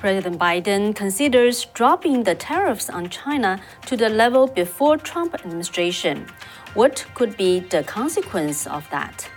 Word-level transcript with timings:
President 0.00 0.38
Biden 0.38 0.96
considers 0.96 1.66
dropping 1.74 2.22
the 2.22 2.34
tariffs 2.34 2.88
on 2.88 3.10
China 3.10 3.60
to 3.84 3.98
the 3.98 4.08
level 4.08 4.46
before 4.46 4.96
Trump 4.96 5.34
administration. 5.34 6.26
What 6.72 7.04
could 7.14 7.36
be 7.36 7.60
the 7.60 7.82
consequence 7.82 8.66
of 8.66 8.88
that? 8.90 9.28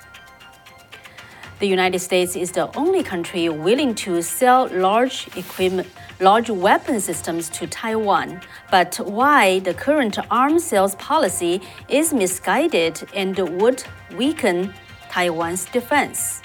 The 1.59 1.67
United 1.67 1.99
States 1.99 2.37
is 2.37 2.53
the 2.53 2.73
only 2.77 3.03
country 3.03 3.49
willing 3.49 3.93
to 3.95 4.21
sell 4.21 4.69
large 4.71 5.27
equipment, 5.35 5.89
large 6.21 6.49
weapon 6.49 7.01
systems 7.01 7.49
to 7.49 7.67
Taiwan. 7.67 8.39
But 8.71 8.95
why 9.03 9.59
the 9.59 9.73
current 9.73 10.17
arms 10.31 10.63
sales 10.63 10.95
policy 10.95 11.61
is 11.89 12.13
misguided 12.13 13.03
and 13.13 13.37
would 13.59 13.83
weaken 14.15 14.73
Taiwan's 15.09 15.65
defense? 15.65 16.41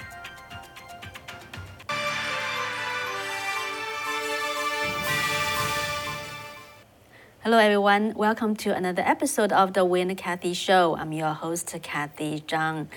Hello, 7.48 7.56
everyone. 7.56 8.12
Welcome 8.12 8.56
to 8.56 8.74
another 8.74 9.00
episode 9.00 9.52
of 9.52 9.72
the 9.72 9.82
Win 9.82 10.14
Kathy 10.16 10.52
Show. 10.52 10.94
I'm 10.96 11.12
your 11.12 11.32
host, 11.32 11.74
Kathy 11.82 12.42
Zhang. 12.46 12.88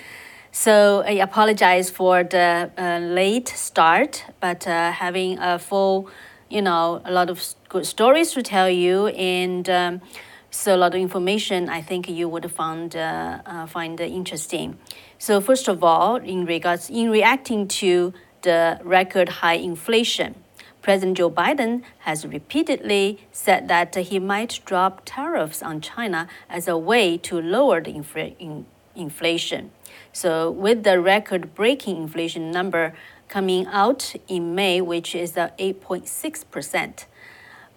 So 0.50 1.02
I 1.06 1.12
apologize 1.12 1.88
for 1.88 2.22
the 2.22 2.70
uh, 2.76 2.98
late 2.98 3.48
start, 3.48 4.26
but 4.40 4.68
uh, 4.68 4.92
having 4.92 5.38
a 5.38 5.58
full, 5.58 6.10
you 6.50 6.60
know, 6.60 7.00
a 7.06 7.10
lot 7.10 7.30
of 7.30 7.42
good 7.70 7.86
stories 7.86 8.32
to 8.32 8.42
tell 8.42 8.68
you, 8.68 9.06
and 9.06 9.70
um, 9.70 10.02
so 10.50 10.76
a 10.76 10.80
lot 10.84 10.94
of 10.94 11.00
information 11.00 11.70
I 11.70 11.80
think 11.80 12.10
you 12.10 12.28
would 12.28 12.50
find 12.50 12.94
uh, 12.94 13.38
uh 13.46 13.66
find 13.66 13.98
interesting. 13.98 14.78
So 15.16 15.40
first 15.40 15.66
of 15.66 15.82
all, 15.82 16.16
in 16.16 16.44
regards 16.44 16.90
in 16.90 17.08
reacting 17.08 17.68
to 17.80 18.12
the 18.42 18.78
record 18.84 19.30
high 19.40 19.60
inflation. 19.70 20.34
President 20.82 21.16
Joe 21.16 21.30
Biden 21.30 21.82
has 22.00 22.26
repeatedly 22.26 23.20
said 23.30 23.68
that 23.68 23.94
he 23.94 24.18
might 24.18 24.60
drop 24.64 25.02
tariffs 25.04 25.62
on 25.62 25.80
China 25.80 26.28
as 26.50 26.66
a 26.66 26.76
way 26.76 27.16
to 27.18 27.40
lower 27.40 27.80
the 27.80 27.92
infl 27.92 28.34
in 28.38 28.66
inflation. 28.94 29.70
So, 30.12 30.50
with 30.50 30.82
the 30.82 31.00
record 31.00 31.54
breaking 31.54 31.96
inflation 31.96 32.50
number 32.50 32.94
coming 33.28 33.66
out 33.66 34.14
in 34.28 34.54
May, 34.54 34.80
which 34.80 35.14
is 35.14 35.32
8.6%, 35.32 37.06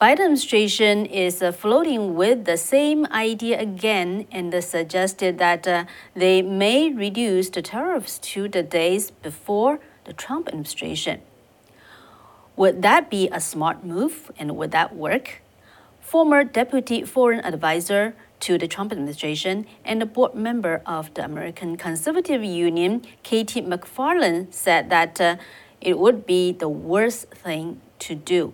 Biden 0.01 0.11
administration 0.11 1.05
is 1.05 1.41
uh, 1.41 1.53
floating 1.53 2.15
with 2.15 2.43
the 2.43 2.57
same 2.57 3.05
idea 3.11 3.61
again 3.61 4.27
and 4.29 4.53
uh, 4.53 4.59
suggested 4.59 5.37
that 5.37 5.65
uh, 5.65 5.85
they 6.13 6.41
may 6.41 6.91
reduce 6.91 7.49
the 7.49 7.61
tariffs 7.61 8.19
to 8.19 8.49
the 8.49 8.61
days 8.61 9.11
before 9.11 9.79
the 10.03 10.11
Trump 10.11 10.49
administration. 10.49 11.21
Would 12.57 12.83
that 12.83 13.09
be 13.09 13.27
a 13.33 13.41
smart 13.41 13.83
move 13.83 14.31
and 14.39 14.55
would 14.55 14.71
that 14.71 14.95
work? 14.95 15.41
Former 15.99 16.45
Deputy 16.45 17.03
Foreign 17.03 17.43
Advisor 17.43 18.15
to 18.39 18.57
the 18.57 18.65
Trump 18.65 18.93
administration 18.93 19.65
and 19.83 20.01
a 20.01 20.05
board 20.05 20.35
member 20.35 20.81
of 20.85 21.13
the 21.15 21.25
American 21.25 21.75
Conservative 21.75 22.43
Union, 22.45 23.01
K.T. 23.23 23.61
McFarland, 23.63 24.53
said 24.53 24.89
that 24.89 25.19
uh, 25.19 25.35
it 25.81 25.99
would 25.99 26.25
be 26.25 26.53
the 26.53 26.69
worst 26.69 27.27
thing 27.27 27.81
to 27.99 28.15
do. 28.15 28.53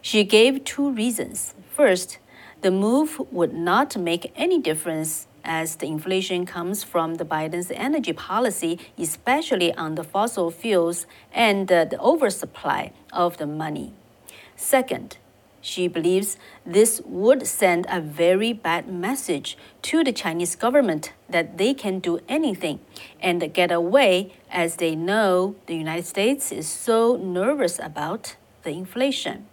She 0.00 0.24
gave 0.24 0.64
two 0.64 0.90
reasons. 0.90 1.54
First, 1.76 2.18
the 2.62 2.70
move 2.70 3.20
would 3.30 3.52
not 3.52 3.98
make 3.98 4.32
any 4.34 4.58
difference 4.58 5.26
as 5.44 5.76
the 5.76 5.86
inflation 5.86 6.46
comes 6.46 6.82
from 6.82 7.16
the 7.16 7.24
Biden's 7.24 7.70
energy 7.70 8.12
policy, 8.12 8.78
especially 8.98 9.72
on 9.74 9.94
the 9.94 10.04
fossil 10.04 10.50
fuels 10.50 11.06
and 11.32 11.70
uh, 11.70 11.84
the 11.84 12.00
oversupply 12.00 12.92
of 13.12 13.36
the 13.36 13.46
money. 13.46 13.92
Second, 14.56 15.18
she 15.60 15.88
believes 15.88 16.36
this 16.66 17.00
would 17.06 17.46
send 17.46 17.86
a 17.88 18.00
very 18.00 18.52
bad 18.52 18.86
message 18.86 19.56
to 19.80 20.04
the 20.04 20.12
Chinese 20.12 20.56
government 20.56 21.12
that 21.28 21.56
they 21.56 21.72
can 21.72 22.00
do 22.00 22.18
anything 22.28 22.80
and 23.18 23.52
get 23.54 23.72
away 23.72 24.34
as 24.50 24.76
they 24.76 24.94
know 24.94 25.56
the 25.66 25.74
United 25.74 26.04
States 26.04 26.52
is 26.52 26.68
so 26.68 27.16
nervous 27.16 27.78
about 27.78 28.36
the 28.62 28.70
inflation. 28.70 29.46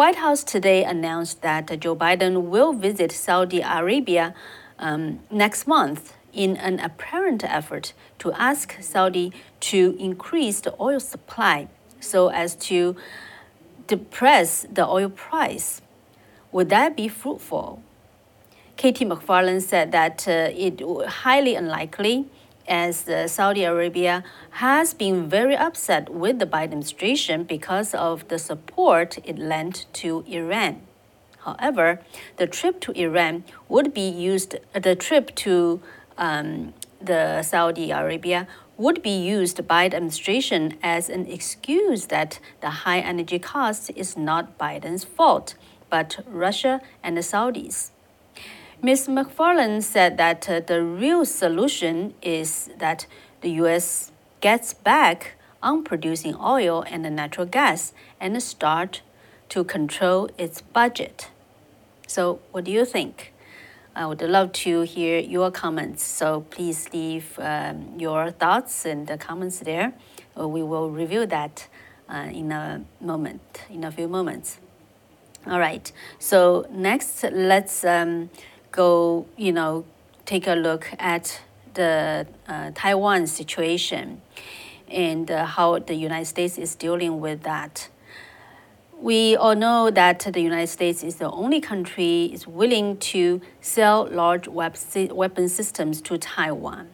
White 0.00 0.16
House 0.16 0.42
today 0.42 0.82
announced 0.82 1.42
that 1.42 1.78
Joe 1.78 1.94
Biden 1.94 2.44
will 2.44 2.72
visit 2.72 3.12
Saudi 3.12 3.60
Arabia 3.60 4.34
um, 4.78 5.20
next 5.30 5.66
month 5.66 6.16
in 6.32 6.56
an 6.56 6.80
apparent 6.80 7.44
effort 7.44 7.92
to 8.20 8.32
ask 8.32 8.78
Saudi 8.80 9.30
to 9.60 9.94
increase 9.98 10.60
the 10.60 10.74
oil 10.80 11.00
supply 11.00 11.68
so 12.00 12.28
as 12.28 12.56
to 12.70 12.96
depress 13.88 14.66
the 14.72 14.88
oil 14.88 15.10
price. 15.10 15.82
Would 16.50 16.70
that 16.70 16.96
be 16.96 17.06
fruitful? 17.06 17.82
K.T. 18.78 19.04
McFarland 19.04 19.60
said 19.60 19.92
that 19.92 20.26
uh, 20.26 20.48
it 20.54 20.80
highly 21.08 21.56
unlikely 21.56 22.24
as 22.70 23.08
uh, 23.08 23.26
Saudi 23.26 23.64
Arabia 23.64 24.22
has 24.50 24.94
been 24.94 25.28
very 25.28 25.56
upset 25.56 26.08
with 26.08 26.38
the 26.38 26.46
Biden 26.46 26.62
administration 26.64 27.42
because 27.42 27.92
of 27.94 28.26
the 28.28 28.38
support 28.38 29.18
it 29.24 29.38
lent 29.38 29.86
to 29.94 30.24
Iran. 30.28 30.82
However, 31.44 32.00
the 32.36 32.46
trip 32.46 32.80
to 32.82 32.92
Iran 32.92 33.44
would 33.68 33.92
be 33.92 34.08
used, 34.08 34.56
the 34.72 34.94
trip 34.94 35.34
to 35.36 35.82
um, 36.16 36.74
the 37.00 37.42
Saudi 37.42 37.90
Arabia 37.90 38.46
would 38.76 39.02
be 39.02 39.10
used 39.10 39.66
by 39.66 39.88
the 39.88 39.96
administration 39.96 40.78
as 40.82 41.08
an 41.08 41.26
excuse 41.26 42.06
that 42.06 42.38
the 42.60 42.70
high 42.70 43.00
energy 43.00 43.38
cost 43.38 43.90
is 43.96 44.16
not 44.16 44.56
Biden's 44.58 45.04
fault, 45.04 45.54
but 45.90 46.20
Russia 46.26 46.80
and 47.02 47.16
the 47.16 47.22
Saudis. 47.22 47.90
Ms. 48.82 49.08
McFarland 49.08 49.82
said 49.82 50.16
that 50.16 50.48
uh, 50.48 50.60
the 50.60 50.82
real 50.82 51.26
solution 51.26 52.14
is 52.22 52.70
that 52.78 53.06
the 53.42 53.50
U.S. 53.62 54.10
gets 54.40 54.72
back 54.72 55.34
on 55.62 55.84
producing 55.84 56.34
oil 56.36 56.82
and 56.88 57.02
natural 57.14 57.46
gas 57.46 57.92
and 58.18 58.42
start 58.42 59.02
to 59.50 59.64
control 59.64 60.30
its 60.38 60.62
budget. 60.62 61.28
So, 62.06 62.40
what 62.52 62.64
do 62.64 62.70
you 62.70 62.86
think? 62.86 63.34
I 63.94 64.06
would 64.06 64.22
love 64.22 64.52
to 64.64 64.80
hear 64.82 65.18
your 65.18 65.50
comments. 65.50 66.02
So, 66.02 66.46
please 66.48 66.88
leave 66.94 67.38
um, 67.38 67.96
your 67.98 68.30
thoughts 68.30 68.86
and 68.86 69.06
the 69.06 69.18
comments 69.18 69.58
there. 69.58 69.92
Uh, 70.38 70.48
we 70.48 70.62
will 70.62 70.90
review 70.90 71.26
that 71.26 71.68
uh, 72.08 72.30
in 72.32 72.50
a 72.50 72.82
moment, 72.98 73.60
in 73.68 73.84
a 73.84 73.90
few 73.90 74.08
moments. 74.08 74.58
All 75.46 75.58
right. 75.58 75.90
So, 76.18 76.66
next, 76.70 77.24
let's 77.24 77.84
um, 77.84 78.30
go, 78.72 79.26
you 79.36 79.52
know, 79.52 79.84
take 80.26 80.46
a 80.46 80.54
look 80.54 80.90
at 80.98 81.40
the 81.74 82.26
uh, 82.48 82.70
Taiwan 82.74 83.26
situation 83.26 84.22
and 84.88 85.30
uh, 85.30 85.44
how 85.44 85.78
the 85.78 85.94
United 85.94 86.26
States 86.26 86.58
is 86.58 86.74
dealing 86.74 87.20
with 87.20 87.42
that. 87.42 87.88
We 89.00 89.34
all 89.34 89.54
know 89.54 89.90
that 89.90 90.20
the 90.20 90.40
United 90.40 90.66
States 90.66 91.02
is 91.02 91.16
the 91.16 91.30
only 91.30 91.60
country 91.60 92.24
is 92.24 92.46
willing 92.46 92.98
to 92.98 93.40
sell 93.60 94.06
large 94.10 94.46
weapon 94.46 95.48
systems 95.48 96.02
to 96.02 96.18
Taiwan. 96.18 96.88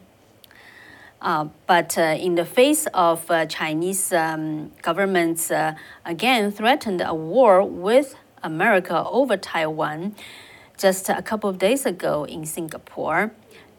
Uh, 1.21 1.47
but 1.65 1.97
uh, 1.97 2.01
in 2.19 2.35
the 2.35 2.45
face 2.45 2.87
of 2.93 3.29
uh, 3.29 3.45
Chinese 3.47 4.13
um, 4.13 4.71
governments 4.83 5.49
uh, 5.49 5.73
again 6.05 6.51
threatened 6.51 7.01
a 7.01 7.13
war 7.13 7.63
with 7.63 8.15
America 8.43 9.03
over 9.09 9.35
Taiwan, 9.35 10.15
just 10.77 11.09
a 11.09 11.21
couple 11.21 11.49
of 11.49 11.57
days 11.57 11.85
ago 11.85 12.23
in 12.25 12.45
Singapore, 12.45 13.31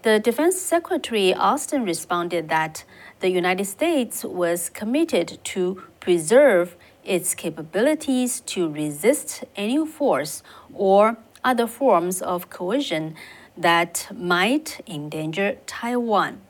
the 0.03 0.19
Defense 0.19 0.61
Secretary 0.61 1.33
Austin 1.33 1.85
responded 1.85 2.49
that 2.49 2.85
the 3.21 3.31
United 3.31 3.65
States 3.67 4.25
was 4.25 4.69
committed 4.69 5.39
to 5.45 5.83
preserve 6.01 6.77
its 7.05 7.35
capabilities 7.35 8.41
to 8.41 8.69
resist 8.69 9.45
any 9.57 9.85
force 9.87 10.43
or 10.73 11.17
other 11.45 11.67
forms 11.67 12.21
of 12.21 12.51
coercion 12.51 13.15
that 13.57 14.09
might 14.15 14.81
endanger 14.87 15.57
Taiwan. 15.67 16.41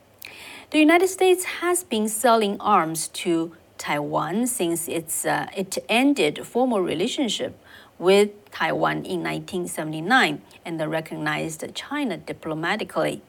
The 0.71 0.79
United 0.79 1.07
States 1.07 1.43
has 1.61 1.83
been 1.83 2.07
selling 2.07 2.57
arms 2.59 3.07
to 3.09 3.55
Taiwan 3.77 4.45
since 4.45 4.87
its, 4.87 5.25
uh, 5.25 5.47
it 5.55 5.77
ended 5.87 6.45
formal 6.45 6.81
relationship 6.81 7.57
with 7.99 8.29
Taiwan 8.51 9.05
in 9.05 9.21
1979 9.21 10.41
and 10.65 10.91
recognized 10.91 11.63
China 11.75 12.17
diplomatically. 12.17 13.21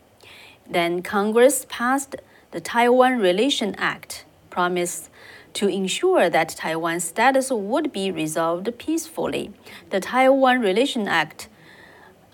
Then 0.68 1.02
Congress 1.02 1.66
passed 1.68 2.16
the 2.52 2.60
Taiwan 2.60 3.18
Relation 3.18 3.74
Act, 3.76 4.24
promised 4.48 5.10
to 5.54 5.68
ensure 5.68 6.30
that 6.30 6.50
Taiwan's 6.50 7.04
status 7.04 7.50
would 7.50 7.92
be 7.92 8.10
resolved 8.10 8.70
peacefully. 8.78 9.52
The 9.90 10.00
Taiwan 10.00 10.60
Relation 10.60 11.08
Act 11.08 11.48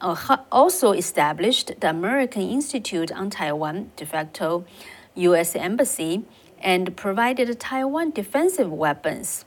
uh, 0.00 0.36
also 0.52 0.92
established 0.92 1.80
the 1.80 1.88
American 1.90 2.42
Institute 2.42 3.10
on 3.10 3.30
Taiwan, 3.30 3.90
de 3.96 4.04
facto 4.04 4.66
U.S. 5.14 5.56
Embassy, 5.56 6.24
and 6.60 6.94
provided 6.96 7.58
Taiwan 7.58 8.10
defensive 8.10 8.70
weapons. 8.70 9.44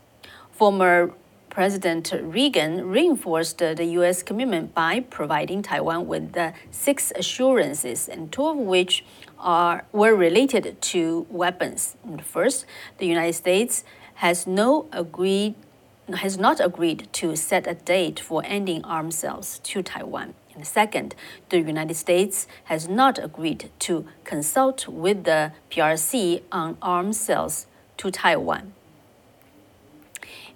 former 0.51 1.13
President 1.59 2.13
Reagan 2.21 2.87
reinforced 2.87 3.57
the 3.57 3.83
U.S. 3.99 4.23
commitment 4.23 4.73
by 4.73 5.01
providing 5.01 5.61
Taiwan 5.61 6.07
with 6.07 6.33
six 6.71 7.11
assurances, 7.17 8.07
and 8.07 8.31
two 8.31 8.45
of 8.45 8.55
which 8.55 9.03
are 9.37 9.83
were 9.91 10.15
related 10.15 10.81
to 10.81 11.27
weapons. 11.29 11.97
First, 12.23 12.65
the 12.97 13.07
United 13.07 13.33
States 13.33 13.83
has 14.23 14.47
no 14.47 14.87
agreed 14.93 15.55
has 16.15 16.37
not 16.37 16.61
agreed 16.61 17.09
to 17.11 17.35
set 17.35 17.67
a 17.67 17.73
date 17.73 18.21
for 18.21 18.41
ending 18.45 18.81
arms 18.85 19.17
sales 19.17 19.59
to 19.63 19.83
Taiwan. 19.83 20.35
And 20.55 20.65
second, 20.65 21.13
the 21.49 21.57
United 21.57 21.95
States 21.95 22.47
has 22.71 22.87
not 22.87 23.19
agreed 23.19 23.69
to 23.79 24.05
consult 24.23 24.87
with 24.87 25.25
the 25.25 25.51
PRC 25.69 26.41
on 26.53 26.77
arms 26.81 27.19
sales 27.19 27.67
to 27.97 28.11
Taiwan. 28.11 28.71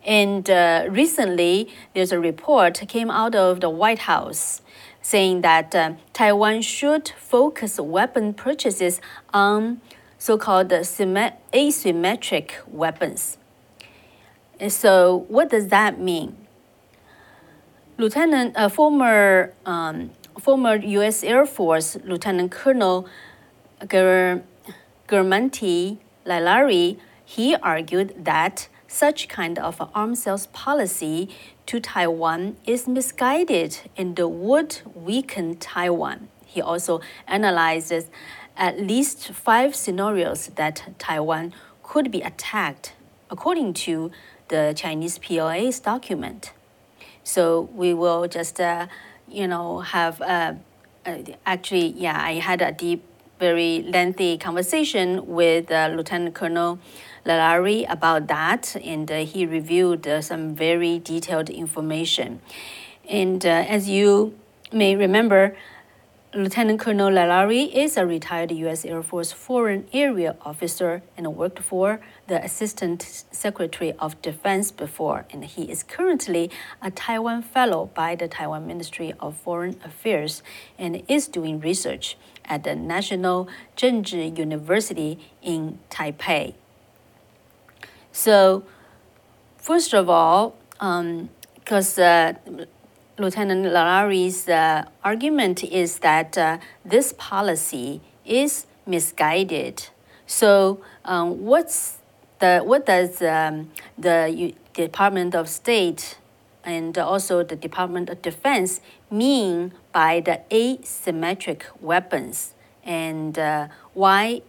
And 0.05 0.49
uh, 0.49 0.85
recently, 0.89 1.69
there's 1.93 2.11
a 2.11 2.19
report 2.19 2.81
came 2.87 3.09
out 3.09 3.35
of 3.35 3.61
the 3.61 3.69
White 3.69 3.99
House 3.99 4.61
saying 5.01 5.41
that 5.41 5.73
uh, 5.75 5.93
Taiwan 6.13 6.61
should 6.61 7.09
focus 7.17 7.79
weapon 7.79 8.33
purchases 8.33 8.99
on 9.33 9.81
so-called 10.17 10.69
asymmetric 10.69 12.51
weapons. 12.67 13.37
And 14.59 14.71
so, 14.71 15.25
what 15.27 15.49
does 15.49 15.67
that 15.67 15.99
mean? 15.99 16.37
Lieutenant, 17.97 18.55
uh, 18.55 18.69
former 18.69 19.53
um, 19.65 20.11
former 20.39 20.75
U.S. 20.75 21.23
Air 21.23 21.45
Force 21.45 21.97
Lieutenant 22.03 22.51
Colonel 22.51 23.07
Ger, 23.87 24.43
Guermantes 25.07 25.97
Lailari, 26.25 26.97
he 27.25 27.55
argued 27.55 28.13
that 28.25 28.67
such 28.93 29.27
kind 29.27 29.57
of 29.57 29.81
arms 29.95 30.23
sales 30.23 30.47
policy 30.47 31.29
to 31.65 31.79
Taiwan 31.79 32.55
is 32.65 32.87
misguided 32.87 33.79
and 33.97 34.17
would 34.17 34.81
weaken 34.93 35.57
Taiwan. 35.57 36.27
He 36.45 36.61
also 36.61 37.01
analyzes 37.27 38.05
at 38.55 38.79
least 38.79 39.31
five 39.31 39.75
scenarios 39.75 40.47
that 40.55 40.93
Taiwan 40.99 41.53
could 41.81 42.11
be 42.11 42.21
attacked, 42.21 42.93
according 43.31 43.73
to 43.73 44.11
the 44.49 44.73
Chinese 44.75 45.17
PLA's 45.17 45.79
document. 45.79 46.53
So 47.23 47.69
we 47.73 47.93
will 47.93 48.27
just, 48.27 48.59
uh, 48.59 48.87
you 49.27 49.47
know, 49.47 49.79
have 49.79 50.21
uh, 50.21 50.53
uh, 51.05 51.17
actually, 51.45 51.87
yeah, 51.97 52.19
I 52.21 52.33
had 52.33 52.61
a 52.61 52.71
deep, 52.71 53.03
very 53.43 53.83
lengthy 53.97 54.37
conversation 54.37 55.27
with 55.27 55.69
uh, 55.69 55.89
Lieutenant 55.93 56.33
Colonel 56.33 56.79
Lailari 57.25 57.85
about 57.89 58.27
that, 58.27 58.73
and 58.81 59.11
uh, 59.11 59.25
he 59.25 59.45
reviewed 59.45 60.07
uh, 60.07 60.21
some 60.21 60.55
very 60.55 60.97
detailed 60.99 61.49
information. 61.49 62.39
And 63.09 63.45
uh, 63.45 63.75
as 63.75 63.89
you 63.89 64.33
may 64.71 64.95
remember, 64.95 65.57
Lieutenant 66.33 66.79
Colonel 66.79 67.11
Lailari 67.11 67.69
is 67.71 67.97
a 67.97 68.05
retired 68.05 68.51
U.S. 68.51 68.85
Air 68.85 69.03
Force 69.03 69.33
Foreign 69.33 69.85
Area 69.91 70.37
Officer 70.41 71.03
and 71.17 71.35
worked 71.35 71.59
for 71.59 71.99
the 72.27 72.41
Assistant 72.43 73.25
Secretary 73.29 73.91
of 73.99 74.19
Defense 74.21 74.71
before, 74.71 75.25
and 75.31 75.43
he 75.43 75.69
is 75.69 75.83
currently 75.83 76.49
a 76.81 76.89
Taiwan 76.89 77.41
Fellow 77.41 77.91
by 77.93 78.15
the 78.15 78.29
Taiwan 78.29 78.65
Ministry 78.65 79.13
of 79.19 79.35
Foreign 79.35 79.75
Affairs 79.83 80.41
and 80.79 81.03
is 81.09 81.27
doing 81.27 81.59
research 81.59 82.15
at 82.45 82.63
the 82.63 82.75
National 82.75 83.47
Chengchi 83.77 84.37
University 84.37 85.19
in 85.41 85.79
Taipei. 85.89 86.53
So, 88.11 88.63
first 89.57 89.93
of 89.93 90.09
all, 90.09 90.55
because 90.79 91.97
um, 91.97 92.39
uh, 92.59 92.65
Lieutenant 93.17 93.65
Lailari's 93.65 94.47
uh, 94.49 94.85
argument 95.03 95.63
is 95.63 95.99
that 95.99 96.37
uh, 96.37 96.57
this 96.83 97.13
policy 97.17 98.01
is 98.25 98.65
misguided. 98.85 99.87
So, 100.25 100.81
um, 101.05 101.43
what's 101.43 101.97
the 102.39 102.59
what 102.59 102.85
does 102.85 103.21
um, 103.21 103.71
the 103.97 104.33
U 104.35 104.53
Department 104.73 105.35
of 105.35 105.47
State 105.47 106.17
and 106.63 106.97
also 106.97 107.43
the 107.43 107.55
Department 107.55 108.09
of 108.09 108.21
Defense 108.21 108.81
mean 109.13 109.73
by 109.93 110.19
the 110.19 110.41
asymmetric 110.49 111.63
weapons, 111.79 112.53
and 112.83 113.37
uh, 113.37 113.67
why 113.93 114.41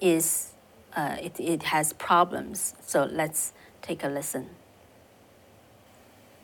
is 0.00 0.52
uh, 0.94 1.16
it, 1.20 1.38
it 1.38 1.62
has 1.64 1.92
problems. 1.92 2.74
So 2.80 3.04
let's 3.04 3.52
take 3.82 4.02
a 4.02 4.08
listen. 4.08 4.48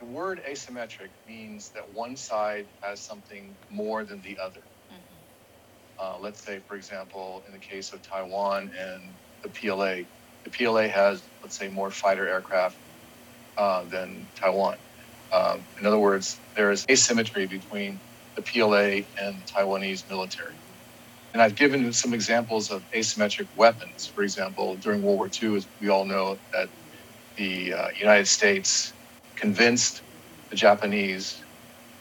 The 0.00 0.06
word 0.06 0.42
asymmetric 0.44 1.08
means 1.28 1.70
that 1.70 1.92
one 1.94 2.16
side 2.16 2.66
has 2.80 3.00
something 3.00 3.54
more 3.70 4.04
than 4.04 4.20
the 4.22 4.36
other. 4.38 4.60
Mm-hmm. 4.60 6.00
Uh, 6.00 6.18
let's 6.20 6.42
say, 6.42 6.60
for 6.66 6.74
example, 6.74 7.42
in 7.46 7.52
the 7.52 7.58
case 7.58 7.92
of 7.92 8.02
Taiwan 8.02 8.70
and 8.78 9.02
the 9.42 9.48
PLA, 9.48 10.02
the 10.44 10.50
PLA 10.50 10.88
has, 10.88 11.22
let's 11.42 11.56
say, 11.56 11.68
more 11.68 11.90
fighter 11.90 12.28
aircraft 12.28 12.76
uh, 13.56 13.84
than 13.84 14.26
Taiwan. 14.34 14.76
Um, 15.32 15.66
in 15.80 15.86
other 15.86 15.98
words, 16.00 16.40
there 16.56 16.70
is 16.72 16.86
asymmetry 16.90 17.46
between 17.46 18.02
the 18.36 18.42
PLA 18.42 19.06
and 19.20 19.40
the 19.40 19.46
Taiwanese 19.56 20.08
military. 20.10 20.56
And 21.34 21.42
I've 21.42 21.56
given 21.56 21.92
some 21.92 22.14
examples 22.14 22.70
of 22.70 22.84
asymmetric 22.96 23.48
weapons. 23.54 24.10
For 24.14 24.22
example, 24.24 24.76
during 24.78 25.02
World 25.02 25.18
War 25.18 25.30
II, 25.42 25.56
as 25.56 25.68
we 25.80 25.88
all 25.90 26.06
know, 26.06 26.40
that 26.52 26.70
the 27.36 27.74
uh, 27.74 27.88
United 27.98 28.28
States 28.28 28.94
convinced 29.36 30.02
the 30.50 30.56
Japanese 30.56 31.42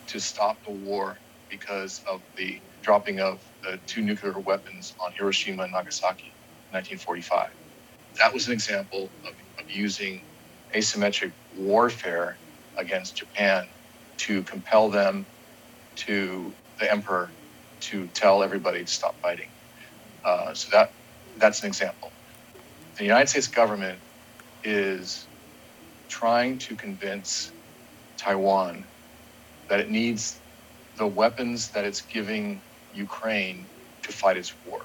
to 0.08 0.20
stop 0.20 0.60
the 0.66 0.74
war 0.74 1.22
because 1.50 2.02
of 2.12 2.22
the 2.38 2.64
dropping 2.84 3.20
of 3.20 3.44
the 3.64 3.80
two 3.88 4.02
nuclear 4.02 4.40
weapons 4.40 4.96
on 5.06 5.14
Hiroshima 5.18 5.64
and 5.64 5.72
Nagasaki 5.74 6.38
in 6.72 6.78
1945. 6.78 7.50
That 8.20 8.34
was 8.34 8.48
an 8.48 8.54
example 8.54 9.14
of, 9.26 9.34
of 9.60 9.70
using 9.70 10.26
asymmetric 10.76 11.34
warfare 11.52 12.42
against 12.82 13.18
Japan 13.18 13.68
to 14.20 14.44
compel 14.46 14.90
them 14.92 15.28
to 16.08 16.58
the 16.80 16.92
emperor 16.92 17.36
to 17.82 18.10
tell 18.10 18.44
everybody 18.44 18.86
to 18.86 18.92
stop 18.92 19.18
fighting. 19.24 19.50
Uh, 20.26 20.54
so 20.54 20.70
that 20.74 20.92
that's 21.38 21.64
an 21.64 21.68
example. 21.70 22.14
The 23.00 23.06
United 23.06 23.30
States 23.30 23.48
government 23.48 24.02
is 24.64 25.30
trying 26.10 26.60
to 26.60 26.78
convince 26.78 27.54
Taiwan 28.20 28.90
that 29.70 29.82
it 29.82 29.90
needs 29.90 30.42
the 30.98 31.08
weapons 31.08 31.72
that 31.72 31.86
it's 31.86 32.02
giving 32.04 32.64
Ukraine 32.92 33.70
to 34.04 34.14
fight 34.14 34.38
its 34.38 34.54
war. 34.64 34.82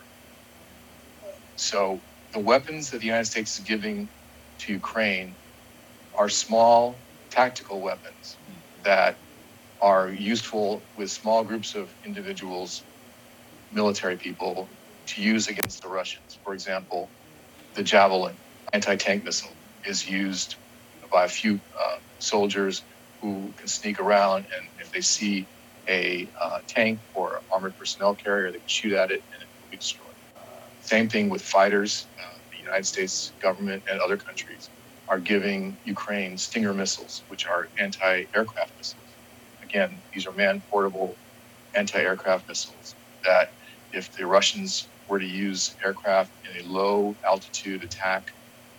So 1.56 2.04
the 2.34 2.40
weapons 2.40 2.90
that 2.90 3.00
the 3.00 3.06
United 3.06 3.26
States 3.26 3.58
is 3.58 3.64
giving 3.66 4.10
to 4.60 4.72
Ukraine 4.74 5.38
are 6.18 6.30
small 6.30 7.05
tactical 7.36 7.82
weapons 7.82 8.40
that 8.84 9.20
are 9.82 10.10
useful 10.10 10.88
with 10.96 11.10
small 11.10 11.44
groups 11.44 11.74
of 11.76 11.94
individuals, 12.06 12.86
military 13.70 14.16
people, 14.18 14.72
to 15.08 15.22
use 15.22 15.48
against 15.48 15.82
the 15.82 15.88
Russians. 15.90 16.40
For 16.44 16.54
example, 16.54 17.12
the 17.74 17.84
Javelin 17.84 18.38
anti 18.72 18.96
tank 18.96 19.24
missile 19.24 19.58
is 19.84 20.08
used 20.08 20.56
by 21.12 21.24
a 21.24 21.28
few 21.28 21.56
uh, 21.56 21.96
soldiers 22.18 22.84
who 23.22 23.54
can 23.58 23.68
sneak 23.68 24.00
around, 24.00 24.38
and 24.40 24.70
if 24.78 24.92
they 24.92 25.02
see 25.02 25.50
a 25.88 26.30
uh, 26.42 26.60
tank 26.68 27.02
or 27.14 27.42
armored 27.52 27.76
personnel 27.76 28.16
carrier, 28.16 28.48
they 28.52 28.58
can 28.58 28.68
shoot 28.68 28.94
at 28.94 29.10
it 29.10 29.24
and 29.34 29.42
it 29.42 29.48
will 29.60 29.68
be 29.70 29.78
destroyed. 29.78 30.08
Same 30.80 31.08
thing 31.08 31.30
with 31.30 31.42
fighters. 31.42 32.10
Uh, 32.18 32.38
the 32.52 32.58
United 32.64 32.86
States 32.86 33.34
government 33.42 33.84
and 33.90 34.00
other 34.00 34.18
countries 34.18 34.70
are 35.08 35.20
giving 35.20 35.78
Ukraine 35.84 36.38
Stinger 36.38 36.74
missiles, 36.74 37.24
which 37.28 37.46
are 37.46 37.70
anti 37.78 38.26
aircraft 38.36 38.74
missiles 38.78 39.16
again, 39.62 40.02
these 40.12 40.26
are 40.26 40.32
man 40.32 40.62
portable 40.70 41.18
anti 41.74 42.00
aircraft 42.00 42.48
missiles 42.48 42.96
that, 43.24 43.50
if 43.92 44.10
the 44.18 44.26
Russians 44.26 44.92
were 45.08 45.18
to 45.18 45.26
use 45.26 45.74
aircraft 45.84 46.32
in 46.50 46.60
a 46.64 46.68
low 46.68 47.16
altitude 47.28 47.84
attack, 47.84 48.24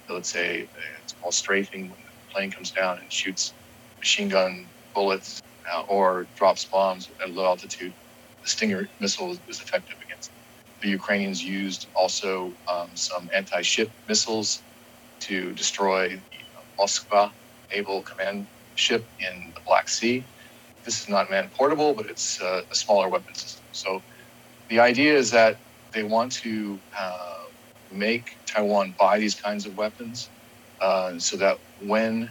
let's 0.09 0.31
say 0.31 0.69
it's 1.01 1.13
called 1.13 1.33
strafing, 1.33 1.89
when 1.89 1.99
the 1.99 2.33
plane 2.33 2.51
comes 2.51 2.71
down 2.71 2.99
and 2.99 3.11
shoots 3.11 3.55
machine 4.01 4.29
gun 4.29 4.71
bullets 4.95 5.41
uh, 5.73 5.81
or 5.83 6.29
drops 6.35 6.67
bombs 6.71 7.09
at 7.23 7.31
low 7.31 7.45
altitude, 7.45 7.93
the 8.43 8.49
Stinger 8.49 8.89
missile 8.99 9.31
is, 9.31 9.41
is 9.47 9.61
effective 9.61 9.97
against 10.03 10.31
them. 10.33 10.41
The 10.83 10.89
Ukrainians 10.89 11.43
used 11.43 11.89
also 11.95 12.55
um, 12.71 12.91
some 12.95 13.29
anti 13.35 13.61
ship 13.63 13.91
missiles 14.07 14.63
to 15.21 15.53
destroy 15.53 16.09
the 16.09 16.21
Moskva 16.79 17.31
naval 17.73 18.03
command 18.03 18.47
ship 18.75 19.05
in 19.19 19.51
the 19.55 19.61
Black 19.65 19.89
Sea 19.89 20.23
this 20.87 21.01
is 21.01 21.09
not 21.09 21.29
man 21.29 21.51
portable, 21.53 21.93
but 21.93 22.05
it's 22.05 22.41
uh, 22.41 22.61
a 22.71 22.75
smaller 22.75 23.09
weapon 23.09 23.35
system. 23.35 23.65
So 23.73 24.01
the 24.69 24.79
idea 24.79 25.15
is 25.15 25.31
that 25.31 25.59
they 25.93 26.03
want 26.03 26.31
to 26.43 26.79
uh, 26.97 27.43
make 27.91 28.29
Taiwan 28.47 28.95
buy 28.97 29.19
these 29.19 29.35
kinds 29.35 29.65
of 29.65 29.75
weapons 29.75 30.29
uh, 30.81 31.19
so 31.19 31.35
that 31.37 31.57
when 31.81 32.29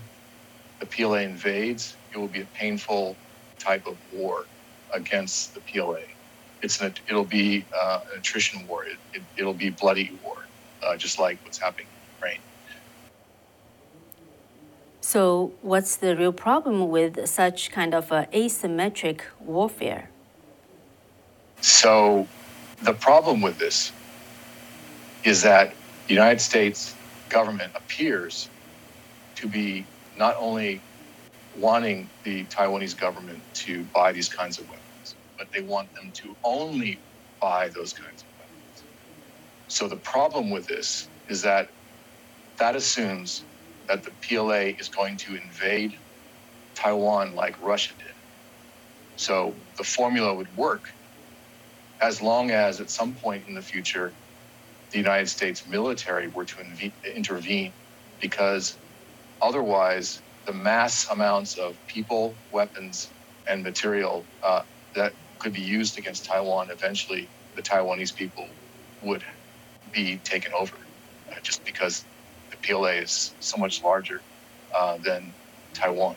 the 0.80 0.86
PLA 0.86 1.18
invades, 1.18 1.98
it 2.14 2.18
will 2.18 2.28
be 2.28 2.40
a 2.40 2.46
painful 2.46 3.20
type 3.62 3.86
of 3.86 3.98
war 4.10 4.46
against 4.94 5.54
the 5.54 5.60
PLA. 5.60 6.04
It's 6.62 6.80
an, 6.80 6.94
it'll 7.10 7.26
be 7.26 7.66
uh, 7.78 8.00
an 8.12 8.20
attrition 8.20 8.66
war. 8.66 8.84
It, 9.12 9.22
it, 9.36 9.44
will 9.44 9.54
be 9.54 9.68
bloody 9.68 10.18
war, 10.22 10.36
uh, 10.82 10.96
just 10.96 11.18
like 11.18 11.40
what's 11.44 11.60
happening 11.60 11.88
in 11.88 12.00
Ukraine. 12.14 12.42
So, 15.06 15.52
what's 15.62 15.94
the 15.94 16.16
real 16.16 16.32
problem 16.32 16.88
with 16.88 17.28
such 17.28 17.70
kind 17.70 17.94
of 17.94 18.10
uh, 18.10 18.26
asymmetric 18.32 19.20
warfare? 19.38 20.10
So, 21.60 22.26
the 22.82 22.92
problem 22.92 23.40
with 23.40 23.56
this 23.56 23.92
is 25.22 25.42
that 25.42 25.72
the 26.08 26.14
United 26.14 26.40
States 26.40 26.92
government 27.28 27.70
appears 27.76 28.50
to 29.36 29.46
be 29.46 29.86
not 30.18 30.34
only 30.40 30.80
wanting 31.56 32.10
the 32.24 32.42
Taiwanese 32.46 32.98
government 32.98 33.40
to 33.66 33.84
buy 33.94 34.10
these 34.10 34.28
kinds 34.28 34.58
of 34.58 34.68
weapons, 34.68 35.14
but 35.38 35.46
they 35.52 35.60
want 35.60 35.94
them 35.94 36.10
to 36.14 36.34
only 36.42 36.98
buy 37.40 37.68
those 37.68 37.92
kinds 37.92 38.22
of 38.22 38.28
weapons. 38.40 38.82
So 39.68 39.86
the 39.86 40.02
problem 40.14 40.50
with 40.50 40.66
this 40.66 41.06
is 41.28 41.42
that 41.42 41.68
that 42.58 42.74
assumes 42.74 43.44
that 43.88 44.04
the 44.04 44.12
PLA 44.28 44.74
is 44.78 44.88
going 44.90 45.18
to 45.18 45.36
invade 45.36 45.94
Taiwan 46.76 47.34
like 47.34 47.60
Russia 47.60 47.94
did. 47.98 48.14
So 49.16 49.62
the 49.78 49.84
formula 49.84 50.34
would 50.34 50.54
work 50.54 50.84
as 52.02 52.22
long 52.22 52.50
as 52.50 52.80
at 52.80 52.90
some 52.90 53.14
point 53.16 53.46
in 53.48 53.54
the 53.54 53.62
future 53.62 54.16
the 54.92 54.98
United 54.98 55.28
States 55.28 55.66
military 55.68 56.28
were 56.28 56.46
to 56.46 56.56
inv- 56.56 56.94
intervene 57.16 57.74
because 58.20 58.78
otherwise 59.42 60.22
the 60.46 60.54
mass 60.54 61.06
amounts 61.10 61.56
of 61.58 61.78
people, 61.88 62.38
weapons, 62.50 63.14
and 63.48 63.62
material 63.64 64.28
uh, 64.42 64.62
that 64.94 65.14
could 65.40 65.54
be 65.54 65.62
used 65.62 65.98
against 65.98 66.26
Taiwan, 66.26 66.70
eventually 66.70 67.32
the 67.56 67.62
Taiwanese 67.62 68.14
people 68.16 68.48
would 69.02 69.24
be 69.92 70.20
taken 70.20 70.52
over 70.58 70.76
uh, 71.32 71.36
just 71.44 71.64
because 71.64 72.06
PLA 72.66 73.02
is 73.02 73.36
so 73.40 73.58
much 73.58 73.82
larger 73.82 74.24
uh, 74.78 74.98
than 75.04 75.36
Taiwan. 75.74 76.16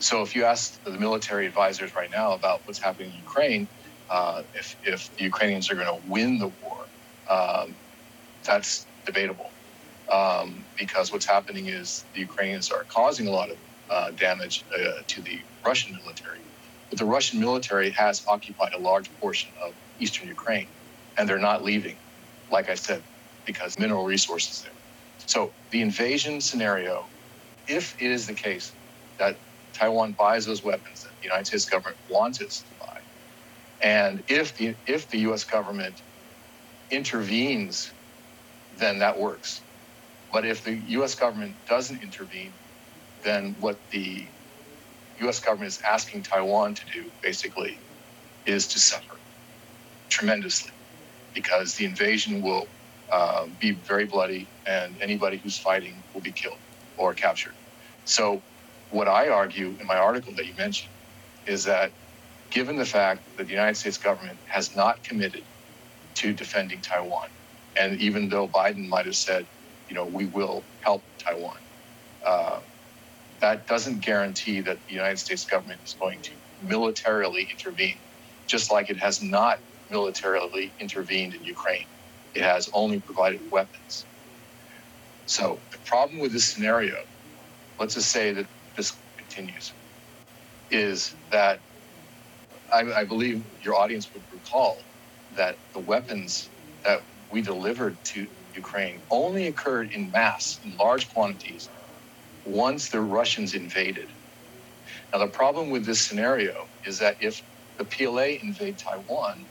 So 0.00 0.22
if 0.22 0.36
you 0.36 0.44
ask 0.44 0.82
the 0.84 0.92
military 0.98 1.46
advisors 1.46 1.94
right 1.96 2.10
now 2.10 2.32
about 2.34 2.62
what's 2.66 2.82
happening 2.82 3.12
in 3.12 3.18
Ukraine, 3.18 3.70
uh, 4.10 4.44
if, 4.54 4.76
if 4.82 5.10
the 5.16 5.24
Ukrainians 5.24 5.70
are 5.70 5.76
going 5.76 5.86
to 5.86 6.00
win 6.06 6.38
the 6.38 6.48
war, 6.48 6.90
um, 7.30 7.78
that's 8.44 8.88
debatable 9.06 9.54
um, 10.12 10.66
because 10.78 11.12
what's 11.12 11.26
happening 11.26 11.68
is 11.68 12.06
the 12.14 12.20
Ukrainians 12.20 12.70
are 12.70 12.84
causing 12.84 13.28
a 13.28 13.32
lot 13.32 13.50
of 13.50 13.58
uh, 13.90 14.12
damage 14.12 14.66
uh, 14.78 15.02
to 15.08 15.22
the 15.22 15.46
Russian 15.66 15.96
military. 16.02 16.40
But 16.90 16.98
the 16.98 17.06
Russian 17.06 17.40
military 17.40 17.90
has 17.92 18.22
occupied 18.28 18.74
a 18.74 18.80
large 18.80 19.12
portion 19.20 19.52
of 19.66 19.74
eastern 19.98 20.28
Ukraine, 20.28 20.70
and 21.18 21.28
they're 21.28 21.38
not 21.38 21.64
leaving, 21.64 22.00
like 22.50 22.70
I 22.70 22.76
said, 22.76 23.04
because 23.46 23.78
mineral 23.78 24.04
resources 24.04 24.62
there. 24.62 24.72
So 25.32 25.54
the 25.72 25.82
invasion 25.82 26.40
scenario, 26.42 27.10
if 27.66 27.94
it 28.00 28.10
is 28.12 28.26
the 28.26 28.34
case 28.36 28.76
that 29.18 29.38
Taiwan 29.78 30.14
buys 30.18 30.46
those 30.46 30.64
weapons 30.64 31.02
that 31.02 31.12
the 31.22 31.26
United 31.28 31.46
States 31.46 31.66
government 31.66 31.98
wants 32.08 32.40
it 32.40 32.50
to 32.50 32.74
buy, 32.80 32.98
and 33.88 34.24
if 34.28 34.56
the 34.56 34.76
if 34.86 35.08
the 35.10 35.20
U.S. 35.20 35.44
government 35.44 36.00
intervenes, 36.90 37.94
then 38.72 39.00
that 39.00 39.18
works. 39.18 39.64
But 40.32 40.46
if 40.46 40.64
the 40.64 40.74
U.S. 40.98 41.14
government 41.16 41.58
doesn't 41.68 42.02
intervene, 42.02 42.58
then 43.24 43.56
what 43.58 43.78
the 43.92 44.30
U.S. 45.20 45.40
government 45.40 45.68
is 45.70 45.80
asking 45.90 46.24
Taiwan 46.24 46.74
to 46.76 46.82
do, 46.94 47.12
basically, 47.22 47.82
is 48.46 48.68
to 48.68 48.80
suffer 48.80 49.20
tremendously 50.10 50.72
because 51.34 51.76
the 51.76 51.86
invasion 51.86 52.42
will 52.42 52.66
uh, 53.12 53.46
be 53.60 53.72
very 53.72 54.06
bloody 54.06 54.48
and 54.66 54.94
anybody 55.00 55.36
who's 55.36 55.58
fighting 55.58 56.02
will 56.14 56.22
be 56.22 56.32
killed 56.32 56.58
or 56.96 57.14
captured. 57.14 57.52
So, 58.06 58.42
what 58.90 59.08
I 59.08 59.28
argue 59.28 59.74
in 59.80 59.86
my 59.86 59.96
article 59.96 60.34
that 60.36 60.46
you 60.46 60.54
mentioned 60.54 60.92
is 61.46 61.64
that 61.64 61.92
given 62.50 62.76
the 62.76 62.86
fact 62.86 63.22
that 63.36 63.46
the 63.46 63.52
United 63.52 63.76
States 63.76 63.98
government 63.98 64.38
has 64.46 64.76
not 64.76 65.02
committed 65.04 65.44
to 66.16 66.32
defending 66.32 66.80
Taiwan, 66.80 67.28
and 67.76 68.00
even 68.00 68.28
though 68.28 68.48
Biden 68.48 68.88
might 68.88 69.06
have 69.06 69.16
said, 69.16 69.46
you 69.88 69.94
know, 69.94 70.04
we 70.06 70.26
will 70.26 70.62
help 70.82 71.02
Taiwan, 71.18 71.56
uh, 72.26 72.60
that 73.40 73.66
doesn't 73.66 74.00
guarantee 74.00 74.60
that 74.60 74.78
the 74.88 74.94
United 74.94 75.18
States 75.18 75.44
government 75.44 75.80
is 75.84 75.94
going 75.94 76.20
to 76.22 76.32
militarily 76.62 77.48
intervene, 77.50 77.98
just 78.46 78.70
like 78.70 78.90
it 78.90 78.98
has 78.98 79.22
not 79.22 79.58
militarily 79.90 80.72
intervened 80.80 81.34
in 81.34 81.44
Ukraine. 81.44 81.86
It 82.34 82.42
has 82.42 82.68
only 82.74 83.00
provided 83.00 83.42
weapons. 83.50 84.06
So 85.26 85.64
the 85.72 85.78
problem 85.86 86.20
with 86.20 86.32
this 86.32 86.52
scenario, 86.52 86.96
let's 87.80 87.94
just 87.94 88.10
say 88.12 88.32
that 88.34 88.48
this 88.76 88.92
continues, 89.18 89.74
is 90.70 91.14
that 91.30 91.60
I, 92.72 92.80
I 92.92 93.04
believe 93.04 93.44
your 93.64 93.76
audience 93.76 94.10
would 94.14 94.24
recall 94.32 94.76
that 95.32 95.58
the 95.74 95.80
weapons 95.80 96.50
that 96.84 97.00
we 97.30 97.42
delivered 97.42 97.98
to 98.14 98.28
Ukraine 98.54 99.02
only 99.10 99.48
occurred 99.48 99.92
in 99.92 100.10
mass, 100.10 100.58
in 100.64 100.76
large 100.78 101.08
quantities, 101.12 101.70
once 102.44 102.90
the 102.90 103.00
Russians 103.02 103.54
invaded. 103.54 104.10
Now, 105.12 105.20
the 105.20 105.28
problem 105.28 105.70
with 105.70 105.86
this 105.86 106.06
scenario 106.06 106.54
is 106.84 106.98
that 107.00 107.16
if 107.20 107.42
the 107.78 107.86
PLA 107.86 108.38
invade 108.42 108.78
Taiwan, 108.78 109.48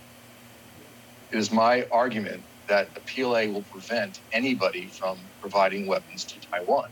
it 1.31 1.38
is 1.39 1.51
my 1.51 1.85
argument 1.91 2.45
that 2.71 2.95
the 2.95 3.01
PLA 3.01 3.47
will 3.53 3.65
prevent 3.65 4.19
anybody 4.33 4.89
from 4.89 5.31
providing 5.41 5.87
weapons 5.87 6.25
to 6.27 6.41
Taiwan. 6.53 6.89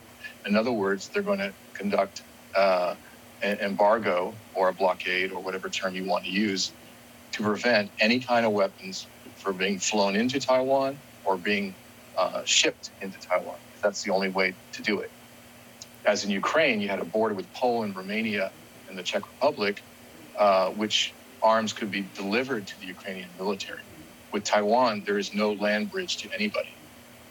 In 0.48 0.57
other 0.57 0.74
words, 0.74 1.09
they're 1.13 1.24
going 1.24 1.39
to 1.39 1.55
conduct 1.75 2.24
uh, 2.55 2.98
an 3.43 3.59
embargo 3.62 4.41
or 4.53 4.69
a 4.69 4.75
blockade 4.75 5.31
or 5.33 5.41
whatever 5.43 5.69
term 5.71 5.95
you 5.95 6.05
want 6.05 6.25
to 6.25 6.31
use 6.31 6.75
to 7.33 7.43
prevent 7.43 7.91
any 8.01 8.21
kind 8.21 8.45
of 8.48 8.53
weapons 8.53 9.09
from 9.38 9.57
being 9.57 9.79
flown 9.79 10.17
into 10.17 10.39
Taiwan 10.41 11.03
or 11.24 11.38
being 11.38 11.77
uh, 12.17 12.43
shipped 12.45 12.91
into 13.01 13.19
Taiwan. 13.31 13.59
That's 13.83 14.03
the 14.03 14.13
only 14.13 14.29
way 14.29 14.57
to 14.74 14.83
do 14.83 15.01
it. 15.01 15.12
As 16.05 16.24
in 16.25 16.31
Ukraine, 16.31 16.81
you 16.81 16.89
had 16.89 17.00
a 17.00 17.05
border 17.05 17.36
with 17.36 17.51
Poland, 17.53 17.95
Romania, 17.98 18.53
and 18.88 18.98
the 18.98 19.03
Czech 19.03 19.24
Republic, 19.29 19.83
uh, 20.39 20.69
which 20.71 21.15
arms 21.43 21.74
could 21.74 21.91
be 21.91 22.03
delivered 22.03 22.67
to 22.67 22.79
the 22.79 22.88
Ukrainian 22.88 23.36
military. 23.38 23.88
With 24.33 24.45
Taiwan, 24.45 25.03
there 25.05 25.17
is 25.19 25.33
no 25.33 25.53
land 25.53 25.91
bridge 25.91 26.17
to 26.19 26.29
anybody. 26.33 26.81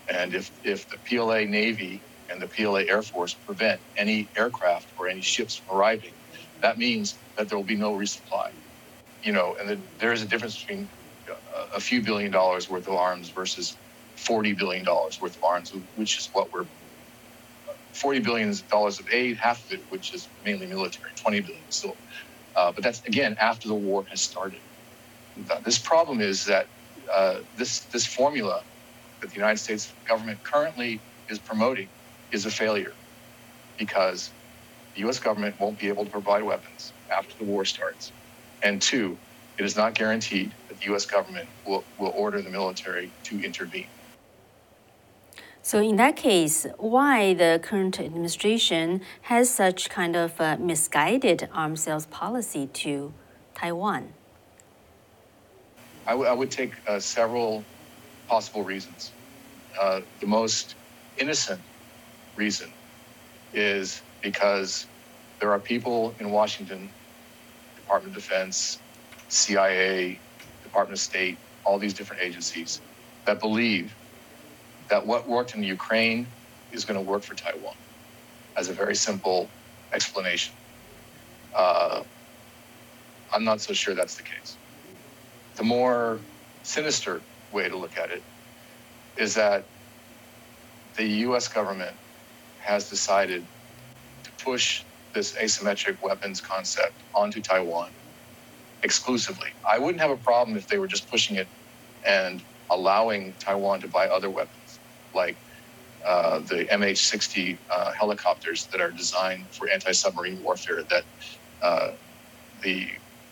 And 0.09 0.35
if, 0.35 0.52
if 0.64 0.88
the 0.88 0.99
PLA 1.09 1.45
Navy 1.47 2.05
and 2.31 2.43
the 2.43 2.49
PLA 2.49 2.83
Air 2.88 3.02
Force 3.02 3.35
prevent 3.35 3.83
any 3.97 4.31
aircraft 4.37 4.93
or 4.99 5.09
any 5.09 5.23
ships 5.23 5.57
from 5.57 5.76
arriving, 5.76 6.14
that 6.62 6.78
means 6.78 7.21
that 7.37 7.49
there 7.49 7.59
will 7.59 7.64
be 7.64 7.76
no 7.76 7.93
resupply. 7.95 8.50
You 9.23 9.33
know, 9.33 9.57
and 9.61 9.69
the, 9.69 9.85
there 9.99 10.12
is 10.12 10.23
a 10.23 10.28
difference 10.28 10.62
between 10.64 10.90
a, 11.28 11.78
a 11.78 11.81
few 11.81 12.02
billion 12.05 12.33
dollars 12.33 12.69
worth 12.71 12.88
of 12.88 12.95
arms 12.95 13.31
versus 13.31 13.78
$40 14.28 14.57
billion 14.59 14.85
worth 14.87 15.37
of 15.37 15.45
arms, 15.45 15.73
which 15.95 16.19
is 16.19 16.31
what 16.33 16.52
we're 16.52 16.67
$40 17.95 18.25
billion 18.25 18.55
of 18.73 18.99
aid, 19.12 19.38
half 19.38 19.64
of 19.64 19.73
it, 19.73 19.83
which 19.88 20.14
is 20.14 20.31
mainly 20.45 20.67
military, 20.67 21.12
20 21.23 21.40
billion 21.43 21.71
still. 21.71 21.99
Uh, 22.57 22.73
but 22.73 22.85
that's 22.85 23.02
again 23.07 23.37
after 23.40 23.69
the 23.69 23.76
war 23.76 24.07
has 24.11 24.23
started. 24.23 24.62
This 25.64 25.78
problem 25.81 26.21
is 26.21 26.47
that 26.47 26.69
uh, 27.12 27.41
this 27.57 27.81
this 27.81 28.07
formula 28.07 28.62
that 29.21 29.31
the 29.31 29.37
United 29.37 29.59
States 29.59 29.93
government 30.07 30.43
currently 30.43 31.00
is 31.29 31.38
promoting 31.38 31.88
is 32.31 32.47
a 32.47 32.50
failure 32.50 32.93
because 33.79 34.31
the 34.95 35.00
U.S. 35.00 35.19
government 35.19 35.59
won't 35.61 35.79
be 35.79 35.88
able 35.88 36.05
to 36.05 36.11
provide 36.11 36.43
weapons 36.43 36.93
after 37.11 37.37
the 37.38 37.45
war 37.45 37.65
starts, 37.65 38.12
and 38.62 38.83
two, 38.83 39.17
it 39.57 39.65
is 39.65 39.77
not 39.77 39.95
guaranteed 39.95 40.53
that 40.69 40.79
the 40.79 40.87
U.S. 40.87 41.07
government 41.07 41.49
will, 41.67 41.85
will 41.99 42.12
order 42.17 42.43
the 42.43 42.50
military 42.50 43.11
to 43.25 43.43
intervene. 43.43 43.87
So 45.62 45.81
in 45.81 45.97
that 45.97 46.17
case, 46.17 46.67
why 46.79 47.35
the 47.35 47.61
current 47.62 48.00
administration 48.00 49.03
has 49.23 49.50
such 49.50 49.91
kind 49.91 50.17
of 50.17 50.41
a 50.41 50.57
misguided 50.57 51.49
arms 51.53 51.83
sales 51.83 52.07
policy 52.07 52.69
to 52.69 53.12
Taiwan? 53.55 54.15
I, 56.09 56.33
would 56.33 56.50
take 56.50 56.75
uh, 56.88 57.00
several 57.00 57.69
possible 58.29 58.65
reasons. 58.65 59.15
Uh, 59.81 60.03
the 60.21 60.27
most 60.27 60.77
innocent 61.19 61.62
reason 62.37 62.75
is 63.53 64.03
because 64.23 64.88
there 65.41 65.53
are 65.53 65.61
people 65.61 66.17
in 66.19 66.31
Washington, 66.31 66.95
Department 67.77 68.17
of 68.17 68.23
Defense, 68.23 68.83
CIA, 69.29 70.23
Department 70.62 70.99
of 70.99 71.00
State, 71.03 71.43
all 71.65 71.79
these 71.79 71.95
different 71.95 72.23
agencies 72.23 72.83
that 73.27 73.41
believe 73.41 73.95
that 74.88 75.07
what 75.07 75.29
worked 75.29 75.55
in 75.55 75.62
Ukraine 75.62 76.35
is 76.73 76.87
going 76.87 76.99
to 76.99 77.03
work 77.03 77.23
for 77.23 77.35
Taiwan 77.35 77.77
as 78.57 78.69
a 78.71 78.73
very 78.73 78.97
simple 78.97 79.55
explanation. 79.93 80.55
Uh, 81.55 82.05
I'm 83.33 83.45
not 83.45 83.61
so 83.61 83.75
sure 83.75 83.95
that's 83.95 84.17
the 84.17 84.25
case. 84.25 84.58
The 85.59 85.65
more 85.65 86.21
sinister 86.62 87.21
way 87.53 87.69
to 87.69 87.77
look 87.77 87.99
at 87.99 88.12
it 88.12 88.23
is 89.17 89.35
that 89.35 89.65
the 90.97 91.05
US 91.29 91.49
government 91.49 91.97
has 92.59 92.88
decided 92.88 93.45
to 94.25 94.33
push 94.45 94.85
this 95.15 95.35
asymmetric 95.37 96.00
weapons 96.00 96.41
concept 96.41 97.03
onto 97.12 97.43
Taiwan 97.43 97.91
exclusively. 98.85 99.49
I 99.69 99.81
wouldn't 99.81 100.00
have 100.00 100.12
a 100.12 100.17
problem 100.17 100.57
if 100.57 100.69
they 100.69 100.79
were 100.79 100.87
just 100.87 101.11
pushing 101.11 101.37
it 101.37 101.49
and 102.07 102.45
allowing 102.71 103.35
Taiwan 103.41 103.81
to 103.81 103.88
buy 103.88 104.07
other 104.07 104.31
weapons, 104.31 104.81
like 105.12 105.37
uh, 106.07 106.38
the 106.41 106.67
MH-60 106.67 107.59
uh, 107.69 107.93
helicopters 107.99 108.69
that 108.69 108.81
are 108.81 108.93
designed 108.93 109.53
for 109.53 109.69
anti-submarine 109.69 110.41
warfare 110.41 110.85
that 110.85 111.05
uh, 111.62 111.88
the 112.62 112.88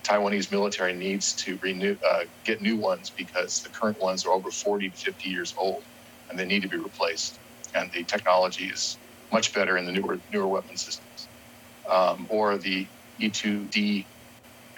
Taiwanese 0.08 0.52
military 0.52 0.94
needs 0.94 1.34
to 1.44 1.58
renew, 1.62 1.96
uh, 2.08 2.25
get 2.46 2.62
new 2.62 2.78
ones 2.78 3.12
because 3.16 3.62
the 3.64 3.70
current 3.72 4.00
ones 4.00 4.25
are 4.26 4.32
over 4.32 4.50
40 4.50 4.90
to 4.90 4.96
50 4.96 5.30
years 5.30 5.54
old 5.58 5.84
and 6.30 6.38
they 6.38 6.46
need 6.46 6.62
to 6.62 6.68
be 6.68 6.78
replaced. 6.78 7.40
And 7.75 7.92
the 7.92 8.04
technology 8.04 8.66
is 8.66 9.00
much 9.32 9.54
better 9.54 9.76
in 9.76 9.86
the 9.86 9.92
newer 9.92 10.20
newer 10.30 10.48
weapon 10.48 10.76
systems. 10.76 11.30
Um, 11.90 12.26
or 12.30 12.58
the 12.58 12.88
E-2D 13.18 14.08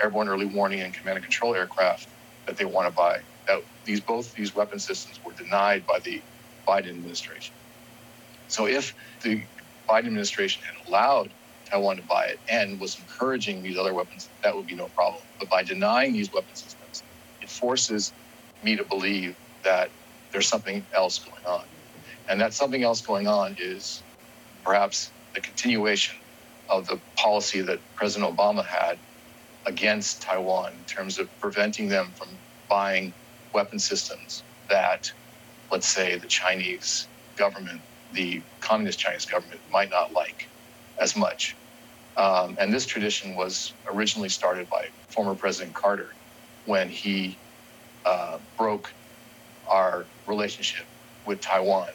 airborne 0.02 0.28
early 0.28 0.46
warning 0.46 0.80
and 0.80 0.96
command 0.96 1.18
and 1.18 1.24
control 1.24 1.54
aircraft 1.56 2.08
that 2.46 2.56
they 2.58 2.64
want 2.66 2.88
to 2.88 2.92
buy. 2.92 3.18
That 3.48 3.62
these 3.86 4.00
both 4.02 4.32
these 4.34 4.54
weapon 4.54 4.78
systems 4.78 5.20
were 5.24 5.34
denied 5.34 5.84
by 5.86 6.00
the 6.04 6.22
Biden 6.68 6.90
administration. 6.90 7.54
So 8.48 8.66
if 8.66 8.94
the 9.24 9.44
Biden 9.90 10.06
administration 10.08 10.62
had 10.66 10.90
allowed 10.90 11.34
Taiwan 11.70 11.98
to 11.98 12.04
buy 12.04 12.26
it 12.26 12.40
and 12.50 12.80
was 12.80 12.98
encouraging 12.98 13.62
these 13.62 13.78
other 13.78 13.94
weapons, 13.94 14.32
that 14.44 14.56
would 14.56 14.66
be 14.66 14.76
no 14.76 14.90
problem. 14.90 15.22
But 15.40 15.50
by 15.50 15.64
denying 15.64 16.14
these 16.14 16.30
weapon 16.32 16.54
systems, 16.56 17.04
it 17.42 17.50
forces 17.50 18.14
me 18.62 18.76
to 18.76 18.84
believe 18.84 19.36
that 19.64 19.92
there's 20.32 20.48
something 20.48 20.88
else 20.94 21.20
going 21.20 21.44
on. 21.46 21.66
And 22.28 22.40
that 22.40 22.54
something 22.54 22.82
else 22.84 23.02
going 23.02 23.28
on 23.28 23.56
is 23.58 24.04
perhaps 24.64 25.12
the 25.34 25.42
continuation 25.42 26.16
of 26.68 26.86
the 26.88 27.02
policy 27.18 27.62
that 27.62 27.80
President 27.96 28.36
Obama 28.36 28.64
had 28.66 29.00
against 29.66 30.22
Taiwan 30.22 30.74
in 30.74 30.86
terms 30.86 31.18
of 31.18 31.30
preventing 31.40 31.88
them 31.88 32.14
from 32.18 32.42
buying 32.70 33.16
weapon 33.54 33.80
systems 33.80 34.44
that, 34.70 35.06
let's 35.72 35.88
say, 35.88 36.18
the 36.18 36.28
Chinese 36.28 37.10
government, 37.38 37.84
the 38.12 38.44
communist 38.60 39.00
Chinese 39.00 39.26
government, 39.26 39.62
might 39.68 39.90
not 39.90 40.12
like 40.12 40.50
as 41.00 41.16
much. 41.16 41.57
Um, 42.18 42.56
and 42.60 42.74
this 42.74 42.84
tradition 42.84 43.36
was 43.36 43.74
originally 43.92 44.28
started 44.28 44.68
by 44.68 44.88
former 45.08 45.36
President 45.36 45.74
Carter 45.74 46.10
when 46.66 46.88
he 46.90 47.38
uh, 48.04 48.38
broke 48.58 48.92
our 49.68 50.04
relationship 50.26 50.86
with 51.26 51.40
Taiwan, 51.40 51.90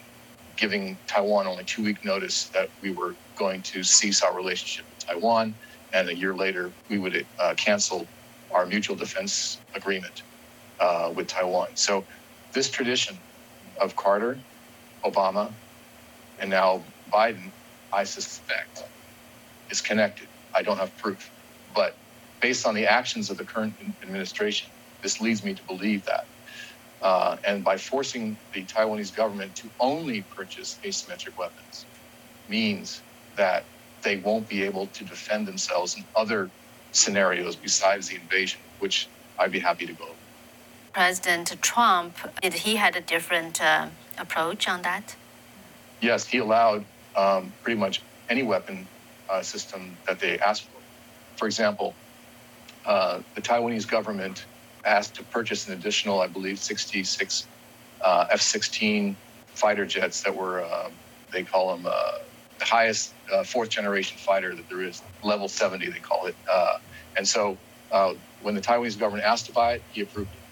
giving 0.56 0.98
Taiwan 1.06 1.46
only 1.46 1.64
two 1.64 1.84
week 1.84 2.04
notice 2.04 2.48
that 2.50 2.70
we 2.82 2.92
were 2.92 3.14
going 3.36 3.62
to 3.62 3.84
cease 3.84 4.22
our 4.22 4.34
relationship 4.34 4.86
with 4.90 5.06
Taiwan. 5.06 5.54
And 5.92 6.08
a 6.08 6.16
year 6.16 6.34
later, 6.34 6.72
we 6.88 6.98
would 6.98 7.26
uh, 7.38 7.54
cancel 7.56 8.08
our 8.50 8.66
mutual 8.66 8.96
defense 8.96 9.60
agreement 9.74 10.22
uh, 10.80 11.12
with 11.14 11.28
Taiwan. 11.28 11.68
So, 11.74 12.06
this 12.52 12.70
tradition 12.70 13.18
of 13.80 13.96
Carter, 13.96 14.38
Obama, 15.04 15.52
and 16.40 16.50
now 16.50 16.82
Biden, 17.12 17.52
I 17.92 18.04
suspect, 18.04 18.84
is 19.74 19.80
connected. 19.80 20.28
I 20.54 20.62
don't 20.62 20.78
have 20.78 20.96
proof. 20.98 21.30
But 21.74 21.94
based 22.40 22.64
on 22.66 22.74
the 22.74 22.86
actions 22.86 23.28
of 23.30 23.36
the 23.36 23.44
current 23.44 23.74
administration, 24.02 24.68
this 25.02 25.20
leads 25.20 25.44
me 25.44 25.52
to 25.54 25.62
believe 25.64 26.04
that. 26.06 26.26
Uh, 27.02 27.36
and 27.46 27.62
by 27.70 27.76
forcing 27.76 28.36
the 28.54 28.62
Taiwanese 28.64 29.14
government 29.14 29.54
to 29.56 29.66
only 29.80 30.22
purchase 30.38 30.78
asymmetric 30.84 31.36
weapons 31.36 31.84
means 32.48 33.02
that 33.36 33.64
they 34.02 34.16
won't 34.16 34.48
be 34.48 34.62
able 34.62 34.86
to 34.98 35.02
defend 35.04 35.46
themselves 35.46 35.96
in 35.96 36.04
other 36.14 36.48
scenarios 36.92 37.56
besides 37.56 38.08
the 38.08 38.14
invasion, 38.14 38.60
which 38.78 39.08
I'd 39.38 39.52
be 39.52 39.58
happy 39.58 39.86
to 39.86 39.92
go. 39.92 40.08
President 40.92 41.48
Trump, 41.60 42.16
did 42.40 42.54
he 42.66 42.76
had 42.76 42.94
a 42.94 43.00
different 43.00 43.60
uh, 43.60 43.88
approach 44.16 44.68
on 44.68 44.82
that? 44.82 45.16
Yes, 46.00 46.20
he 46.32 46.38
allowed 46.38 46.84
um, 47.16 47.52
pretty 47.62 47.78
much 47.84 48.00
any 48.30 48.44
weapon 48.44 48.86
uh, 49.30 49.42
system 49.42 50.00
that 50.08 50.20
they 50.20 50.38
asked 50.40 50.68
for. 50.70 50.82
For 51.38 51.46
example, 51.46 51.98
uh, 52.86 53.22
the 53.36 53.42
Taiwanese 53.42 53.88
government 53.88 54.46
asked 54.86 55.16
to 55.16 55.24
purchase 55.24 55.68
an 55.68 55.74
additional, 55.74 56.20
I 56.20 56.28
believe, 56.28 56.58
66 56.60 57.48
uh, 58.04 58.26
F 58.30 58.42
16 58.42 59.18
fighter 59.56 59.86
jets 59.86 60.22
that 60.24 60.36
were, 60.36 60.64
uh, 60.64 60.90
they 61.32 61.44
call 61.44 61.76
them 61.76 61.86
uh, 61.86 61.92
the 62.60 62.66
highest 62.66 63.16
fourth 63.46 63.70
generation 63.70 64.18
fighter 64.18 64.54
that 64.56 64.68
there 64.70 64.82
is, 64.82 65.04
level 65.22 65.48
70, 65.48 65.90
they 65.90 66.00
call 66.00 66.26
it. 66.26 66.36
And 67.16 67.28
so 67.28 67.60
when 68.40 68.54
the 68.56 68.62
Taiwanese 68.62 68.98
government 68.98 69.26
asked 69.26 69.46
to 69.46 69.52
buy 69.52 69.74
it, 69.74 69.84
he 69.88 70.02
approved 70.02 70.34
it. 70.36 70.42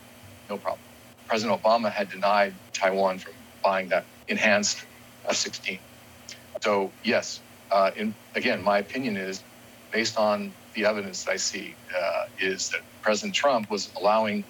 No 0.50 0.58
problem. 0.58 0.80
President 1.28 1.62
Obama 1.62 1.90
had 1.92 2.10
denied 2.10 2.60
Taiwan 2.74 3.18
from 3.18 3.34
buying 3.64 3.88
that 3.90 4.08
enhanced 4.28 4.86
F 5.28 5.36
16. 5.36 5.80
So, 6.62 6.94
yes, 7.04 7.42
in, 7.96 8.14
again, 8.34 8.62
my 8.62 8.78
opinion 8.78 9.16
is 9.16 9.44
based 9.92 10.18
on 10.18 10.56
the 10.74 10.86
evidence 10.86 11.24
that 11.24 11.32
I 11.32 11.36
see 11.36 11.78
uh, 11.98 12.22
is 12.38 12.70
that 12.70 12.80
President 13.02 13.34
Trump 13.34 13.70
was 13.70 13.92
allowing 14.00 14.46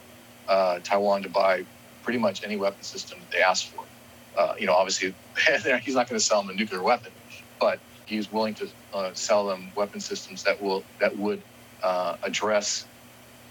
uh, 0.49 0.81
Taiwan 0.85 1.23
to 1.23 1.31
buy 1.31 1.67
pretty 2.03 2.19
much 2.19 2.43
any 2.45 2.57
weapon 2.57 2.83
system 2.83 3.21
that 3.21 3.31
they 3.31 3.43
asked 3.43 3.69
for. 3.69 3.89
Uh, 4.37 4.55
you 4.59 4.67
know, 4.67 4.75
obviously, 4.75 5.17
he's 5.85 5.95
not 5.95 6.09
going 6.09 6.19
to 6.19 6.25
sell 6.25 6.43
them 6.43 6.51
a 6.51 6.55
nuclear 6.55 6.83
weapon, 6.83 7.13
but 7.61 7.81
he's 8.07 8.31
willing 8.31 8.55
to 8.55 8.69
uh, 8.95 9.13
sell 9.15 9.47
them 9.47 9.73
weapon 9.77 10.01
systems 10.01 10.43
that 10.45 10.61
will 10.61 10.87
that 11.01 11.17
would 11.17 11.45
uh, 11.83 12.17
address 12.23 12.87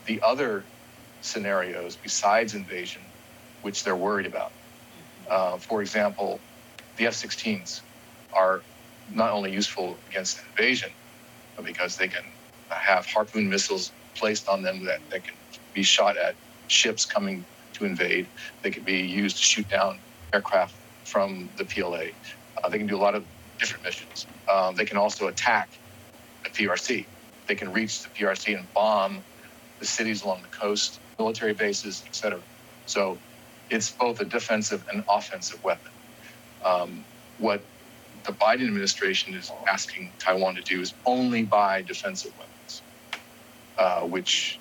the 0.06 0.22
other 0.26 0.70
scenarios 1.22 1.98
besides 1.98 2.56
invasion, 2.56 3.14
which 3.62 3.84
they're 3.84 3.98
worried 3.98 4.26
about. 4.26 4.54
Uh, 5.30 5.58
for 5.60 5.82
example, 5.82 6.44
the 6.98 7.08
F-16s 7.08 7.84
are 8.34 8.66
not 9.16 9.32
only 9.32 9.54
useful 9.54 10.02
against 10.08 10.40
invasion, 10.50 10.92
but 11.58 11.66
because 11.66 11.98
they 11.98 12.10
can 12.10 12.24
have 12.70 13.06
harpoon 13.08 13.50
missiles 13.50 13.94
placed 14.18 14.50
on 14.50 14.64
them 14.64 14.86
that, 14.86 15.02
that 15.12 15.24
can 15.26 15.36
be 15.74 15.84
shot 15.84 16.18
at 16.18 16.38
ships 16.68 17.06
coming 17.06 17.48
to 17.74 17.86
invade. 17.86 18.32
They 18.64 18.72
can 18.72 18.84
be 18.84 19.00
used 19.02 19.38
to 19.38 19.44
shoot 19.44 19.68
down 19.70 20.02
aircraft 20.34 20.76
from 21.06 21.52
the 21.58 21.66
PLA. 21.66 22.06
Uh, 22.64 22.70
they 22.70 22.80
can 22.80 22.88
do 22.88 22.98
a 22.98 23.00
lot 23.02 23.16
of 23.16 23.28
different 23.60 23.86
missions. 23.86 24.28
Um, 24.52 24.76
they 24.76 24.86
can 24.86 24.98
also 24.98 25.28
attack 25.28 25.72
the 26.46 26.52
PRC. 26.52 27.10
They 27.48 27.56
can 27.56 27.72
reach 27.74 28.04
the 28.04 28.10
PRC 28.10 28.58
and 28.58 28.68
bomb 28.74 29.26
the 29.80 29.88
cities 29.88 30.24
along 30.24 30.44
the 30.44 30.50
coast, 30.50 31.02
military 31.20 31.54
bases, 31.54 32.04
etc. 32.08 32.44
So 32.86 33.22
it's 33.70 33.92
both 33.92 34.22
a 34.22 34.26
defensive 34.26 34.86
and 34.92 35.04
offensive 35.10 35.64
weapon. 35.64 35.92
Um, 36.66 37.08
what 37.38 37.71
the 38.24 38.32
Biden 38.34 38.68
administration 38.68 39.34
is 39.34 39.52
asking 39.68 40.12
Taiwan 40.20 40.56
to 40.56 40.62
do 40.62 40.82
is 40.82 40.94
only 41.06 41.44
buy 41.44 41.82
defensive 41.82 42.34
weapons, 42.38 42.82
uh, 43.78 44.02
which 44.02 44.60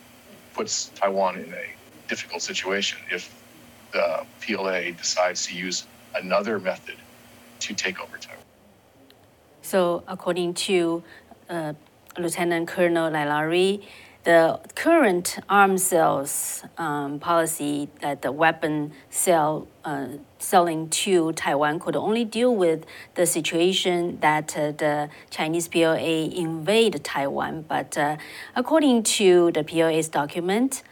puts 0.55 0.90
Taiwan 0.94 1.38
in 1.38 1.53
a 1.53 2.09
difficult 2.09 2.42
situation 2.42 2.99
if 3.11 3.35
the 3.92 4.25
PLA 4.40 4.92
decides 4.92 5.46
to 5.46 5.55
use 5.55 5.87
another 6.14 6.59
method 6.59 6.96
to 7.61 7.75
take 7.75 8.01
over 8.01 8.16
Taiwan. 8.16 8.42
So, 9.62 10.03
according 10.09 10.55
to 10.55 11.03
uh, 11.49 11.75
Lieutenant 12.18 12.66
Colonel 12.68 13.11
Lailari, 13.11 13.83
the 14.24 14.61
current 14.74 15.38
arms 15.48 15.85
sales 15.85 16.62
um, 16.76 17.18
policy 17.18 17.88
that 18.02 18.20
the 18.20 18.30
weapon 18.30 18.92
sale 19.09 19.66
uh, 19.85 20.09
selling 20.38 20.90
to 20.90 21.33
Taiwan 21.33 21.80
could 21.80 21.96
only 21.96 22.24
deal 22.24 22.54
with 22.54 22.85
the 23.14 23.24
situation 23.24 24.18
that 24.20 24.56
uh, 24.56 24.72
the 24.72 25.09
Chinese 25.30 25.68
PLA 25.68 25.96
invade 25.96 27.02
Taiwan. 27.02 27.62
But 27.62 27.96
uh, 27.96 28.18
according 28.54 29.04
to 29.04 29.52
the 29.52 29.64
PLA's 29.64 30.09
document, 30.09 30.83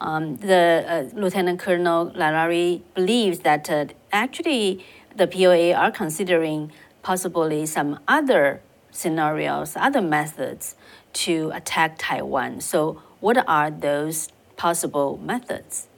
um, 0.00 0.36
the 0.36 0.84
uh, 1.12 1.18
Lieutenant 1.18 1.58
Colonel 1.58 2.12
Lailari 2.12 2.82
believes 2.94 3.40
that 3.40 3.68
uh, 3.68 3.86
actually 4.12 4.84
the 5.16 5.26
PLA 5.26 5.72
are 5.72 5.90
considering 5.90 6.70
possibly 7.02 7.66
some 7.66 7.98
other 8.06 8.60
scenarios, 8.92 9.74
other 9.76 10.00
methods 10.00 10.76
to 11.12 11.50
attack 11.54 11.96
Taiwan. 11.98 12.60
So, 12.60 13.02
what 13.20 13.36
are 13.48 13.70
those 13.70 14.28
possible 14.56 15.18
methods? 15.22 15.88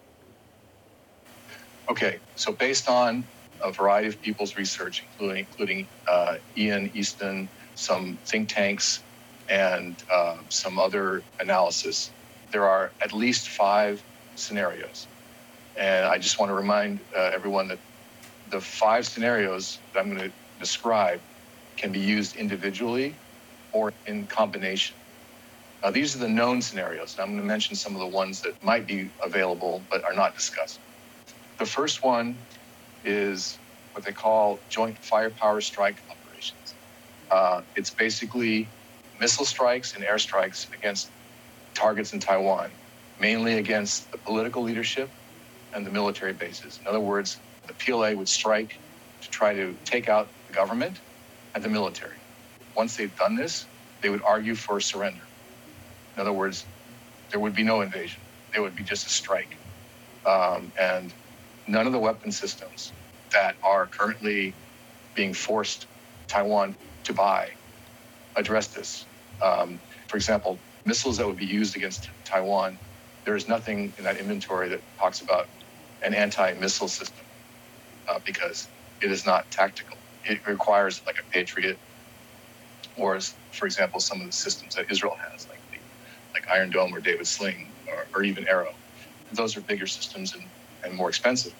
Okay, 1.88 2.18
so 2.36 2.52
based 2.52 2.88
on 2.88 3.24
a 3.62 3.72
variety 3.72 4.08
of 4.08 4.20
people's 4.22 4.56
research, 4.56 5.02
including 5.12 5.38
including 5.38 5.86
uh, 6.08 6.36
Ian 6.56 6.90
Easton, 6.94 7.48
some 7.74 8.16
think 8.24 8.48
tanks, 8.48 9.02
and 9.48 9.96
uh, 10.10 10.36
some 10.48 10.78
other 10.78 11.22
analysis, 11.40 12.10
there 12.52 12.64
are 12.64 12.92
at 13.02 13.12
least 13.12 13.48
five 13.48 14.02
scenarios. 14.36 15.06
And 15.76 16.06
I 16.06 16.18
just 16.18 16.38
want 16.38 16.50
to 16.50 16.54
remind 16.54 17.00
uh, 17.16 17.32
everyone 17.34 17.68
that 17.68 17.78
the 18.50 18.60
five 18.60 19.06
scenarios 19.06 19.78
that 19.92 20.00
I'm 20.00 20.10
going 20.14 20.30
to 20.30 20.32
describe 20.58 21.20
can 21.76 21.92
be 21.92 22.00
used 22.00 22.36
individually 22.36 23.14
or 23.72 23.92
in 24.06 24.26
combination. 24.26 24.96
Now, 25.84 25.90
these 25.92 26.14
are 26.16 26.18
the 26.20 26.28
known 26.28 26.62
scenarios. 26.62 27.14
And 27.16 27.24
I'm 27.24 27.30
going 27.30 27.42
to 27.42 27.46
mention 27.46 27.76
some 27.76 27.94
of 27.94 28.00
the 28.00 28.08
ones 28.08 28.40
that 28.42 28.54
might 28.62 28.86
be 28.86 29.12
available 29.22 29.86
but 29.90 30.04
are 30.04 30.14
not 30.14 30.34
discussed. 30.34 30.82
The 31.58 31.66
first 31.66 32.04
one 32.04 32.46
is 33.04 33.60
what 33.92 34.04
they 34.04 34.12
call 34.12 34.64
joint 34.70 34.98
firepower 35.02 35.60
strike 35.62 35.98
operations. 36.10 36.76
Uh, 37.30 37.62
it's 37.76 37.94
basically 37.94 38.74
missile 39.20 39.46
strikes 39.46 39.94
and 39.96 40.04
airstrikes 40.04 40.66
against 40.74 41.12
targets 41.76 42.12
in 42.12 42.20
Taiwan, 42.20 42.78
mainly 43.18 43.54
against 43.58 44.12
the 44.12 44.18
political 44.18 44.62
leadership 44.62 45.12
and 45.74 45.86
the 45.86 45.92
military 45.92 46.34
bases. 46.34 46.80
In 46.84 46.88
other 46.90 47.00
words, 47.00 47.42
the 47.68 47.74
PLA 47.74 48.12
would 48.14 48.28
strike 48.28 48.70
to 49.22 49.30
try 49.30 49.54
to 49.54 49.78
take 49.86 50.08
out 50.08 50.34
the 50.48 50.54
government 50.54 51.00
and 51.54 51.64
the 51.64 51.70
military. 51.70 52.18
Once 52.76 52.96
they've 52.96 53.16
done 53.16 53.36
this, 53.36 53.68
they 54.02 54.10
would 54.10 54.22
argue 54.26 54.56
for 54.56 54.80
surrender. 54.80 55.29
In 56.20 56.26
other 56.28 56.35
words, 56.35 56.68
there 57.33 57.40
would 57.40 57.54
be 57.54 57.64
no 57.64 57.83
invasion. 57.83 58.22
There 58.54 58.62
would 58.62 58.76
be 58.76 58.85
just 58.85 59.06
a 59.06 59.11
strike. 59.11 59.61
Um, 60.26 60.72
and 60.80 61.14
none 61.68 61.87
of 61.87 61.92
the 61.94 62.00
weapon 62.00 62.33
systems 62.33 62.94
that 63.33 63.56
are 63.64 63.88
currently 63.88 64.59
being 65.16 65.35
forced 65.35 65.88
Taiwan 66.28 66.76
to 67.04 67.14
buy 67.14 67.50
address 68.37 68.68
this. 68.68 69.09
Um, 69.44 69.83
for 70.09 70.18
example, 70.18 70.62
missiles 70.87 71.18
that 71.18 71.28
would 71.28 71.37
be 71.38 71.46
used 71.46 71.76
against 71.76 72.11
Taiwan, 72.26 72.80
there 73.26 73.37
is 73.37 73.48
nothing 73.48 73.94
in 73.98 74.04
that 74.04 74.18
inventory 74.18 74.70
that 74.70 74.83
talks 75.00 75.22
about 75.22 75.48
an 76.02 76.14
anti-missile 76.14 76.88
system 76.88 77.26
uh, 78.09 78.20
because 78.26 78.70
it 79.02 79.12
is 79.12 79.26
not 79.26 79.50
tactical. 79.52 79.98
It 80.24 80.40
requires 80.46 81.02
like 81.06 81.16
a 81.20 81.24
Patriot, 81.33 81.80
or 82.96 83.16
for 83.52 83.66
example, 83.66 84.00
some 84.00 84.20
of 84.20 84.26
the 84.26 84.33
systems 84.33 84.74
that 84.76 84.87
Israel 84.90 85.16
has, 85.33 85.46
Iron 86.52 86.70
Dome 86.70 86.94
or 86.94 87.00
David 87.00 87.26
Sling, 87.26 87.72
or, 87.88 88.06
or 88.14 88.22
even 88.24 88.46
Arrow. 88.48 88.74
Those 89.32 89.56
are 89.56 89.60
bigger 89.60 89.86
systems 89.86 90.34
and, 90.34 90.44
and 90.84 90.94
more 90.94 91.08
expensive, 91.08 91.54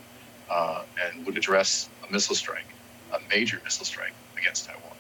uh, 0.51 0.85
and 1.05 1.27
would 1.27 1.37
address 1.39 1.89
a 2.09 2.13
missile 2.13 2.35
strike, 2.35 2.67
a 3.13 3.19
major 3.35 3.61
missile 3.65 3.87
strike 3.87 4.15
against 4.39 4.67
Taiwan. 4.67 4.97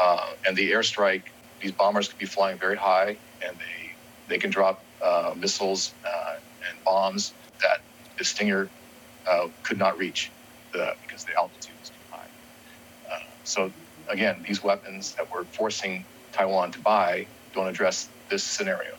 Uh, 0.00 0.32
and 0.46 0.56
the 0.56 0.70
airstrike, 0.72 1.24
these 1.60 1.72
bombers 1.72 2.08
could 2.08 2.18
be 2.18 2.26
flying 2.26 2.58
very 2.58 2.76
high, 2.76 3.18
and 3.46 3.56
they 3.58 3.96
they 4.28 4.38
can 4.38 4.50
drop 4.50 4.84
uh, 5.02 5.34
missiles 5.36 5.94
uh, 6.06 6.34
and 6.70 6.84
bombs 6.84 7.32
that 7.60 7.78
the 8.18 8.24
Stinger 8.24 8.70
uh, 9.30 9.48
could 9.62 9.78
not 9.78 9.98
reach 9.98 10.32
the, 10.72 10.94
because 11.02 11.24
the 11.24 11.32
altitude 11.38 11.74
was 11.80 11.90
too 11.90 11.96
high. 12.10 12.26
Uh, 13.10 13.18
so 13.44 13.72
again, 14.08 14.42
these 14.46 14.62
weapons 14.62 15.14
that 15.14 15.26
we're 15.32 15.44
forcing 15.44 16.06
Taiwan 16.32 16.72
to 16.72 16.80
buy 16.80 17.26
don't 17.54 17.68
address 17.68 18.08
this 18.30 18.44
scenario. 18.44 18.92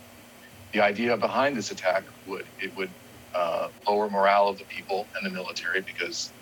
The 0.75 0.83
idea 0.83 1.15
behind 1.15 1.55
this 1.55 1.71
attack 1.71 2.03
would 2.27 2.45
it 2.59 2.75
would 2.75 2.91
uh, 3.33 3.69
lower 3.87 4.09
morale 4.09 4.49
of 4.49 4.57
the 4.57 4.65
people 4.65 5.07
and 5.15 5.25
the 5.25 5.29
military 5.29 5.79
because 5.79 6.33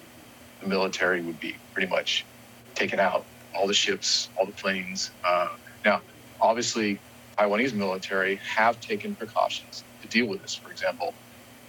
the 0.60 0.68
military 0.68 1.22
would 1.22 1.40
be 1.40 1.56
pretty 1.72 1.88
much 1.88 2.26
taken 2.74 3.00
out, 3.00 3.28
all 3.54 3.68
the 3.68 3.76
ships, 3.76 4.32
all 4.36 4.48
the 4.48 4.52
planes. 4.52 5.12
Uh, 5.24 5.50
now, 5.86 6.02
obviously, 6.42 7.00
Taiwanese 7.38 7.76
military 7.76 8.40
have 8.56 8.82
taken 8.82 9.16
precautions 9.16 9.84
to 10.02 10.08
deal 10.08 10.26
with 10.26 10.42
this. 10.42 10.56
For 10.56 10.72
example, 10.72 11.14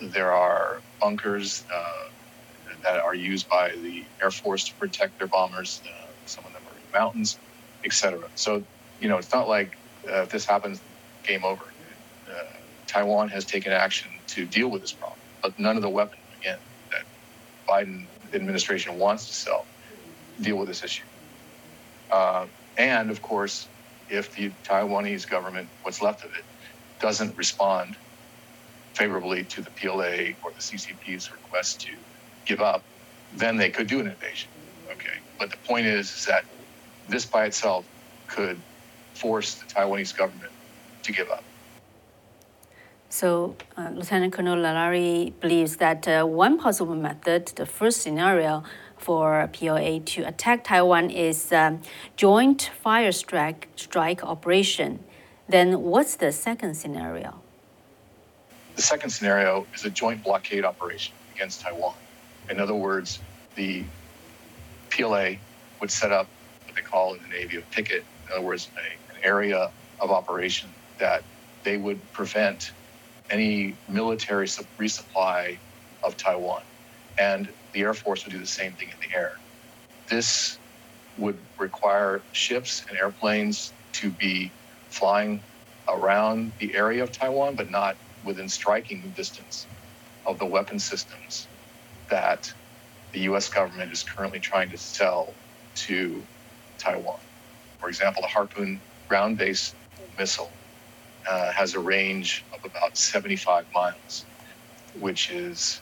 there 0.01 0.33
are 0.33 0.81
bunkers 1.03 1.67
uh, 1.71 2.09
that 2.83 2.99
are 2.99 3.15
used 3.15 3.47
by 3.47 3.73
the 3.73 4.07
Air 4.23 4.31
Force 4.31 4.65
to 4.69 4.75
protect 4.77 5.19
their 5.19 5.29
bombers. 5.29 5.83
Uh, 5.85 6.07
some 6.25 6.47
of 6.47 6.55
them 6.55 6.63
are 6.67 6.77
in 6.79 6.83
the 6.91 6.99
mountains, 6.99 7.39
etc. 7.85 8.31
So, 8.37 8.65
you 9.03 9.11
know, 9.11 9.19
it's 9.19 9.35
not 9.35 9.51
like 9.51 9.77
uh, 10.09 10.23
if 10.23 10.31
this 10.31 10.47
happens, 10.47 10.81
game 11.25 11.45
over. 11.45 11.74
Taiwan 12.95 13.29
has 13.31 13.45
taken 13.47 13.73
action 13.73 14.11
to 14.29 14.47
deal 14.47 14.71
with 14.71 14.83
this 14.83 14.95
problem, 14.95 15.19
but 15.43 15.59
none 15.59 15.77
of 15.77 15.83
the 15.83 15.91
weapons, 15.91 16.23
again, 16.41 16.61
that 16.93 17.05
Biden 17.69 18.09
administration 18.35 18.97
wants 18.97 19.29
to 19.29 19.35
sell 19.35 19.69
deal 20.41 20.57
with 20.59 20.69
this 20.69 20.85
issue. 20.85 21.07
Uh, 22.11 22.49
and 22.79 23.11
of 23.11 23.23
course, 23.23 23.71
if 24.09 24.33
the 24.35 24.55
Taiwanese 24.69 25.29
government, 25.29 25.71
what's 25.83 26.03
left 26.03 26.25
of 26.25 26.31
it, 26.39 26.47
doesn't 27.01 27.37
respond 27.37 27.99
favorably 28.95 29.45
to 29.47 29.63
the 29.63 29.73
PLA 29.73 30.35
or 30.43 30.53
the 30.53 30.61
CCP's 30.61 31.33
request 31.33 31.83
to 31.83 31.93
give 32.47 32.61
up, 32.61 32.87
then 33.33 33.57
they 33.57 33.71
could 33.71 33.89
do 33.89 34.01
an 34.01 34.09
invasion. 34.09 34.51
Okay. 34.93 35.21
But 35.39 35.51
the 35.51 35.59
point 35.67 35.87
is, 35.87 36.15
is 36.15 36.27
that 36.27 36.45
this 37.09 37.27
by 37.27 37.47
itself 37.47 37.89
could 38.29 38.65
force 39.15 39.57
the 39.57 39.67
Taiwanese 39.67 40.17
government 40.17 40.53
to 41.05 41.13
give 41.13 41.29
up. 41.31 41.45
So, 43.15 43.55
uh, 43.77 43.91
Lieutenant 43.95 44.33
Colonel 44.33 44.59
Lailari 44.59 45.33
believes 45.39 45.77
that 45.77 46.09
uh, 46.09 46.25
one 46.25 46.59
possible 46.59 46.97
method, 46.97 47.47
the 47.55 47.65
first 47.65 48.03
scenario 48.03 48.65
for 48.97 49.49
PLA 49.53 50.01
to 50.01 50.27
attack 50.27 50.65
Taiwan, 50.65 51.11
is 51.11 51.53
um, 51.53 51.81
joint 52.17 52.73
fire 52.83 53.13
strike, 53.13 53.69
strike 53.77 54.25
operation. 54.25 54.99
Then, 55.49 55.83
what's 55.83 56.17
the 56.17 56.33
second 56.33 56.75
scenario? 56.75 57.41
The 58.75 58.83
second 58.83 59.11
scenario 59.11 59.65
is 59.73 59.85
a 59.85 59.91
joint 59.91 60.25
blockade 60.25 60.65
operation 60.65 61.15
against 61.37 61.61
Taiwan. 61.61 61.95
In 62.51 62.59
other 62.59 62.75
words, 62.75 63.21
the 63.55 63.85
PLA 64.91 65.35
would 65.81 65.93
set 65.93 66.11
up 66.11 66.27
what 66.67 66.75
they 66.75 66.83
call 66.83 67.15
in 67.15 67.23
the 67.23 67.29
Navy 67.29 67.59
a 67.59 67.61
picket, 67.61 68.05
in 68.27 68.33
other 68.33 68.45
words, 68.45 68.69
a, 68.77 69.15
an 69.15 69.21
area 69.23 69.71
of 70.01 70.11
operation 70.11 70.69
that 70.99 71.23
they 71.63 71.77
would 71.77 72.01
prevent 72.13 72.73
any 73.35 73.81
military 73.89 74.49
resupply 74.81 75.61
of 76.05 76.17
Taiwan. 76.17 76.63
And 77.19 77.55
the 77.75 77.83
Air 77.83 77.95
Force 77.95 78.25
would 78.25 78.33
do 78.33 78.41
the 78.41 78.47
same 78.47 78.77
thing 78.77 78.91
in 78.91 78.99
the 79.01 79.17
air. 79.17 79.33
This 80.11 80.61
would 81.19 81.39
require 81.59 82.27
ships 82.33 82.85
and 82.89 82.99
airplanes 82.99 83.75
to 83.95 84.11
be 84.13 84.57
flying 84.91 85.45
around 85.89 86.55
the 86.61 86.75
area 86.77 87.03
of 87.05 87.13
Taiwan, 87.13 87.57
but 87.57 87.71
not 87.71 87.99
within 88.25 88.49
striking 88.49 89.13
distance 89.13 89.69
of 90.27 90.39
the 90.39 90.47
weapon 90.47 90.79
systems 90.81 91.49
that 92.11 92.53
the 93.13 93.21
US 93.23 93.49
government 93.51 93.93
is 93.93 94.05
currently 94.05 94.41
trying 94.41 94.71
to 94.71 94.79
sell 94.79 95.39
to 95.77 96.29
Taiwan. 96.79 97.21
For 97.81 97.89
example, 97.89 98.23
the 98.23 98.29
Harpoon 98.29 98.83
ground 99.09 99.39
based 99.39 99.77
missile 100.19 100.59
uh, 101.29 101.53
has 101.53 101.75
a 101.75 101.81
range 101.81 102.45
of 102.53 102.65
about 102.65 102.97
75 102.97 103.67
miles, 103.75 104.25
which 105.01 105.31
is 105.31 105.81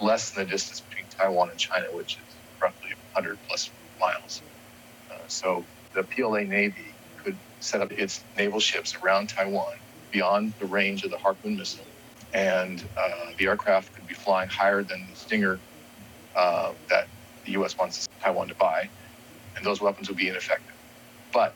less 0.00 0.30
than 0.30 0.44
the 0.44 0.50
distance 0.50 0.80
between 0.80 1.06
Taiwan 1.10 1.50
and 1.50 1.58
China, 1.58 1.86
which 1.92 2.14
is 2.14 2.34
roughly 2.62 2.90
100 3.14 3.38
plus 3.48 3.70
miles. 4.00 4.42
Uh, 5.10 5.14
so 5.26 5.64
the 5.94 6.02
PLA 6.02 6.42
Navy 6.42 6.94
could 7.22 7.36
set 7.60 7.80
up 7.80 7.92
its 7.92 8.22
naval 8.36 8.60
ships 8.60 8.96
around 9.02 9.28
Taiwan 9.28 9.74
beyond 10.10 10.54
the 10.60 10.66
range 10.66 11.04
of 11.04 11.10
the 11.10 11.18
Harpoon 11.18 11.56
missile. 11.56 11.84
And 12.32 12.84
uh, 12.96 13.32
the 13.38 13.46
aircraft 13.46 13.94
could 13.94 14.06
be 14.06 14.14
flying 14.14 14.48
higher 14.48 14.82
than 14.82 15.06
the 15.10 15.16
Stinger 15.16 15.58
uh, 16.36 16.72
that 16.88 17.08
the 17.44 17.52
U.S. 17.52 17.76
wants 17.78 18.06
Taiwan 18.20 18.48
to 18.48 18.54
buy, 18.54 18.88
and 19.56 19.64
those 19.64 19.80
weapons 19.80 20.08
would 20.08 20.18
be 20.18 20.28
ineffective. 20.28 20.74
But 21.32 21.54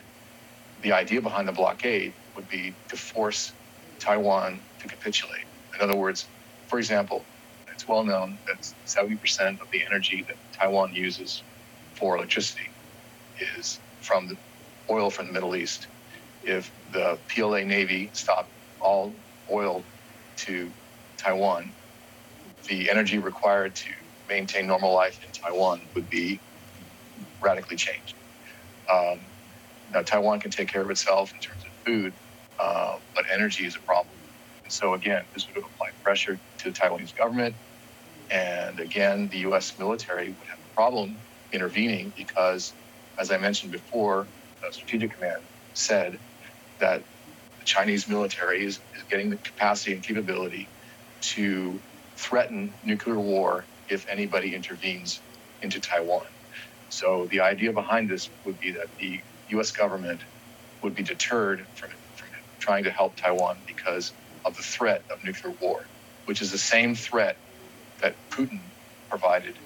the 0.83 0.93
idea 0.93 1.21
behind 1.21 1.47
the 1.47 1.53
blockade 1.53 2.15
would 2.37 2.49
be 2.49 2.79
to 2.91 2.97
force 2.97 3.55
Taiwan 4.01 4.67
to 4.81 4.89
capitulate. 4.89 5.47
In 5.77 5.83
other 5.83 5.97
words, 5.97 6.31
for 6.69 6.79
example, 6.79 7.29
it's 7.73 7.89
well 7.89 8.05
known 8.05 8.41
that 8.47 8.59
70% 8.87 9.61
of 9.63 9.69
the 9.73 9.85
energy 9.91 10.25
that 10.29 10.37
Taiwan 10.61 10.93
uses 10.95 11.45
for 11.99 12.17
electricity 12.17 12.71
is 13.59 13.81
from 14.01 14.29
the 14.29 14.37
oil 14.91 15.11
from 15.11 15.27
the 15.29 15.33
Middle 15.35 15.57
East 15.57 15.89
if 16.43 16.73
the 16.89 17.21
PLA 17.29 17.65
Navy 17.65 18.11
stopped 18.15 18.53
all 18.81 19.23
oil 19.53 19.89
to 20.39 20.75
Taiwan, 21.19 21.77
the 22.69 22.91
energy 22.91 23.19
required 23.19 23.77
to 23.77 23.91
maintain 24.29 24.67
normal 24.67 24.95
life 24.95 25.21
in 25.25 25.31
Taiwan 25.33 25.91
would 25.95 26.09
be 26.09 26.43
radically 27.43 27.77
changed. 27.77 28.17
Um, 28.93 29.33
now, 29.89 30.03
Taiwan 30.03 30.41
can 30.41 30.51
take 30.53 30.69
care 30.73 30.83
of 30.83 30.91
itself 30.91 31.33
in 31.35 31.41
terms 31.41 31.65
of 31.67 31.73
food, 31.87 32.17
uh, 32.63 32.97
but 33.17 33.27
energy 33.33 33.67
is 33.67 33.77
a 33.77 33.83
problem. 33.83 34.17
And 34.65 34.73
so, 34.73 34.95
again, 34.95 35.25
this 35.35 35.47
would 35.49 35.59
apply 35.59 35.89
pressure 36.05 36.41
to 36.61 36.71
the 36.71 36.73
Taiwanese 36.75 37.17
government. 37.17 37.57
And 38.31 38.81
again, 38.81 39.29
the 39.31 39.39
U.S. 39.41 39.75
military 39.79 40.31
would 40.31 40.49
have 40.51 40.61
a 40.61 40.75
problem 40.77 41.25
intervening 41.53 42.13
because, 42.17 42.75
as 43.19 43.31
I 43.31 43.39
mentioned 43.39 43.73
before, 43.73 44.31
Strategic 44.73 45.15
Command 45.15 45.49
said 45.75 46.21
that 46.81 47.05
the 47.61 47.67
Chinese 47.67 48.09
military 48.09 48.65
is, 48.65 48.83
is 48.95 49.05
getting 49.11 49.31
the 49.31 49.39
capacity 49.39 49.95
and 49.95 50.05
capability 50.07 50.73
to 51.35 51.85
threaten 52.19 52.79
nuclear 52.83 53.21
war 53.21 53.69
if 53.89 54.07
anybody 54.11 54.55
intervenes 54.55 55.25
into 55.63 55.81
Taiwan. 55.81 56.27
So 56.89 57.29
the 57.31 57.41
idea 57.41 57.73
behind 57.73 58.11
this 58.11 58.31
would 58.45 58.59
be 58.59 58.73
that 58.73 58.89
the 58.99 59.21
U.S. 59.49 59.73
government 59.73 60.25
would 60.83 60.95
be 60.95 61.05
deterred 61.05 61.67
from, 61.75 61.91
from 61.91 62.02
trying 62.63 62.85
to 62.85 62.93
help 62.93 63.17
Taiwan 63.17 63.65
because 63.67 64.15
of 64.47 64.57
the 64.57 64.63
threat 64.65 65.05
of 65.13 65.19
nuclear 65.25 65.55
war, 65.61 65.91
which 66.27 66.43
is 66.43 66.53
the 66.53 66.59
same 66.59 66.95
threat 66.97 67.39
that 68.03 68.19
Putin 68.33 68.73
provided 69.11 69.59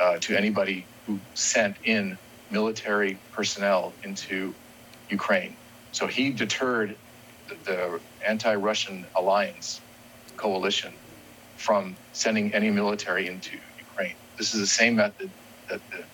uh, 0.00 0.18
to 0.22 0.36
anybody 0.36 0.90
who 1.06 1.22
sent 1.34 1.78
in 1.84 2.18
military 2.50 3.22
personnel 3.32 3.96
into 4.04 4.56
Ukraine. 5.10 5.58
So 5.92 6.06
he 6.08 6.32
deterred 6.32 6.98
the, 7.48 7.56
the 7.66 8.00
anti 8.26 8.54
Russian 8.56 9.06
alliance 9.16 9.84
coalition 10.38 11.00
from 11.56 11.98
sending 12.12 12.54
any 12.54 12.70
military 12.70 13.28
into 13.28 13.58
Ukraine. 13.78 14.16
This 14.38 14.54
is 14.54 14.60
the 14.60 14.66
same 14.66 14.96
method 14.96 15.32
that 15.70 15.82
the 15.92 16.04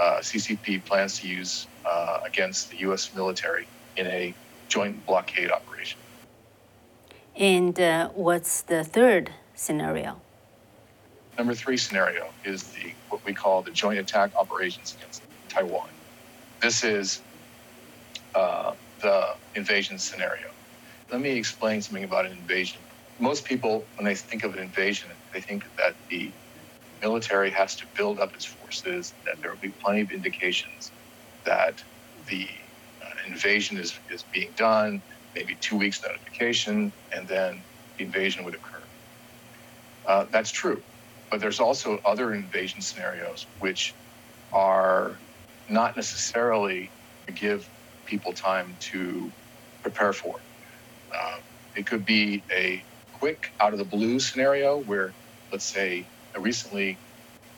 uh, 0.00 0.20
CCP 0.20 0.86
plans 0.86 1.18
to 1.20 1.28
use 1.28 1.68
uh, 1.90 2.18
against 2.26 2.70
the 2.70 2.78
U.S. 2.80 3.10
military 3.14 3.70
in 3.96 4.08
a 4.08 4.36
joint 4.68 5.04
blockade 5.06 5.50
operation. 5.50 5.98
And 7.36 7.78
uh, 7.78 8.08
what's 8.10 8.62
the 8.62 8.84
third 8.84 9.32
scenario? 9.54 10.20
Number 11.36 11.54
three 11.54 11.76
scenario 11.76 12.28
is 12.44 12.64
the 12.64 12.92
what 13.10 13.24
we 13.24 13.32
call 13.32 13.62
the 13.62 13.70
joint 13.70 13.98
attack 13.98 14.34
operations 14.36 14.96
against 14.98 15.22
Taiwan. 15.48 15.88
This 16.60 16.82
is 16.82 17.20
uh, 18.34 18.74
the 19.00 19.34
invasion 19.54 19.98
scenario. 19.98 20.50
Let 21.10 21.20
me 21.20 21.30
explain 21.30 21.80
something 21.80 22.04
about 22.04 22.26
an 22.26 22.32
invasion. 22.32 22.80
Most 23.20 23.44
people, 23.44 23.84
when 23.96 24.04
they 24.04 24.14
think 24.14 24.44
of 24.44 24.54
an 24.54 24.60
invasion, 24.60 25.10
they 25.32 25.40
think 25.40 25.64
that 25.76 25.94
the 26.08 26.30
military 27.00 27.50
has 27.50 27.76
to 27.76 27.86
build 27.96 28.18
up 28.18 28.34
its 28.34 28.44
forces, 28.44 29.14
that 29.24 29.40
there 29.40 29.50
will 29.50 29.58
be 29.58 29.70
plenty 29.70 30.00
of 30.00 30.10
indications 30.10 30.90
that 31.44 31.82
the 32.26 32.48
invasion 33.28 33.78
is, 33.78 33.98
is 34.10 34.24
being 34.32 34.52
done, 34.56 35.02
maybe 35.36 35.56
two 35.60 35.76
weeks 35.76 36.02
notification, 36.02 36.92
and 37.12 37.28
then 37.28 37.64
the 37.98 38.04
invasion 38.04 38.44
would 38.44 38.54
occur. 38.54 38.82
Uh, 40.06 40.26
that's 40.32 40.50
true. 40.50 40.82
But 41.30 41.40
there's 41.40 41.60
also 41.60 42.00
other 42.04 42.34
invasion 42.34 42.82
scenarios 42.82 43.46
which 43.60 43.94
are 44.52 45.22
not 45.68 45.96
necessarily 45.96 46.92
give 47.34 47.70
people 48.06 48.32
time 48.34 48.76
to 48.92 49.32
prepare 49.82 50.12
for. 50.14 50.36
Uh, 51.14 51.38
it 51.76 51.86
could 51.86 52.06
be 52.06 52.44
a 52.52 52.84
quick, 53.12 53.48
out 53.60 53.72
of 53.72 53.78
the 53.78 53.84
blue 53.84 54.18
scenario 54.20 54.78
where, 54.78 55.14
let's 55.52 55.70
say, 55.72 56.10
recently 56.38 56.98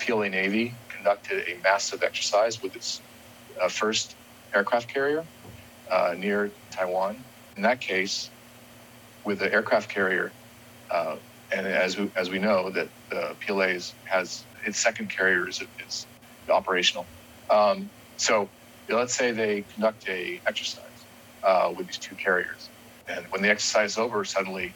PLA 0.00 0.28
Navy 0.28 0.74
conducted 0.94 1.44
a 1.48 1.60
massive 1.62 2.02
exercise 2.02 2.62
with 2.62 2.74
its 2.76 3.02
uh, 3.62 3.68
first 3.68 4.16
aircraft 4.54 4.92
carrier 4.92 5.28
uh, 5.90 6.14
near 6.16 6.50
Taiwan. 6.70 7.24
In 7.56 7.62
that 7.62 7.80
case, 7.80 8.30
with 9.24 9.38
the 9.40 9.52
aircraft 9.52 9.88
carrier, 9.90 10.32
uh, 10.90 11.16
and 11.52 11.66
as 11.66 11.98
we, 11.98 12.10
as 12.16 12.30
we 12.30 12.38
know 12.38 12.70
that 12.70 12.88
the 13.10 13.36
PLA's 13.44 13.94
has 14.04 14.44
its 14.64 14.78
second 14.78 15.10
carrier 15.10 15.48
is, 15.48 15.62
is 15.86 16.06
operational. 16.48 17.06
Um, 17.50 17.90
so 18.16 18.48
let's 18.88 19.14
say 19.14 19.32
they 19.32 19.62
conduct 19.62 20.08
a 20.08 20.40
exercise 20.46 20.84
uh, 21.42 21.72
with 21.76 21.86
these 21.86 21.98
two 21.98 22.14
carriers, 22.16 22.70
and 23.08 23.26
when 23.30 23.42
the 23.42 23.50
exercise 23.50 23.92
is 23.92 23.98
over, 23.98 24.24
suddenly 24.24 24.74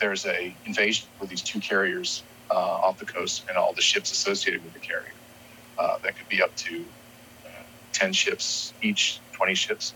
there's 0.00 0.26
a 0.26 0.54
invasion 0.64 1.08
with 1.20 1.30
these 1.30 1.42
two 1.42 1.60
carriers 1.60 2.22
uh, 2.50 2.54
off 2.54 2.98
the 2.98 3.06
coast 3.06 3.44
and 3.48 3.56
all 3.56 3.72
the 3.74 3.82
ships 3.82 4.10
associated 4.12 4.64
with 4.64 4.72
the 4.72 4.80
carrier. 4.80 5.12
Uh, 5.78 5.98
that 6.02 6.16
could 6.16 6.28
be 6.28 6.42
up 6.42 6.54
to 6.56 6.84
uh, 7.46 7.62
10 7.92 8.12
ships 8.12 8.74
each, 8.82 9.20
20 9.32 9.54
ships. 9.54 9.94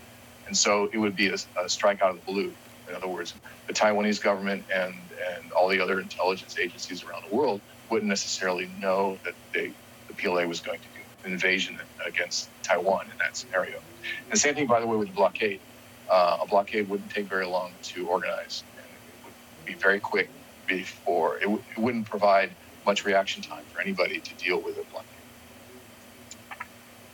And 0.53 0.57
so 0.59 0.87
it 0.93 0.99
would 0.99 1.15
be 1.15 1.29
a, 1.29 1.35
a 1.65 1.67
strike 1.67 2.03
out 2.03 2.11
of 2.11 2.17
the 2.17 2.21
blue. 2.31 2.55
In 2.87 2.95
other 2.95 3.09
words, 3.09 3.33
the 3.67 3.73
Taiwanese 3.73 4.21
government 4.21 4.67
and, 4.71 4.93
and 5.35 5.51
all 5.59 5.67
the 5.67 5.81
other 5.81 5.99
intelligence 5.99 6.57
agencies 6.59 7.03
around 7.03 7.23
the 7.31 7.35
world 7.35 7.63
wouldn't 7.89 8.07
necessarily 8.07 8.67
know 8.77 9.17
that 9.25 9.33
they, 9.55 9.73
the 10.09 10.15
PLA 10.15 10.45
was 10.45 10.61
going 10.61 10.81
to 10.81 10.89
do 10.95 11.01
an 11.25 11.33
invasion 11.33 11.79
against 12.07 12.51
Taiwan 12.63 13.05
in 13.05 13.17
that 13.19 13.35
scenario. 13.35 13.79
And 13.79 14.37
the 14.37 14.37
same 14.39 14.53
thing, 14.53 14.67
by 14.67 14.79
the 14.79 14.87
way, 14.87 14.95
with 14.95 15.07
the 15.07 15.15
blockade. 15.15 15.63
Uh, 16.07 16.37
a 16.43 16.47
blockade 16.47 16.87
wouldn't 16.87 17.11
take 17.11 17.27
very 17.29 17.47
long 17.47 17.79
to 17.95 18.07
organize. 18.07 18.65
And 18.77 18.85
it 19.07 19.15
would 19.25 19.33
be 19.65 19.75
very 19.81 19.99
quick 20.01 20.31
before. 20.69 21.37
It, 21.39 21.45
w- 21.45 21.65
it 21.75 21.81
wouldn't 21.81 22.07
provide 22.07 22.57
much 22.85 23.05
reaction 23.05 23.43
time 23.43 23.65
for 23.73 23.81
anybody 23.81 24.21
to 24.21 24.35
deal 24.35 24.63
with 24.63 24.77
a 24.77 24.85
blockade. 24.91 25.25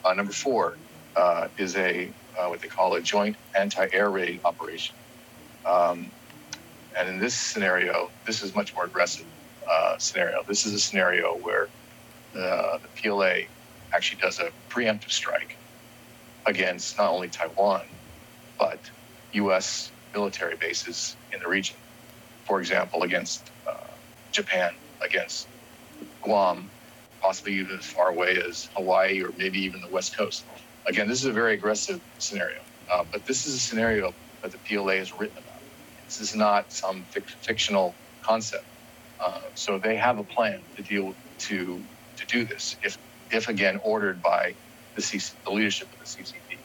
Uh, 0.05 0.13
number 0.15 0.33
four 0.33 0.79
uh, 1.19 1.49
is 1.57 1.75
a 1.75 2.09
uh, 2.37 2.47
what 2.47 2.61
they 2.61 2.69
call 2.69 2.95
a 2.95 3.01
joint 3.01 3.35
anti-air 3.55 4.09
raid 4.09 4.39
operation. 4.45 4.95
Um, 5.65 6.09
and 6.97 7.09
in 7.09 7.19
this 7.19 7.35
scenario, 7.35 8.09
this 8.25 8.41
is 8.41 8.55
much 8.55 8.73
more 8.73 8.85
aggressive 8.85 9.25
uh, 9.69 9.97
scenario. 9.97 10.43
This 10.47 10.65
is 10.65 10.73
a 10.73 10.79
scenario 10.79 11.35
where 11.37 11.67
the, 12.33 12.79
the 12.81 13.01
PLA 13.01 13.47
actually 13.93 14.21
does 14.21 14.39
a 14.39 14.51
preemptive 14.69 15.11
strike 15.11 15.57
against 16.45 16.97
not 16.97 17.11
only 17.11 17.27
Taiwan, 17.27 17.81
but 18.57 18.79
U.S. 19.33 19.91
military 20.13 20.55
bases 20.55 21.17
in 21.33 21.39
the 21.41 21.49
region. 21.49 21.75
For 22.45 22.59
example, 22.61 23.03
against 23.03 23.51
uh, 23.67 23.73
Japan, 24.31 24.71
against 25.01 25.47
Guam, 26.21 26.69
possibly 27.21 27.55
even 27.55 27.77
as 27.77 27.85
far 27.85 28.09
away 28.09 28.41
as 28.47 28.69
Hawaii 28.75 29.21
or 29.21 29.33
maybe 29.37 29.59
even 29.59 29.81
the 29.81 29.89
West 29.89 30.15
Coast. 30.15 30.45
Again, 30.89 31.07
this 31.07 31.19
is 31.19 31.25
a 31.25 31.31
very 31.31 31.53
aggressive 31.53 32.01
scenario, 32.17 32.57
uh, 32.91 33.03
but 33.11 33.23
this 33.27 33.45
is 33.45 33.53
a 33.53 33.59
scenario 33.59 34.11
that 34.41 34.51
the 34.51 34.57
PLA 34.57 34.95
has 34.95 35.13
written 35.13 35.37
about. 35.37 35.61
This 36.05 36.19
is 36.19 36.35
not 36.35 36.71
some 36.71 37.05
fic- 37.13 37.29
fictional 37.29 37.93
concept. 38.23 38.65
Uh, 39.19 39.39
so 39.53 39.77
they 39.77 39.95
have 39.95 40.17
a 40.17 40.23
plan 40.23 40.59
to 40.77 40.81
deal 40.81 41.13
to 41.37 41.85
to 42.17 42.25
do 42.25 42.43
this 42.43 42.75
if 42.81 42.97
if 43.31 43.49
again 43.49 43.79
ordered 43.83 44.19
by 44.23 44.55
the, 44.95 45.01
CC, 45.03 45.31
the 45.43 45.51
leadership 45.51 45.93
of 45.93 45.99
the 45.99 46.05
CCP. 46.05 46.57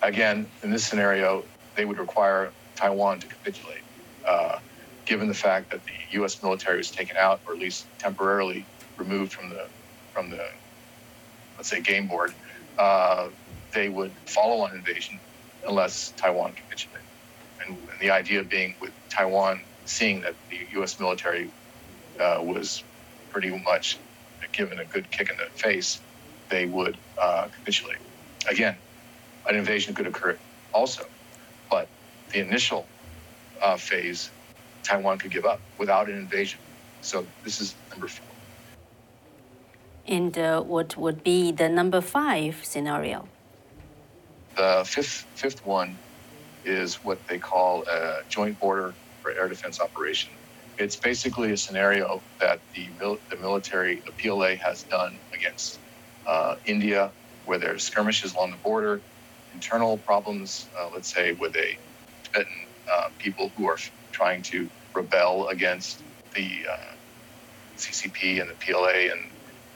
Again, 0.00 0.46
in 0.62 0.70
this 0.70 0.86
scenario, 0.86 1.44
they 1.76 1.84
would 1.84 1.98
require 1.98 2.50
Taiwan 2.76 3.20
to 3.20 3.26
capitulate, 3.26 3.82
uh, 4.26 4.58
given 5.04 5.28
the 5.28 5.34
fact 5.34 5.70
that 5.70 5.84
the 5.84 5.92
U.S. 6.12 6.42
military 6.42 6.78
was 6.78 6.90
taken 6.90 7.18
out, 7.18 7.42
or 7.46 7.52
at 7.52 7.58
least 7.58 7.84
temporarily 7.98 8.64
removed 8.96 9.34
from 9.34 9.50
the 9.50 9.66
from 10.14 10.30
the 10.30 10.48
let's 11.58 11.68
say 11.68 11.82
game 11.82 12.06
board. 12.06 12.32
Uh, 12.78 13.28
they 13.72 13.88
would 13.88 14.12
follow 14.26 14.60
on 14.60 14.74
invasion 14.74 15.18
unless 15.66 16.12
Taiwan 16.16 16.52
capitulated. 16.52 17.02
And, 17.66 17.76
and, 17.76 18.00
the 18.00 18.10
idea 18.10 18.42
being 18.44 18.74
with 18.80 18.92
Taiwan 19.10 19.60
seeing 19.84 20.20
that 20.20 20.34
the 20.50 20.58
U.S. 20.74 21.00
military 21.00 21.50
uh, 22.20 22.40
was 22.42 22.84
pretty 23.30 23.50
much 23.64 23.98
given 24.52 24.78
a 24.78 24.84
good 24.84 25.10
kick 25.10 25.30
in 25.30 25.36
the 25.36 25.44
face, 25.58 26.00
they 26.48 26.66
would 26.66 26.96
uh, 27.20 27.48
capitulate. 27.58 27.98
Again, 28.48 28.76
an 29.48 29.56
invasion 29.56 29.94
could 29.94 30.06
occur 30.06 30.36
also, 30.72 31.04
but 31.70 31.88
the 32.30 32.40
initial 32.40 32.86
uh, 33.62 33.76
phase, 33.76 34.30
Taiwan 34.82 35.18
could 35.18 35.30
give 35.30 35.44
up 35.44 35.60
without 35.78 36.08
an 36.08 36.16
invasion. 36.16 36.58
So 37.02 37.26
this 37.44 37.60
is 37.60 37.74
number 37.90 38.08
four. 38.08 38.27
And 40.08 40.36
uh, 40.38 40.62
what 40.62 40.96
would 40.96 41.22
be 41.22 41.52
the 41.52 41.68
number 41.68 42.00
five 42.00 42.64
scenario? 42.64 43.28
The 44.56 44.82
fifth 44.86 45.26
fifth 45.34 45.64
one 45.66 45.98
is 46.64 46.96
what 47.04 47.18
they 47.28 47.38
call 47.38 47.84
a 47.86 48.22
joint 48.28 48.58
border 48.58 48.94
for 49.22 49.30
air 49.32 49.48
defense 49.48 49.80
operation. 49.80 50.30
It's 50.78 50.96
basically 50.96 51.52
a 51.52 51.56
scenario 51.56 52.22
that 52.40 52.60
the, 52.74 52.88
mil- 53.00 53.18
the 53.30 53.36
military, 53.36 54.02
the 54.06 54.12
PLA, 54.12 54.56
has 54.56 54.84
done 54.84 55.18
against 55.34 55.80
uh, 56.26 56.56
India, 56.64 57.12
where 57.44 57.58
there's 57.58 57.84
skirmishes 57.84 58.34
along 58.34 58.52
the 58.52 58.56
border, 58.58 59.02
internal 59.52 59.98
problems, 59.98 60.68
uh, 60.80 60.88
let's 60.94 61.12
say, 61.12 61.32
with 61.32 61.54
a 61.56 61.78
Tibetan 62.24 62.52
uh, 62.92 63.08
people 63.18 63.52
who 63.56 63.66
are 63.68 63.78
trying 64.12 64.42
to 64.42 64.70
rebel 64.94 65.48
against 65.48 66.02
the 66.34 66.64
uh, 66.72 66.94
CCP 67.76 68.40
and 68.40 68.50
the 68.50 68.54
PLA 68.54 69.12
and, 69.12 69.20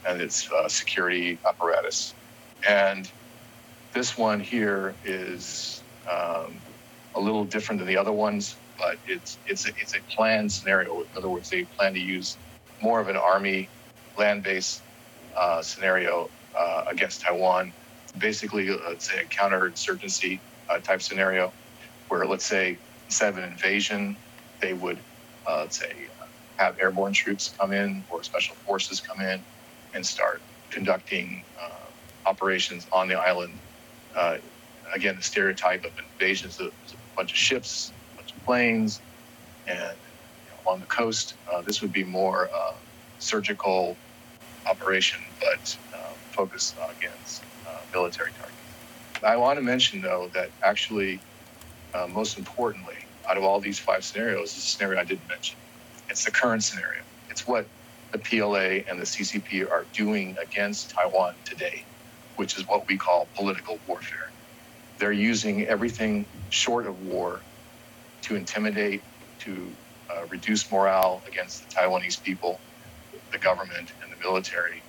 and 0.06 0.20
its 0.22 0.48
uh, 0.52 0.68
security 0.68 1.40
apparatus. 1.48 2.16
And 2.68 3.12
this 3.94 4.16
one 4.16 4.40
here 4.40 4.98
is 5.04 5.84
um, 6.10 6.62
a 7.14 7.20
little 7.20 7.44
different 7.44 7.80
than 7.80 7.88
the 7.88 7.98
other 7.98 8.12
ones 8.12 8.58
but 8.78 8.98
it's 9.06 9.40
it's 9.46 9.66
a, 9.68 9.70
it's 9.70 9.94
a 9.96 10.02
planned 10.14 10.52
scenario. 10.52 11.00
In 11.02 11.08
other 11.16 11.30
words, 11.30 11.50
they 11.50 11.64
plan 11.66 11.94
to 11.94 12.00
use 12.00 12.38
more 12.82 13.00
of 13.00 13.08
an 13.08 13.16
army 13.16 13.72
land-based 14.18 14.84
uh, 15.36 15.62
scenario 15.62 16.32
uh, 16.58 16.84
against 16.90 17.22
Taiwan. 17.22 17.74
Basically, 18.18 18.68
let's 18.70 19.10
say 19.10 19.20
a 19.22 19.26
counterinsurgency 19.26 20.42
uh, 20.70 20.80
type 20.80 21.02
scenario, 21.02 21.54
where 22.08 22.26
let's 22.26 22.46
say 22.46 22.80
instead 23.08 23.30
of 23.30 23.38
an 23.38 23.44
invasion, 23.44 24.18
they 24.60 24.74
would, 24.74 25.04
uh, 25.48 25.60
let's 25.60 25.78
say, 25.78 26.08
have 26.58 26.76
airborne 26.80 27.14
troops 27.14 27.54
come 27.60 27.72
in 27.72 28.04
or 28.10 28.22
special 28.24 28.56
forces 28.66 29.00
come 29.00 29.20
in 29.24 29.44
and 29.94 30.04
start 30.04 30.40
conducting 30.70 31.42
uh, 31.60 31.70
operations 32.26 32.86
on 32.92 33.08
the 33.08 33.14
island. 33.14 33.52
Uh, 34.14 34.38
again, 34.94 35.16
the 35.16 35.22
stereotype 35.22 35.84
of 35.84 35.92
invasions 36.14 36.60
of 36.60 36.68
a, 36.68 37.16
bunch 37.16 37.32
of 37.32 37.36
ships, 37.36 37.92
a 38.12 38.16
bunch 38.16 38.32
of 38.32 38.44
planes, 38.44 39.00
and 39.66 39.78
you 39.78 39.84
know, 39.84 40.70
along 40.70 40.80
the 40.80 40.86
coast. 40.86 41.34
Uh, 41.52 41.60
this 41.60 41.82
would 41.82 41.92
be 41.92 42.04
more 42.04 42.48
uh, 42.54 42.72
surgical 43.18 43.96
operation, 44.66 45.20
but 45.40 45.76
uh, 45.94 45.98
focused 46.30 46.74
against 46.98 47.42
military 47.92 48.30
targets. 48.38 48.56
I 49.22 49.36
want 49.36 49.58
to 49.58 49.62
mention, 49.62 50.00
though, 50.00 50.30
that 50.32 50.50
actually, 50.62 51.20
most 52.08 52.38
importantly, 52.38 52.96
out 53.28 53.36
of 53.36 53.44
all 53.44 53.60
these 53.60 53.78
five 53.78 54.02
scenarios, 54.02 54.56
is 54.56 54.56
a 54.56 54.60
scenario 54.60 54.98
I 54.98 55.04
didn't 55.04 55.28
mention. 55.28 55.58
It's 56.08 56.24
the 56.24 56.30
current 56.30 56.64
scenario. 56.64 57.02
It's 57.28 57.46
what 57.46 57.66
the 58.12 58.20
PLA 58.20 58.82
and 58.90 59.00
the 59.00 59.04
CCP 59.06 59.62
are 59.70 59.88
doing 59.96 60.36
against 60.42 60.92
Taiwan 60.96 61.34
today, 61.46 61.86
which 62.36 62.58
is 62.58 62.64
what 62.68 62.84
we 62.88 62.98
call 62.98 63.30
political 63.36 63.80
warfare. 63.86 64.18
They're 65.00 65.12
using 65.12 65.66
everything 65.66 66.28
short 66.50 66.86
of 66.86 66.98
war 66.98 67.44
to 68.24 68.36
intimidate, 68.36 69.04
to 69.40 69.78
uh, 70.14 70.26
reduce 70.28 70.70
morale 70.72 71.22
against 71.28 71.62
the 71.62 71.68
Taiwanese 71.82 72.22
people, 72.22 72.62
the 73.32 73.38
government, 73.40 73.92
and 74.02 74.12
the 74.12 74.18
military. 74.28 74.84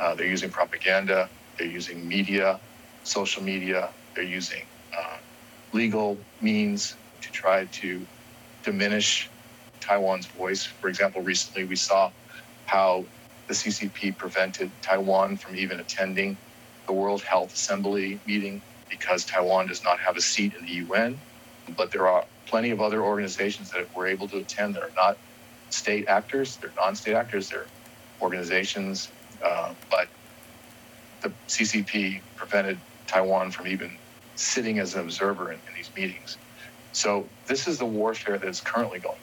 Uh, 0.00 0.14
they're 0.14 0.26
using 0.28 0.50
propaganda, 0.50 1.30
they're 1.58 1.68
using 1.68 2.08
media, 2.08 2.60
social 3.02 3.42
media, 3.42 3.94
they're 4.16 4.24
using 4.24 4.64
uh, 4.98 5.18
legal 5.72 6.26
means 6.40 6.98
to 7.22 7.32
try 7.32 7.68
to 7.80 8.08
diminish 8.64 9.32
Taiwan's 9.80 10.28
voice. 10.28 10.64
For 10.80 10.88
example, 10.88 11.22
recently 11.22 11.66
we 11.66 11.76
saw 11.76 12.12
how 12.66 13.04
the 13.48 13.54
CCP 13.54 14.16
prevented 14.16 14.70
Taiwan 14.82 15.36
from 15.36 15.56
even 15.56 15.80
attending 15.80 16.36
the 16.86 16.92
World 16.92 17.22
Health 17.22 17.54
Assembly 17.54 18.20
meeting 18.26 18.62
because 18.90 19.24
Taiwan 19.24 19.66
does 19.66 19.82
not 19.84 19.98
have 19.98 20.16
a 20.16 20.20
seat 20.20 20.54
in 20.58 20.64
the 20.64 20.72
UN. 20.72 21.18
But 21.76 21.90
there 21.90 22.06
are 22.08 22.24
plenty 22.46 22.70
of 22.70 22.80
other 22.80 23.02
organizations 23.02 23.70
that 23.70 23.94
were 23.96 24.06
able 24.06 24.28
to 24.28 24.38
attend 24.38 24.74
that 24.76 24.82
are 24.82 24.92
not 24.96 25.18
state 25.70 26.06
actors, 26.08 26.56
they're 26.56 26.72
non 26.76 26.94
state 26.94 27.14
actors, 27.14 27.50
they're 27.50 27.66
organizations. 28.20 29.08
Uh, 29.44 29.74
but 29.90 30.08
the 31.22 31.32
CCP 31.48 32.20
prevented 32.36 32.78
Taiwan 33.06 33.50
from 33.50 33.66
even 33.66 33.90
sitting 34.36 34.78
as 34.78 34.94
an 34.94 35.00
observer 35.00 35.52
in, 35.52 35.58
in 35.58 35.74
these 35.76 35.90
meetings. 35.96 36.38
So 36.92 37.28
this 37.46 37.66
is 37.66 37.78
the 37.78 37.86
warfare 37.86 38.38
that 38.38 38.48
is 38.48 38.60
currently 38.60 39.00
going. 39.00 39.16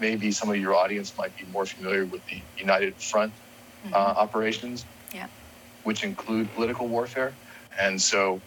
Maybe 0.00 0.30
some 0.30 0.50
of 0.50 0.56
your 0.56 0.74
audience 0.74 1.16
might 1.16 1.36
be 1.36 1.44
more 1.46 1.66
familiar 1.66 2.04
with 2.04 2.24
the 2.26 2.40
United 2.58 2.94
Front 2.96 3.32
mm-hmm. 3.84 3.94
uh, 3.94 3.96
operations, 3.96 4.84
yeah. 5.12 5.26
which 5.84 6.04
include 6.04 6.52
political 6.54 6.88
warfare. 6.88 7.32
And 7.78 8.00
so 8.00 8.40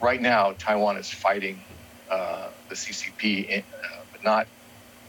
right 0.00 0.20
now, 0.20 0.54
Taiwan 0.58 0.96
is 0.96 1.10
fighting 1.10 1.60
uh, 2.10 2.48
the 2.68 2.74
CCP, 2.74 3.48
in, 3.48 3.60
uh, 3.60 4.00
but 4.10 4.24
not 4.24 4.46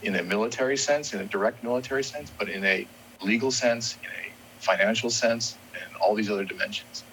in 0.03 0.15
a 0.15 0.23
military 0.23 0.77
sense, 0.77 1.13
in 1.13 1.21
a 1.21 1.25
direct 1.25 1.63
military 1.63 2.03
sense, 2.03 2.31
but 2.37 2.49
in 2.49 2.63
a 2.65 2.87
legal 3.21 3.51
sense, 3.51 3.97
in 4.03 4.09
a 4.09 4.63
financial 4.63 5.09
sense, 5.09 5.57
and 5.73 5.95
all 5.97 6.15
these 6.15 6.29
other 6.29 6.43
dimensions. 6.43 7.03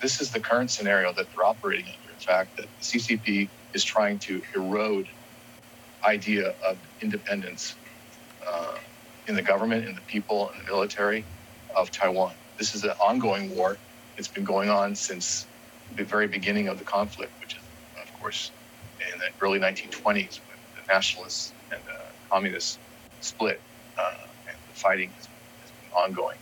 This 0.00 0.20
is 0.20 0.30
the 0.30 0.40
current 0.40 0.70
scenario 0.70 1.12
that 1.12 1.26
they're 1.34 1.44
operating 1.44 1.84
under. 1.86 2.12
In 2.12 2.20
fact, 2.20 2.56
that 2.56 2.66
the 2.78 2.84
CCP 2.84 3.48
is 3.74 3.84
trying 3.84 4.18
to 4.20 4.42
erode 4.54 5.08
idea 6.04 6.54
of 6.64 6.78
independence 7.00 7.74
uh, 8.52 8.78
in 9.28 9.36
the 9.36 9.42
government, 9.42 9.86
in 9.86 9.94
the 9.96 10.02
people, 10.02 10.50
in 10.52 10.58
the 10.60 10.64
military 10.72 11.28
of 11.76 11.90
Taiwan. 11.92 12.36
This 12.58 12.74
is 12.74 12.84
an 12.84 12.92
ongoing 13.04 13.50
war. 13.56 13.80
It's 14.16 14.28
been 14.28 14.44
going 14.44 14.70
on 14.70 14.96
since 14.96 15.48
the 15.90 16.04
very 16.04 16.28
beginning 16.28 16.68
of 16.68 16.78
the 16.78 16.84
conflict, 16.86 17.34
which 17.40 17.56
is, 17.58 17.64
of 18.02 18.12
course, 18.14 18.52
in 19.00 19.20
the 19.20 19.46
early 19.46 19.60
1920s 19.60 20.40
when 20.46 20.58
the 20.76 20.82
nationalists 20.92 21.54
and 21.72 21.82
the 21.86 22.14
communists 22.32 22.80
split 23.20 23.64
uh, 23.98 24.28
and 24.48 24.58
the 24.68 24.74
fighting 24.74 25.12
has, 25.16 25.28
has 25.62 25.72
been 25.80 25.90
ongoing. 25.90 26.38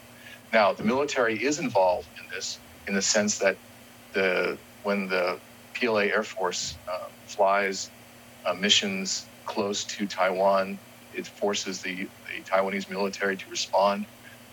Now, 0.52 0.74
the 0.74 0.84
military 0.84 1.42
is 1.42 1.60
involved 1.60 2.10
in 2.20 2.28
this 2.34 2.60
in 2.88 2.94
the 2.94 3.02
sense 3.02 3.38
that 3.40 3.58
the 4.14 4.60
when 4.82 5.08
the 5.08 5.42
PLA 5.74 6.02
Air 6.04 6.24
Force 6.24 6.80
uh, 6.88 7.08
flies 7.26 7.92
uh, 8.46 8.54
missions 8.54 9.30
close 9.46 9.86
to 9.86 10.08
Taiwan. 10.08 10.80
It 11.16 11.28
forces 11.28 11.82
the, 11.82 11.96
the 12.34 12.44
Taiwanese 12.44 12.90
military 12.90 13.38
to 13.38 13.44
respond 13.50 14.06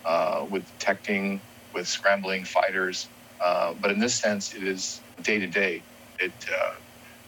uh, 0.05 0.45
with 0.49 0.67
detecting, 0.79 1.43
with 1.73 1.87
scrambling 1.87 2.45
fighters. 2.45 3.11
Uh, 3.45 3.75
but 3.79 3.91
in 3.91 3.99
this 3.99 4.19
sense, 4.21 4.53
it 4.55 4.63
is 4.67 5.03
day 5.23 5.39
to 5.39 5.47
day. 5.47 5.85
It, 6.19 6.35
uh, 6.51 6.79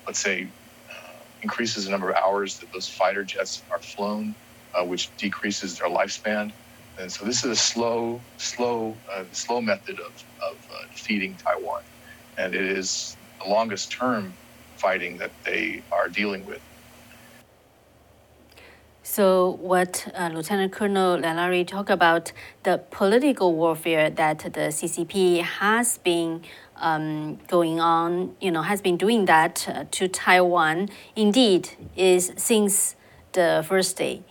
let's 0.08 0.22
say, 0.22 0.54
uh, 0.92 1.26
increases 1.44 1.86
the 1.86 1.92
number 1.92 2.12
of 2.12 2.18
hours 2.26 2.58
that 2.60 2.70
those 2.74 2.90
fighter 2.90 3.26
jets 3.26 3.66
are 3.72 3.82
flown, 3.96 4.36
uh, 4.80 4.86
which 4.86 5.16
decreases 5.18 5.78
their 5.78 5.90
lifespan. 5.90 6.52
And 7.00 7.12
so 7.12 7.26
this 7.26 7.46
is 7.46 7.52
a 7.52 7.58
slow, 7.58 8.26
slow, 8.40 9.02
uh, 9.16 9.26
slow 9.34 9.62
method 9.62 10.00
of, 10.00 10.16
of 10.52 10.58
defeating 10.92 11.38
Taiwan. 11.48 11.82
And 12.38 12.56
it 12.56 12.66
is 12.66 13.18
the 13.44 13.50
longest 13.50 13.96
term 14.00 14.38
fighting 14.78 15.18
that 15.20 15.34
they 15.46 15.84
are 15.94 16.10
dealing 16.10 16.46
with. 16.46 16.62
So, 19.08 19.60
what 19.62 20.12
uh, 20.16 20.32
Lieutenant 20.34 20.72
Colonel 20.72 21.20
Lailari 21.20 21.66
talked 21.66 21.92
about 21.92 22.32
the 22.64 22.80
political 22.90 23.54
warfare 23.54 24.10
that 24.10 24.40
the 24.40 24.72
CCP 24.74 25.44
has 25.44 26.00
been 26.00 26.42
um, 26.78 27.36
going 27.48 27.80
on, 27.80 28.36
you 28.42 28.50
know, 28.50 28.64
has 28.64 28.82
been 28.82 28.98
doing 28.98 29.26
that 29.26 29.70
uh, 29.70 29.86
to 29.92 30.08
Taiwan. 30.08 30.90
Indeed, 31.16 31.70
is 31.96 32.34
since 32.36 32.96
the 33.34 33.64
first 33.68 33.96
day. 33.96 34.24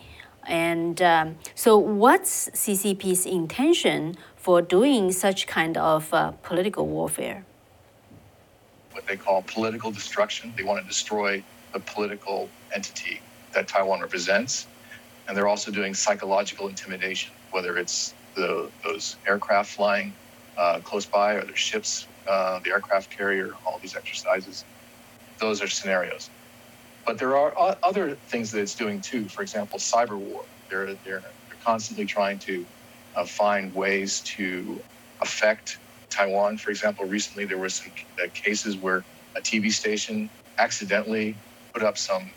And 0.45 1.01
um, 1.01 1.37
so, 1.55 1.79
what's 1.79 2.49
CCP's 2.51 3.27
intention 3.27 4.17
for 4.35 4.61
doing 4.61 5.13
such 5.13 5.47
kind 5.47 5.77
of 5.77 6.13
uh, 6.13 6.33
political 6.43 6.89
warfare? 6.89 7.45
What 8.91 9.07
they 9.07 9.17
call 9.17 9.43
political 9.43 9.93
destruction. 9.93 10.53
They 10.57 10.65
want 10.65 10.83
to 10.83 10.89
destroy 10.89 11.45
the 11.73 11.79
political 11.79 12.49
entity 12.75 13.21
that 13.55 13.69
Taiwan 13.69 14.03
represents. 14.03 14.69
And 15.29 15.37
they're 15.37 15.49
also 15.49 15.73
doing 15.73 15.95
psychological 15.95 16.69
intimidation, 16.69 17.35
whether 17.51 17.77
it's 17.79 18.17
the, 18.37 18.73
those 18.85 19.19
aircraft 19.29 19.71
flying 19.73 20.19
uh, 20.59 20.81
close 20.83 21.07
by 21.07 21.35
or 21.35 21.45
their 21.47 21.57
ships, 21.57 22.09
uh, 22.29 22.61
the 22.65 22.71
aircraft 22.73 23.17
carrier, 23.17 23.55
all 23.67 23.79
these 23.83 23.97
exercises. 23.97 24.67
Those 25.41 25.63
are 25.63 25.69
scenarios. 25.69 26.31
But 27.07 27.19
there 27.19 27.37
are 27.37 27.55
other 27.85 28.17
things 28.31 28.53
that 28.53 28.61
it's 28.61 28.77
doing 28.77 29.03
too. 29.03 29.29
For 29.29 29.43
example, 29.43 29.79
cyber 29.79 30.19
war. 30.19 30.47
They're, 30.71 30.87
they're, 31.05 31.23
they're 31.23 31.59
constantly 31.65 32.07
trying 32.07 32.41
to 32.41 32.67
uh, 33.17 33.27
find 33.27 33.75
ways 33.75 34.23
to 34.37 34.85
affect 35.23 35.81
Taiwan. 36.11 36.59
For 36.59 36.71
example, 36.71 37.07
recently 37.07 37.47
there 37.47 37.59
were 37.59 37.71
some 37.71 37.93
uh, 38.23 38.29
cases 38.35 38.79
where 38.79 39.07
a 39.37 39.43
TV 39.43 39.71
station 39.73 40.31
accidentally 40.59 41.41
put 41.75 41.83
up 41.85 41.99
some 41.99 42.35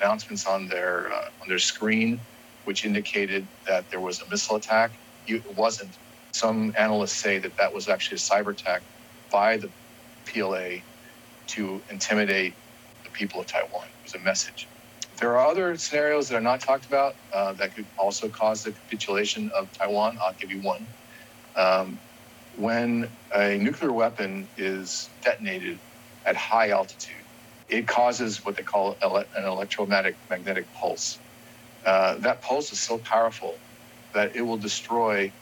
announcements 0.00 0.46
on 0.46 0.68
their 0.68 1.12
uh, 1.12 1.16
on 1.42 1.48
their 1.48 1.58
screen, 1.58 2.26
which 2.64 2.84
indicated 2.84 3.50
that 3.66 3.90
there 3.90 4.00
was 4.00 4.20
a 4.22 4.28
missile 4.30 4.56
attack. 4.56 5.00
It 5.26 5.44
wasn't. 5.46 5.98
Some 6.32 6.72
analysts 6.78 7.20
say 7.22 7.38
that 7.40 7.56
that 7.58 7.74
was 7.74 7.88
actually 7.88 8.16
a 8.16 8.20
cyber 8.20 8.52
attack 8.52 8.84
by 9.32 9.58
the 9.58 9.72
PLA 10.28 10.80
to 11.48 11.84
intimidate 11.90 12.58
the 13.04 13.12
people 13.12 13.40
of 13.40 13.48
Taiwan. 13.48 13.88
It 13.88 14.04
was 14.04 14.14
a 14.14 14.24
message. 14.24 14.70
There 15.20 15.38
are 15.38 15.46
other 15.48 15.76
scenarios 15.76 16.28
that 16.30 16.36
are 16.36 16.42
not 16.42 16.60
talked 16.60 16.86
about 16.86 17.14
uh, 17.32 17.54
that 17.54 17.74
could 17.74 17.88
also 17.98 18.30
cause 18.30 18.64
the 18.64 18.72
capitulation 18.74 19.50
of 19.58 19.70
Taiwan. 19.80 20.18
I'll 20.26 20.34
give 20.40 20.50
you 20.52 20.60
one. 20.62 20.88
Um, 21.56 22.02
when 22.52 23.16
a 23.34 23.58
nuclear 23.58 23.92
weapon 23.92 24.50
is 24.56 25.12
detonated 25.24 25.80
at 26.26 26.36
high 26.36 26.70
altitude, 26.70 27.19
it 27.70 27.88
causes 27.88 28.40
what 28.44 28.56
they 28.56 28.64
call 28.64 28.96
an 29.02 29.44
electromagnetic 29.46 30.18
magnetic 30.30 30.68
pulse. 30.72 31.22
Uh, 31.84 32.18
that 32.18 32.42
pulse 32.42 32.72
is 32.72 32.82
so 32.82 32.98
powerful 33.00 33.62
that 34.14 34.36
it 34.36 34.42
will 34.42 34.58
destroy 34.58 35.34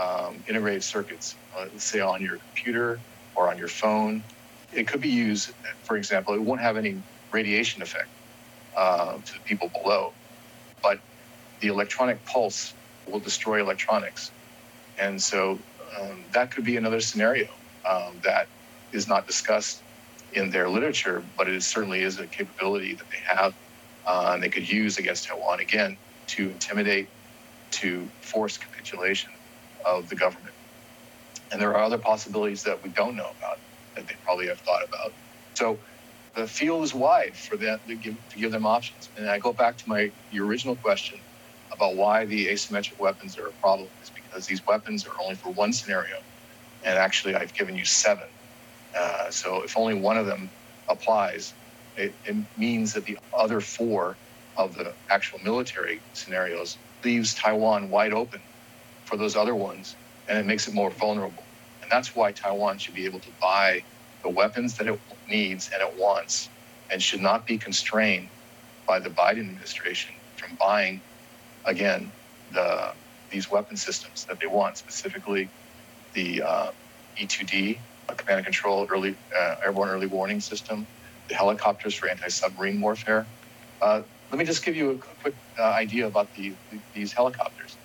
um, 0.00 0.42
integrated 0.48 0.84
circuits, 0.84 1.38
uh, 1.58 1.66
say 1.78 2.00
on 2.00 2.22
your 2.22 2.38
computer 2.38 3.04
or 3.34 3.50
on 3.50 3.58
your 3.58 3.68
phone. 3.68 4.24
It 4.72 4.88
could 4.88 5.00
be 5.02 5.10
used, 5.10 5.52
for 5.84 5.96
example, 5.96 6.34
it 6.34 6.42
won't 6.42 6.62
have 6.62 6.76
any 6.78 7.04
radiation 7.32 7.82
effect 7.82 8.08
uh, 8.76 9.14
to 9.16 9.32
the 9.34 9.42
people 9.46 9.70
below, 9.82 10.12
but 10.82 11.00
the 11.60 11.68
electronic 11.68 12.24
pulse 12.26 12.76
will 13.06 13.20
destroy 13.20 13.60
electronics. 13.60 14.34
And 14.98 15.22
so 15.22 15.64
um, 16.00 16.26
that 16.34 16.52
could 16.52 16.64
be 16.64 16.76
another 16.78 17.00
scenario 17.00 17.46
um, 17.90 18.20
that 18.24 18.48
is 18.92 19.08
not 19.08 19.26
discussed 19.26 19.84
in 20.32 20.50
their 20.50 20.68
literature, 20.70 21.28
but 21.36 21.48
it 21.48 21.62
certainly 21.62 22.02
is 22.02 22.18
a 22.18 22.28
capability 22.28 22.94
that 22.96 23.06
they 23.10 23.36
have 23.36 23.54
uh, 24.06 24.32
and 24.34 24.42
they 24.42 24.50
could 24.50 24.68
use 24.70 24.98
against 24.98 25.28
Taiwan 25.28 25.60
again 25.60 25.98
to 26.28 26.50
intimidate, 26.50 27.10
to 27.72 28.12
force 28.22 28.58
capitulation 28.58 29.32
of 29.86 30.08
the 30.08 30.16
government. 30.16 30.54
And 31.52 31.62
there 31.62 31.70
are 31.76 31.84
other 31.84 31.98
possibilities 31.98 32.64
that 32.64 32.82
we 32.82 32.90
don't 32.90 33.16
know 33.16 33.24
about 33.24 33.58
that 33.96 34.08
they 34.08 34.16
probably 34.26 34.48
have 34.48 34.60
thought 34.60 34.82
about. 34.84 35.14
So 35.56 35.80
the 36.36 36.46
field 36.48 36.84
is 36.84 36.94
wide 36.94 37.36
for 37.36 37.56
them 37.58 37.80
to 37.88 37.96
give, 37.96 38.16
to 38.30 38.40
give 38.40 38.52
them 38.52 38.66
options. 38.66 39.10
And 39.16 39.30
I 39.30 39.38
go 39.38 39.52
back 39.54 39.76
to 39.78 39.84
my 39.88 40.12
your 40.30 40.46
original 40.46 40.76
question 40.76 41.20
about 41.72 41.96
why 41.96 42.26
the 42.26 42.48
asymmetric 42.48 42.94
weapons 43.00 43.38
are 43.38 43.48
a 43.48 43.54
problem 43.62 43.90
is 44.02 44.12
because 44.14 44.46
these 44.46 44.62
weapons 44.68 45.06
are 45.06 45.14
only 45.24 45.36
for 45.36 45.52
one 45.52 45.72
scenario, 45.72 46.14
and 46.84 46.98
actually 46.98 47.34
I've 47.36 47.54
given 47.54 47.76
you 47.76 47.84
seven. 47.86 48.26
Uh, 48.98 49.30
so 49.30 49.62
if 49.62 49.76
only 49.76 49.94
one 49.94 50.18
of 50.18 50.26
them 50.26 50.52
applies, 50.88 51.54
it, 51.96 52.18
it 52.24 52.36
means 52.56 52.92
that 52.94 53.04
the 53.04 53.18
other 53.38 53.60
four 53.60 54.18
of 54.56 54.74
the 54.74 54.96
actual 55.10 55.38
military 55.40 56.02
scenarios 56.12 56.78
leaves 57.04 57.34
Taiwan 57.34 57.90
wide 57.90 58.12
open 58.12 58.42
for 59.04 59.16
those 59.16 59.36
other 59.36 59.54
ones, 59.56 59.98
and 60.28 60.38
it 60.38 60.46
makes 60.46 60.68
it 60.68 60.74
more 60.74 60.90
vulnerable. 60.90 61.50
And 61.82 61.90
that's 61.90 62.14
why 62.14 62.32
Taiwan 62.32 62.78
should 62.78 62.94
be 62.94 63.06
able 63.06 63.20
to 63.20 63.32
buy 63.40 63.84
the 64.22 64.30
weapons 64.30 64.76
that 64.76 64.88
it 64.88 65.00
needs 65.28 65.70
and 65.74 65.82
it 65.82 65.96
wants, 65.98 66.50
and 66.90 67.02
should 67.02 67.20
not 67.20 67.46
be 67.46 67.58
constrained 67.58 68.30
by 68.86 69.00
the 69.00 69.10
Biden 69.10 69.40
administration 69.40 70.16
from 70.36 70.56
buying, 70.60 71.02
again, 71.66 72.14
the 72.52 72.94
these 73.30 73.50
weapon 73.50 73.76
systems 73.76 74.26
that 74.28 74.38
they 74.40 74.48
want, 74.48 74.76
specifically 74.78 75.52
the 76.14 76.42
uh, 76.42 76.72
E2D, 77.20 77.84
command 78.18 78.38
and 78.38 78.46
control 78.46 78.86
early 78.90 79.18
uh, 79.38 79.56
airborne 79.64 79.90
early 79.90 80.06
warning 80.06 80.40
system, 80.40 80.88
the 81.28 81.34
helicopters 81.36 81.94
for 81.94 82.08
anti-submarine 82.10 82.80
warfare. 82.80 83.30
Uh, 83.80 84.02
let 84.30 84.38
me 84.38 84.44
just 84.44 84.64
give 84.64 84.76
you 84.76 84.90
a 84.92 84.98
quick 84.98 85.36
uh, 85.58 85.64
idea 85.64 86.06
about 86.06 86.32
the, 86.34 86.58
these 86.94 87.12
helicopters. 87.12 87.78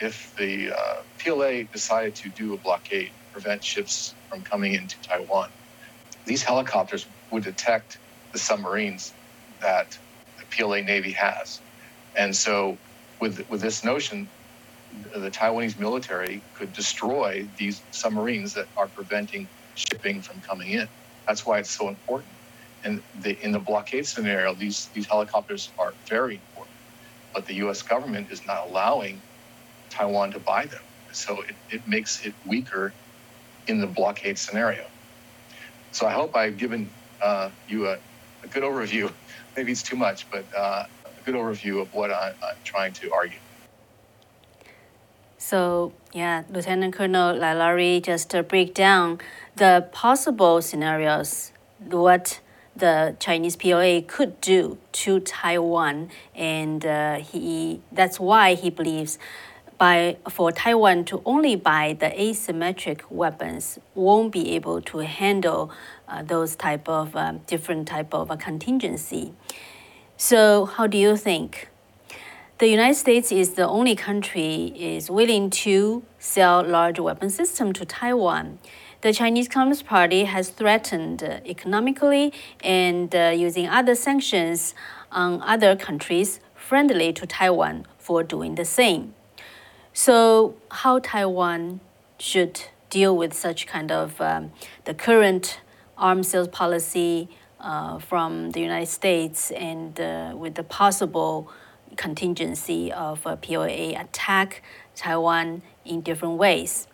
If 0.00 0.34
the 0.38 0.72
uh, 0.72 1.02
PLA 1.18 1.64
decided 1.72 2.16
to 2.16 2.30
do 2.30 2.54
a 2.54 2.58
blockade, 2.58 3.14
prevent 3.32 3.64
ships 3.64 4.16
from 4.30 4.44
coming 4.44 4.74
into 4.74 5.00
Taiwan, 5.02 5.52
these 6.26 6.44
helicopters 6.44 7.08
would 7.30 7.44
detect 7.44 8.00
the 8.32 8.38
submarines 8.40 9.14
that 9.60 9.98
the 10.38 10.46
PLA 10.46 10.82
Navy 10.82 11.12
has. 11.12 11.62
And 12.16 12.36
so, 12.36 12.80
with, 13.20 13.42
with 13.48 13.62
this 13.62 13.84
notion, 13.84 14.30
the 14.90 15.30
Taiwanese 15.30 15.78
military 15.78 16.46
could 16.54 16.72
destroy 16.72 17.50
these 17.56 17.84
submarines 17.90 18.54
that 18.54 18.68
are 18.76 18.88
preventing 18.88 19.50
shipping 19.76 20.22
from 20.22 20.40
coming 20.40 20.70
in. 20.70 20.88
That's 21.26 21.46
why 21.46 21.58
it's 21.58 21.76
so 21.76 21.88
important. 21.88 22.32
And 22.84 23.02
the, 23.20 23.42
in 23.44 23.52
the 23.52 23.58
blockade 23.58 24.06
scenario, 24.06 24.54
these, 24.54 24.88
these 24.94 25.06
helicopters 25.06 25.70
are 25.78 25.92
very 26.08 26.36
important. 26.36 26.76
But 27.34 27.46
the 27.46 27.54
US 27.66 27.82
government 27.82 28.30
is 28.30 28.46
not 28.46 28.68
allowing 28.68 29.20
Taiwan 29.90 30.32
to 30.32 30.40
buy 30.40 30.66
them. 30.66 30.80
So 31.12 31.42
it, 31.42 31.56
it 31.70 31.88
makes 31.88 32.24
it 32.24 32.34
weaker 32.44 32.92
in 33.66 33.80
the 33.80 33.86
blockade 33.86 34.38
scenario. 34.38 34.84
So 35.92 36.06
I 36.06 36.12
hope 36.12 36.36
I've 36.36 36.58
given 36.58 36.90
uh, 37.22 37.50
you 37.66 37.88
a, 37.88 37.98
a, 38.44 38.48
good 38.48 38.62
overview. 38.62 39.12
Maybe 39.56 39.72
it's 39.72 39.82
too 39.82 39.96
much, 39.96 40.26
but 40.30 40.44
uh, 40.56 40.84
a 41.06 41.22
good 41.24 41.34
overview 41.34 41.80
of 41.80 41.88
what 41.92 42.10
I, 42.10 42.28
I'm 42.28 42.56
trying 42.64 42.92
to 42.94 43.10
argue. 43.12 43.38
So, 45.48 45.92
yeah, 46.12 46.42
Lieutenant 46.50 46.92
Colonel 46.92 47.36
Lailari 47.36 48.02
just 48.02 48.34
uh, 48.34 48.42
break 48.42 48.74
down 48.74 49.20
the 49.54 49.88
possible 49.92 50.60
scenarios, 50.60 51.52
what 51.78 52.40
the 52.74 53.14
Chinese 53.20 53.54
PLA 53.54 54.00
could 54.04 54.40
do 54.40 54.76
to 54.90 55.20
Taiwan, 55.20 56.10
and 56.34 56.84
uh, 56.84 57.18
he 57.20 57.80
that's 57.92 58.18
why 58.18 58.54
he 58.54 58.70
believes 58.70 59.20
by 59.78 60.16
for 60.28 60.50
Taiwan 60.50 61.04
to 61.04 61.22
only 61.24 61.54
buy 61.54 61.96
the 61.96 62.10
asymmetric 62.10 63.02
weapons 63.08 63.78
won't 63.94 64.32
be 64.32 64.50
able 64.56 64.82
to 64.82 64.98
handle 64.98 65.70
uh, 66.08 66.24
those 66.24 66.56
type 66.56 66.88
of 66.88 67.14
um, 67.14 67.38
different 67.46 67.86
type 67.86 68.12
of 68.12 68.36
contingency. 68.40 69.32
So 70.16 70.64
how 70.64 70.88
do 70.88 70.98
you 70.98 71.16
think? 71.16 71.68
The 72.58 72.68
United 72.68 72.94
States 72.94 73.32
is 73.32 73.54
the 73.54 73.68
only 73.68 73.94
country 73.94 74.72
is 74.74 75.10
willing 75.10 75.50
to 75.50 76.04
sell 76.18 76.62
large 76.66 76.98
weapon 76.98 77.28
system 77.28 77.72
to 77.74 77.84
Taiwan 77.84 78.58
the 79.06 79.12
Chinese 79.12 79.46
Communist 79.46 79.86
Party 79.86 80.24
has 80.24 80.48
threatened 80.48 81.22
uh, 81.22 81.38
economically 81.46 82.32
and 82.64 83.14
uh, 83.14 83.32
using 83.36 83.68
other 83.68 83.94
sanctions 83.94 84.74
on 85.12 85.40
other 85.42 85.76
countries 85.76 86.40
friendly 86.54 87.12
to 87.12 87.24
Taiwan 87.24 87.86
for 87.98 88.24
doing 88.24 88.56
the 88.56 88.64
same. 88.64 89.14
So, 89.92 90.56
how 90.70 90.98
Taiwan 90.98 91.80
should 92.18 92.62
deal 92.90 93.16
with 93.16 93.32
such 93.32 93.66
kind 93.66 93.92
of 93.92 94.20
um, 94.20 94.52
the 94.86 94.94
current 94.94 95.60
arms 95.96 96.28
sales 96.28 96.48
policy 96.48 97.28
uh, 97.60 97.98
from 97.98 98.50
the 98.50 98.60
United 98.60 98.88
States 98.90 99.50
and 99.52 100.00
uh, 100.00 100.34
with 100.34 100.54
the 100.56 100.64
possible 100.64 101.48
contingency 101.96 102.92
of 102.92 103.24
a 103.26 103.36
PLA 103.36 103.98
attack 104.00 104.62
Taiwan 104.94 105.62
in 105.84 106.00
different 106.00 106.36
ways. 106.38 106.88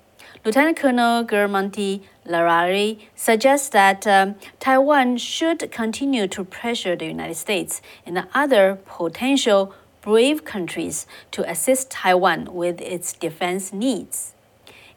Lieutenant 0.44 0.76
Colonel 0.76 1.24
Guermantes 1.24 2.02
Lailari 2.26 2.98
suggests 3.14 3.68
that 3.68 4.06
um, 4.06 4.34
Taiwan 4.58 5.16
should 5.16 5.70
continue 5.70 6.26
to 6.28 6.44
pressure 6.44 6.96
the 6.96 7.06
United 7.06 7.36
States 7.36 7.80
and 8.04 8.26
other 8.34 8.78
potential 8.86 9.74
brave 10.00 10.44
countries 10.44 11.06
to 11.30 11.48
assist 11.48 11.90
Taiwan 11.90 12.52
with 12.52 12.80
its 12.80 13.12
defense 13.12 13.72
needs. 13.72 14.34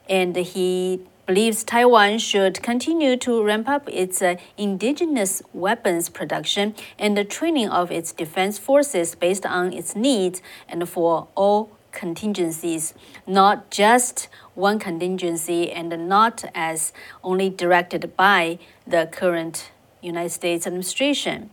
And 0.10 0.36
he 0.36 1.02
believes 1.26 1.64
Taiwan 1.64 2.20
should 2.20 2.62
continue 2.62 3.18
to 3.18 3.44
ramp 3.44 3.68
up 3.68 3.90
its 3.90 4.22
uh, 4.22 4.36
indigenous 4.58 5.42
weapons 5.54 6.10
production 6.10 6.76
and 7.00 7.18
the 7.18 7.24
training 7.24 7.70
of 7.70 7.92
its 7.92 8.12
defense 8.12 8.58
forces 8.58 9.16
based 9.16 9.46
on 9.46 9.74
its 9.74 9.96
needs 9.96 10.42
and 10.70 10.88
for 10.88 11.28
all 11.36 11.72
contingencies, 11.92 12.94
not 13.26 13.72
just 13.72 14.28
one 14.54 14.78
contingency 14.78 15.72
and 15.72 15.90
not 16.08 16.44
as 16.54 16.94
only 17.24 17.50
directed 17.50 18.16
by 18.16 18.60
the 18.86 19.08
current 19.12 19.72
United 20.02 20.30
States 20.30 20.68
administration. 20.68 21.50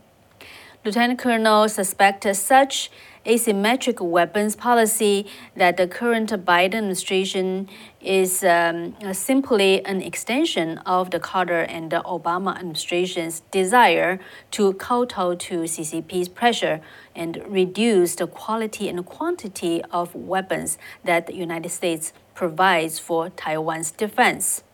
Lieutenant 0.85 1.17
Colonel 1.17 1.69
suspects 1.69 2.37
such 2.39 2.91
asymmetric 3.25 4.05
weapons 4.05 4.53
policy 4.53 5.25
that 5.55 5.77
the 5.77 5.87
current 5.87 6.29
Biden 6.43 6.75
administration 6.75 7.69
is 8.01 8.43
um, 8.43 8.93
simply 9.13 9.85
an 9.85 10.01
extension 10.01 10.79
of 10.79 11.11
the 11.11 11.21
Carter 11.21 11.61
and 11.61 11.89
the 11.89 12.01
Obama 12.01 12.57
administration's 12.57 13.39
desire 13.49 14.19
to 14.51 14.73
kowtow 14.73 15.35
to 15.35 15.59
CCP's 15.59 16.27
pressure 16.27 16.81
and 17.15 17.41
reduce 17.47 18.15
the 18.15 18.27
quality 18.27 18.89
and 18.89 19.05
quantity 19.05 19.81
of 19.89 20.13
weapons 20.13 20.77
that 21.05 21.27
the 21.27 21.33
United 21.33 21.69
States 21.69 22.11
provides 22.35 22.99
for 22.99 23.29
Taiwan's 23.29 23.91
defense. 23.91 24.65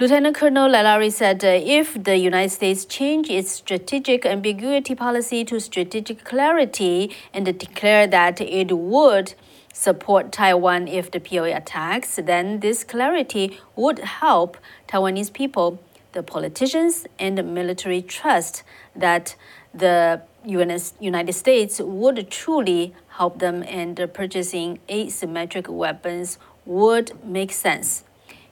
Lieutenant 0.00 0.34
Colonel 0.34 0.70
Lailari 0.70 1.12
said 1.12 1.44
uh, 1.44 1.48
if 1.48 2.02
the 2.04 2.16
United 2.16 2.48
States 2.48 2.86
change 2.86 3.28
its 3.28 3.50
strategic 3.50 4.24
ambiguity 4.24 4.94
policy 4.94 5.44
to 5.44 5.60
strategic 5.60 6.24
clarity 6.24 7.14
and 7.34 7.44
declare 7.58 8.06
that 8.06 8.40
it 8.40 8.72
would 8.74 9.34
support 9.74 10.32
Taiwan 10.32 10.88
if 10.88 11.10
the 11.10 11.20
PLA 11.20 11.54
attacks, 11.54 12.16
then 12.16 12.60
this 12.60 12.82
clarity 12.82 13.60
would 13.76 13.98
help 13.98 14.56
Taiwanese 14.88 15.34
people, 15.34 15.78
the 16.12 16.22
politicians, 16.22 17.06
and 17.18 17.36
the 17.36 17.42
military 17.42 18.00
trust 18.00 18.62
that 18.96 19.36
the 19.74 20.22
United 20.46 21.34
States 21.34 21.78
would 21.78 22.30
truly 22.30 22.94
help 23.18 23.38
them 23.38 23.62
and 23.64 24.00
purchasing 24.14 24.78
asymmetric 24.88 25.68
weapons 25.68 26.38
would 26.64 27.22
make 27.22 27.52
sense. 27.52 28.04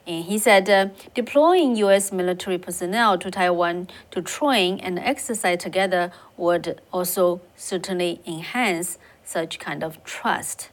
And 0.09 0.25
he 0.25 0.39
said 0.39 0.71
uh, 0.71 0.89
deploying 1.15 1.77
U.S. 1.77 2.11
military 2.11 2.57
personnel 2.57 3.19
to 3.19 3.31
Taiwan 3.31 3.89
to 4.11 4.23
train 4.23 4.81
and 4.81 4.99
exercise 4.99 5.59
together 5.59 6.11
would 6.39 6.81
also 6.91 7.43
certainly 7.57 8.21
enhance 8.27 8.97
such 9.23 9.59
kind 9.59 9.85
of 9.85 10.03
trust. 10.05 10.71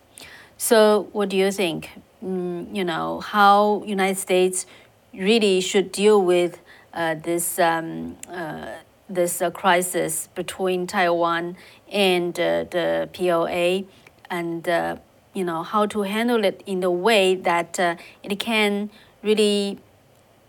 So, 0.58 1.10
what 1.12 1.28
do 1.28 1.36
you 1.36 1.52
think? 1.52 1.90
Mm, 2.24 2.74
you 2.74 2.86
know 2.86 3.20
how 3.20 3.84
United 3.86 4.18
States 4.18 4.66
really 5.14 5.60
should 5.60 5.92
deal 5.92 6.22
with 6.22 6.62
uh, 6.94 7.16
this 7.16 7.60
um, 7.60 8.16
uh, 8.30 8.68
this 9.10 9.42
uh, 9.42 9.52
crisis 9.52 10.30
between 10.34 10.88
Taiwan 10.88 11.58
and 11.92 12.40
uh, 12.40 12.64
the 12.72 13.10
PLA, 13.12 13.86
and 14.30 14.68
uh, 14.70 14.96
you 15.34 15.44
know 15.44 15.62
how 15.62 15.86
to 15.88 16.04
handle 16.04 16.46
it 16.46 16.64
in 16.66 16.82
a 16.84 16.90
way 16.90 17.36
that 17.36 17.78
it 18.24 18.40
can 18.40 18.90
really, 19.26 19.80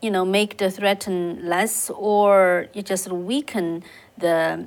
you 0.03 0.11
know, 0.11 0.25
make 0.25 0.59
the 0.59 0.71
threat 0.71 1.09
less, 1.09 1.91
or 1.91 2.69
you 2.75 2.83
just 2.83 3.11
weaken 3.11 3.83
the 4.19 4.67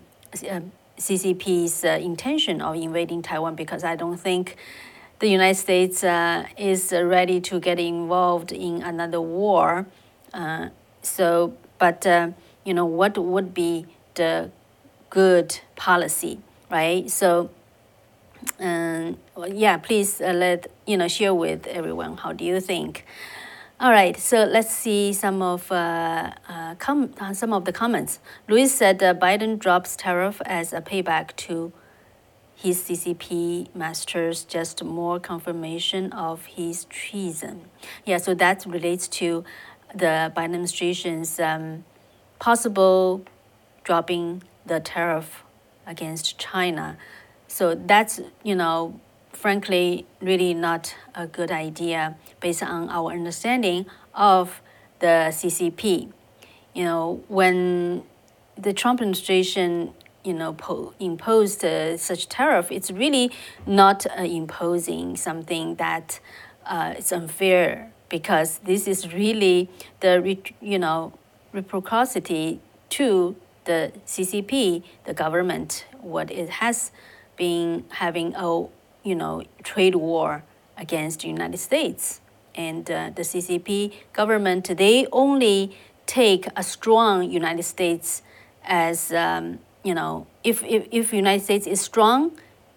uh, 0.49 0.59
CCP's 0.97 1.85
uh, 1.85 1.89
intention 2.01 2.61
of 2.61 2.75
invading 2.75 3.21
Taiwan 3.21 3.55
because 3.55 3.83
I 3.83 3.95
don't 3.95 4.17
think 4.17 4.57
the 5.19 5.27
United 5.27 5.59
States 5.59 6.03
uh, 6.03 6.45
is 6.57 6.91
ready 6.91 7.39
to 7.41 7.59
get 7.59 7.79
involved 7.79 8.51
in 8.51 8.81
another 8.81 9.21
war. 9.21 9.85
Uh, 10.33 10.69
so, 11.01 11.53
but 11.77 12.05
uh, 12.07 12.31
you 12.65 12.73
know, 12.73 12.85
what 12.85 13.17
would 13.17 13.53
be 13.53 13.85
the 14.15 14.51
good 15.09 15.59
policy, 15.75 16.39
right? 16.69 17.09
So, 17.09 17.49
um, 18.59 19.17
yeah, 19.47 19.77
please 19.77 20.21
uh, 20.21 20.33
let 20.33 20.67
you 20.85 20.97
know 20.97 21.07
share 21.07 21.33
with 21.33 21.67
everyone. 21.67 22.17
How 22.17 22.33
do 22.33 22.43
you 22.43 22.59
think? 22.59 23.05
All 23.81 23.91
right, 23.91 24.19
so 24.19 24.43
let's 24.43 24.75
see 24.75 25.13
some 25.13 25.41
of 25.41 25.71
uh, 25.71 26.31
uh, 26.49 26.75
com- 26.75 27.13
uh, 27.17 27.33
some 27.33 27.53
of 27.53 27.63
the 27.63 27.71
comments. 27.71 28.19
Luis 28.49 28.73
said 28.73 28.99
Biden 28.99 29.57
drops 29.57 29.95
tariff 29.95 30.41
as 30.45 30.73
a 30.73 30.81
payback 30.81 31.33
to 31.47 31.71
his 32.53 32.83
CCP 32.83 33.73
masters, 33.73 34.43
just 34.43 34.83
more 34.83 35.17
confirmation 35.17 36.11
of 36.11 36.45
his 36.45 36.83
treason. 36.89 37.69
Yeah, 38.03 38.17
so 38.17 38.33
that 38.33 38.65
relates 38.65 39.07
to 39.19 39.45
the 39.95 40.33
Biden 40.35 40.43
administration's 40.43 41.39
um, 41.39 41.85
possible 42.37 43.23
dropping 43.85 44.43
the 44.65 44.81
tariff 44.81 45.45
against 45.87 46.37
China. 46.37 46.97
So 47.47 47.75
that's 47.75 48.19
you 48.43 48.55
know 48.55 48.99
frankly 49.39 50.05
really 50.21 50.53
not 50.53 50.93
a 51.15 51.25
good 51.25 51.49
idea 51.49 52.17
based 52.41 52.61
on 52.61 52.89
our 52.89 53.11
understanding 53.11 53.85
of 54.13 54.61
the 54.99 55.31
CCP. 55.31 56.11
You 56.73 56.83
know, 56.83 57.23
when 57.29 58.03
the 58.57 58.73
Trump 58.73 58.99
administration 58.99 59.93
you 60.25 60.33
know 60.33 60.53
po- 60.53 60.93
imposed 60.99 61.63
uh, 61.63 61.95
such 61.97 62.27
tariff, 62.27 62.69
it's 62.69 62.91
really 62.91 63.31
not 63.65 64.05
uh, 64.05 64.23
imposing 64.23 65.15
something 65.15 65.75
that 65.75 66.19
uh, 66.65 66.95
is 66.97 67.13
unfair 67.13 67.91
because 68.09 68.59
this 68.65 68.87
is 68.87 69.13
really 69.13 69.69
the 70.01 70.21
re- 70.21 70.53
you 70.61 70.77
know 70.77 71.13
reciprocity 71.53 72.59
to 72.89 73.37
the 73.63 73.93
CCP, 74.05 74.83
the 75.05 75.13
government, 75.13 75.85
what 76.01 76.29
it 76.29 76.49
has 76.49 76.91
been 77.37 77.85
having 77.89 78.35
a 78.35 78.67
you 79.03 79.15
know, 79.15 79.43
trade 79.63 79.95
war 79.95 80.43
against 80.77 81.21
the 81.21 81.27
United 81.27 81.57
States. 81.57 82.21
And 82.55 82.89
uh, 82.89 83.11
the 83.15 83.21
CCP 83.21 83.93
government, 84.13 84.77
they 84.77 85.07
only 85.11 85.77
take 86.05 86.47
a 86.55 86.63
strong 86.63 87.29
United 87.29 87.63
States 87.63 88.21
as, 88.63 89.11
um, 89.11 89.59
you 89.83 89.93
know, 89.93 90.27
if, 90.43 90.63
if, 90.63 90.87
if 90.91 91.13
United 91.13 91.43
States 91.43 91.67
is 91.67 91.81
strong, 91.81 92.31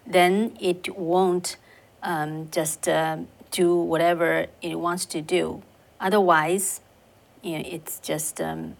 then 0.05 0.55
it 0.59 0.95
won't 0.97 1.57
um, 2.01 2.49
just 2.51 2.87
uh, 2.87 3.17
do 3.51 3.75
whatever 3.75 4.47
it 4.61 4.79
wants 4.79 5.05
to 5.05 5.21
do. 5.21 5.63
Otherwise, 5.99 6.81
you 7.41 7.57
know, 7.57 7.63
it's 7.65 7.99
just, 7.99 8.41
um, 8.41 8.75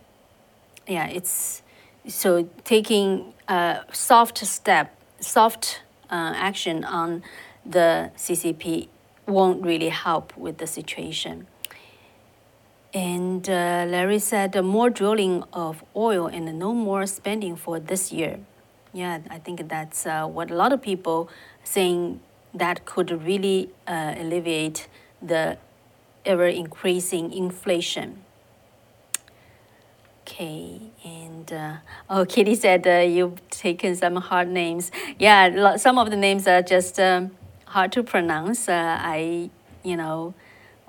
yeah, 0.87 1.07
it's 1.07 1.61
so 2.07 2.49
taking 2.63 3.33
a 3.47 3.81
soft 3.91 4.39
step, 4.39 4.95
soft 5.19 5.81
uh, 6.13 6.33
action 6.35 6.83
on 6.83 7.23
the 7.65 8.11
CCP 8.15 8.87
won't 9.25 9.65
really 9.65 9.89
help 9.89 10.37
with 10.37 10.59
the 10.59 10.67
situation. 10.67 11.47
And 12.93 13.49
uh, 13.49 13.85
Larry 13.89 14.19
said 14.19 14.55
more 14.63 14.91
drilling 14.91 15.43
of 15.51 15.83
oil 15.95 16.27
and 16.27 16.59
no 16.59 16.73
more 16.73 17.07
spending 17.07 17.55
for 17.55 17.79
this 17.79 18.11
year. 18.11 18.39
Yeah, 18.93 19.19
I 19.31 19.39
think 19.39 19.67
that's 19.67 20.05
uh, 20.05 20.27
what 20.27 20.51
a 20.51 20.53
lot 20.55 20.71
of 20.71 20.81
people 20.81 21.29
saying 21.63 22.19
that 22.53 22.85
could 22.85 23.09
really 23.23 23.71
uh, 23.87 24.13
alleviate 24.15 24.87
the 25.19 25.57
ever 26.23 26.45
increasing 26.45 27.33
inflation. 27.33 28.22
Okay, 30.25 30.79
and 31.03 31.51
uh, 31.51 31.73
oh, 32.09 32.23
Kitty 32.23 32.55
said 32.55 32.87
uh, 32.87 32.99
you've 32.99 33.45
taken 33.49 33.93
some 33.93 34.15
hard 34.15 34.47
names. 34.47 34.89
Yeah, 35.19 35.75
some 35.75 35.97
of 35.97 36.11
the 36.11 36.15
names 36.15 36.47
are 36.47 36.61
just 36.61 36.97
um, 36.97 37.31
hard 37.65 37.91
to 37.91 38.03
pronounce. 38.03 38.69
Uh, 38.69 38.97
I, 39.01 39.49
you 39.83 39.97
know, 39.97 40.33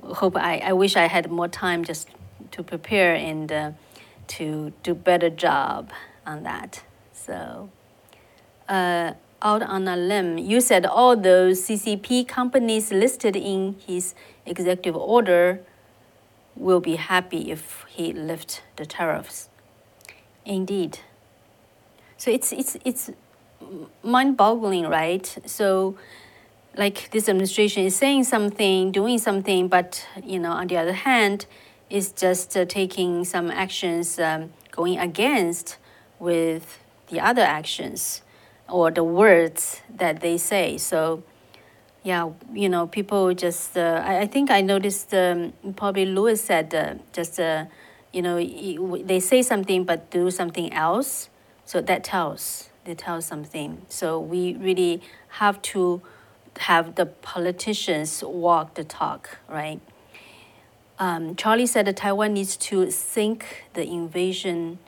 hope 0.00 0.36
I, 0.36 0.58
I 0.58 0.72
wish 0.72 0.94
I 0.94 1.08
had 1.08 1.32
more 1.32 1.48
time 1.48 1.82
just 1.82 2.08
to 2.52 2.62
prepare 2.62 3.16
and 3.16 3.50
uh, 3.50 3.70
to 4.28 4.72
do 4.84 4.94
better 4.94 5.30
job 5.30 5.90
on 6.24 6.44
that. 6.44 6.84
So, 7.12 7.70
uh, 8.68 9.14
out 9.42 9.62
on 9.62 9.88
a 9.88 9.96
limb, 9.96 10.38
you 10.38 10.60
said 10.60 10.86
all 10.86 11.16
those 11.16 11.66
CCP 11.66 12.28
companies 12.28 12.92
listed 12.92 13.34
in 13.34 13.74
his 13.84 14.14
executive 14.46 14.94
order 14.94 15.58
will 16.56 16.80
be 16.80 16.96
happy 16.96 17.50
if 17.50 17.84
he 17.88 18.12
lifts 18.12 18.60
the 18.76 18.86
tariffs. 18.86 19.48
Indeed. 20.44 20.98
So 22.16 22.30
it's 22.30 22.52
it's 22.52 22.76
it's 22.84 23.10
mind-boggling, 24.02 24.86
right? 24.86 25.26
So 25.46 25.96
like 26.76 27.10
this 27.10 27.28
administration 27.28 27.84
is 27.84 27.96
saying 27.96 28.24
something, 28.24 28.92
doing 28.92 29.18
something, 29.18 29.68
but 29.68 30.06
you 30.22 30.38
know, 30.38 30.52
on 30.52 30.66
the 30.66 30.76
other 30.76 30.92
hand, 30.92 31.46
is 31.90 32.12
just 32.12 32.56
uh, 32.56 32.64
taking 32.64 33.24
some 33.24 33.50
actions 33.50 34.18
um, 34.18 34.52
going 34.70 34.98
against 34.98 35.78
with 36.18 36.78
the 37.08 37.20
other 37.20 37.42
actions 37.42 38.22
or 38.68 38.90
the 38.90 39.04
words 39.04 39.80
that 39.94 40.20
they 40.20 40.36
say. 40.36 40.78
So 40.78 41.22
yeah, 42.04 42.30
you 42.52 42.68
know, 42.68 42.86
people 42.86 43.32
just, 43.32 43.76
uh, 43.78 44.02
I, 44.04 44.20
I 44.20 44.26
think 44.26 44.50
I 44.50 44.60
noticed 44.60 45.14
um, 45.14 45.54
probably 45.74 46.04
Lewis 46.04 46.42
said 46.42 46.74
uh, 46.74 46.94
just, 47.14 47.40
uh, 47.40 47.64
you 48.12 48.20
know, 48.20 48.36
they 48.98 49.18
say 49.20 49.40
something 49.42 49.84
but 49.84 50.10
do 50.10 50.30
something 50.30 50.72
else. 50.72 51.30
So 51.64 51.80
that 51.80 52.04
tells, 52.04 52.68
they 52.84 52.94
tell 52.94 53.22
something. 53.22 53.86
So 53.88 54.20
we 54.20 54.54
really 54.54 55.00
have 55.40 55.62
to 55.62 56.02
have 56.58 56.94
the 56.94 57.06
politicians 57.06 58.22
walk 58.22 58.74
the 58.74 58.84
talk, 58.84 59.38
right? 59.48 59.80
Um, 60.98 61.34
Charlie 61.34 61.66
said 61.66 61.86
that 61.86 61.96
Taiwan 61.96 62.34
needs 62.34 62.56
to 62.58 62.90
sink 62.90 63.64
the 63.72 63.84
invasion 63.84 64.78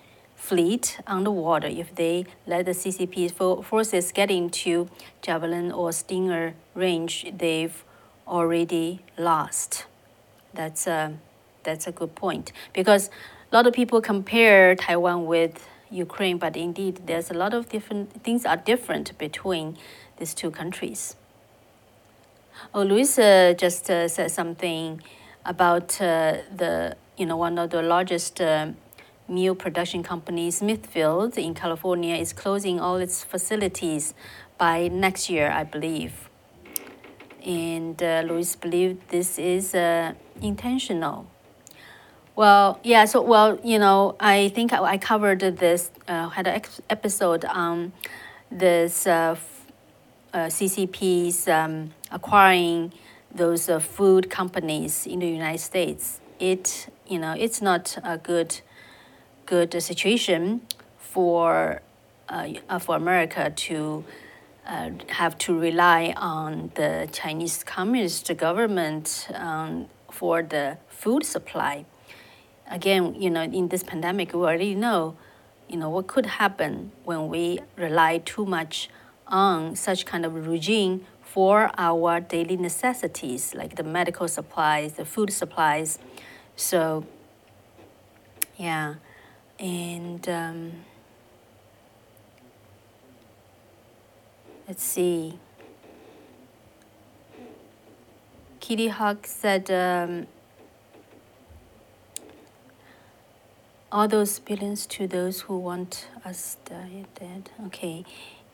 fleet 0.46 1.00
underwater 1.08 1.66
if 1.66 1.92
they 1.96 2.24
let 2.46 2.66
the 2.66 2.70
CCP 2.70 3.32
forces 3.64 4.12
get 4.12 4.30
into 4.30 4.88
Javelin 5.20 5.72
or 5.72 5.90
Stinger 5.90 6.54
range, 6.74 7.26
they've 7.36 7.84
already 8.28 9.00
lost. 9.18 9.86
That's 10.54 10.86
a, 10.86 11.18
that's 11.64 11.88
a 11.88 11.92
good 11.92 12.14
point 12.14 12.52
because 12.72 13.10
a 13.50 13.56
lot 13.56 13.66
of 13.66 13.74
people 13.74 14.00
compare 14.00 14.76
Taiwan 14.76 15.26
with 15.26 15.66
Ukraine, 15.90 16.38
but 16.38 16.56
indeed 16.56 17.00
there's 17.06 17.28
a 17.30 17.34
lot 17.34 17.52
of 17.52 17.68
different 17.68 18.22
things 18.22 18.46
are 18.46 18.56
different 18.56 19.18
between 19.18 19.76
these 20.18 20.32
two 20.32 20.52
countries. 20.52 21.16
Oh, 22.72 22.82
Luisa 22.82 23.54
just 23.58 23.90
uh, 23.90 24.06
said 24.06 24.30
something 24.30 25.02
about 25.44 26.00
uh, 26.00 26.38
the 26.54 26.96
you 27.16 27.26
know 27.26 27.36
one 27.36 27.58
of 27.58 27.70
the 27.70 27.82
largest 27.82 28.40
uh, 28.40 28.68
meal 29.28 29.54
production 29.54 30.02
company, 30.02 30.50
Smithfield 30.50 31.36
in 31.38 31.54
California, 31.54 32.14
is 32.16 32.32
closing 32.32 32.80
all 32.80 32.96
its 32.96 33.24
facilities 33.24 34.14
by 34.58 34.88
next 34.88 35.28
year, 35.28 35.50
I 35.50 35.64
believe. 35.64 36.28
And 37.44 38.02
uh, 38.02 38.22
Luis 38.26 38.56
believed 38.56 39.08
this 39.08 39.38
is 39.38 39.74
uh, 39.74 40.14
intentional. 40.42 41.26
Well, 42.34 42.80
yeah, 42.82 43.06
so, 43.06 43.22
well, 43.22 43.58
you 43.64 43.78
know, 43.78 44.16
I 44.20 44.48
think 44.50 44.72
I, 44.72 44.82
I 44.82 44.98
covered 44.98 45.40
this, 45.40 45.90
uh, 46.06 46.28
had 46.28 46.46
an 46.46 46.60
episode 46.90 47.44
on 47.46 47.92
this 48.50 49.06
uh, 49.06 49.36
uh, 50.34 50.38
CCP's 50.46 51.48
um, 51.48 51.92
acquiring 52.10 52.92
those 53.34 53.68
uh, 53.68 53.78
food 53.78 54.28
companies 54.28 55.06
in 55.06 55.20
the 55.20 55.28
United 55.28 55.60
States. 55.60 56.20
It, 56.38 56.88
you 57.06 57.18
know, 57.18 57.32
it's 57.32 57.62
not 57.62 57.96
a 58.04 58.18
good 58.18 58.60
good 59.46 59.80
situation 59.82 60.60
for 60.98 61.80
uh, 62.28 62.48
uh, 62.68 62.78
for 62.78 62.96
America 62.96 63.52
to 63.54 64.04
uh, 64.66 64.90
have 65.08 65.38
to 65.38 65.56
rely 65.58 66.12
on 66.16 66.72
the 66.74 67.08
Chinese 67.12 67.62
Communist 67.62 68.36
government 68.36 69.28
um, 69.34 69.86
for 70.10 70.42
the 70.42 70.76
food 70.88 71.24
supply. 71.24 71.84
Again, 72.68 73.14
you 73.14 73.30
know, 73.30 73.42
in 73.42 73.68
this 73.68 73.84
pandemic, 73.84 74.32
we 74.34 74.40
already 74.40 74.74
know, 74.74 75.16
you 75.68 75.76
know, 75.76 75.88
what 75.88 76.08
could 76.08 76.26
happen 76.26 76.90
when 77.04 77.28
we 77.28 77.60
rely 77.76 78.18
too 78.18 78.44
much 78.44 78.90
on 79.28 79.76
such 79.76 80.04
kind 80.04 80.26
of 80.26 80.34
regime 80.48 81.06
for 81.22 81.70
our 81.78 82.18
daily 82.18 82.56
necessities, 82.56 83.54
like 83.54 83.76
the 83.76 83.84
medical 83.84 84.26
supplies, 84.26 84.94
the 84.94 85.04
food 85.04 85.32
supplies. 85.32 86.00
So, 86.56 87.06
yeah 88.56 88.94
and 89.58 90.28
um, 90.28 90.84
let's 94.66 94.82
see. 94.82 95.38
Kitty 98.60 98.88
Hawk 98.88 99.26
said, 99.26 99.70
um, 99.70 100.26
all 103.92 104.08
those 104.08 104.38
billions 104.40 104.86
to 104.86 105.06
those 105.06 105.42
who 105.42 105.56
want 105.56 106.08
us 106.24 106.56
dead. 106.64 107.50
Okay, 107.66 108.04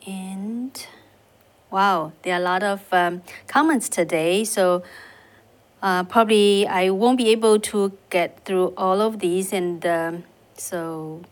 and 0.06 0.86
wow, 1.70 2.12
there 2.22 2.34
are 2.34 2.40
a 2.40 2.44
lot 2.44 2.62
of 2.62 2.80
um, 2.92 3.22
comments 3.48 3.88
today. 3.88 4.44
So 4.44 4.82
uh, 5.82 6.04
probably 6.04 6.66
I 6.66 6.90
won't 6.90 7.18
be 7.18 7.30
able 7.30 7.58
to 7.58 7.92
get 8.10 8.44
through 8.44 8.74
all 8.76 9.00
of 9.00 9.18
these, 9.18 9.52
and 9.52 9.84
um, 9.84 10.24
so 10.62 11.22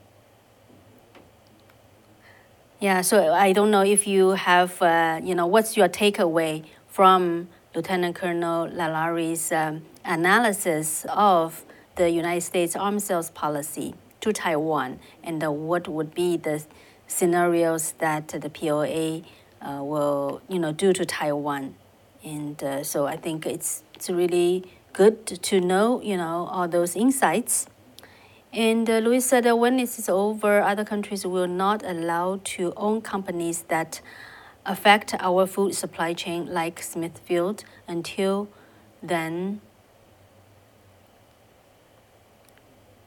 yeah. 2.80 3.02
So 3.02 3.32
I 3.32 3.52
don't 3.52 3.70
know 3.70 3.82
if 3.82 4.06
you 4.06 4.30
have, 4.30 4.80
uh, 4.82 5.20
you 5.22 5.34
know, 5.34 5.46
what's 5.46 5.76
your 5.76 5.88
takeaway 5.88 6.64
from 6.88 7.48
Lieutenant 7.74 8.16
Colonel 8.16 8.68
Lailari's 8.68 9.52
um, 9.52 9.82
analysis 10.04 11.06
of 11.10 11.64
the 11.96 12.10
United 12.10 12.40
States 12.40 12.74
arms 12.74 13.04
sales 13.04 13.30
policy 13.30 13.94
to 14.20 14.32
Taiwan, 14.32 14.98
and 15.22 15.44
uh, 15.44 15.52
what 15.52 15.86
would 15.86 16.14
be 16.14 16.36
the 16.36 16.64
scenarios 17.06 17.92
that 17.98 18.28
the 18.28 18.50
PLA 18.50 19.22
uh, 19.60 19.82
will, 19.84 20.40
you 20.48 20.58
know, 20.58 20.72
do 20.72 20.92
to 20.92 21.04
Taiwan. 21.04 21.74
And 22.24 22.62
uh, 22.62 22.82
so 22.82 23.06
I 23.06 23.16
think 23.16 23.46
it's 23.46 23.84
it's 23.94 24.10
really 24.10 24.64
good 24.92 25.26
to 25.26 25.60
know, 25.60 26.00
you 26.02 26.16
know, 26.16 26.48
all 26.50 26.66
those 26.66 26.96
insights. 26.96 27.66
And 28.52 28.90
uh, 28.90 28.98
Louis 28.98 29.20
said 29.20 29.44
that 29.44 29.56
when 29.58 29.76
this 29.76 29.98
is 29.98 30.08
over, 30.08 30.60
other 30.60 30.84
countries 30.84 31.24
will 31.24 31.46
not 31.46 31.84
allow 31.84 32.40
to 32.42 32.72
own 32.76 33.00
companies 33.00 33.62
that 33.68 34.00
affect 34.66 35.14
our 35.20 35.46
food 35.46 35.74
supply 35.74 36.12
chain 36.14 36.46
like 36.46 36.82
Smithfield 36.82 37.64
until 37.86 38.48
then 39.02 39.60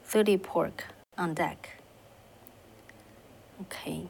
30 0.06 0.38
pork 0.38 0.86
on 1.18 1.34
deck. 1.34 1.82
Okay. 3.62 4.08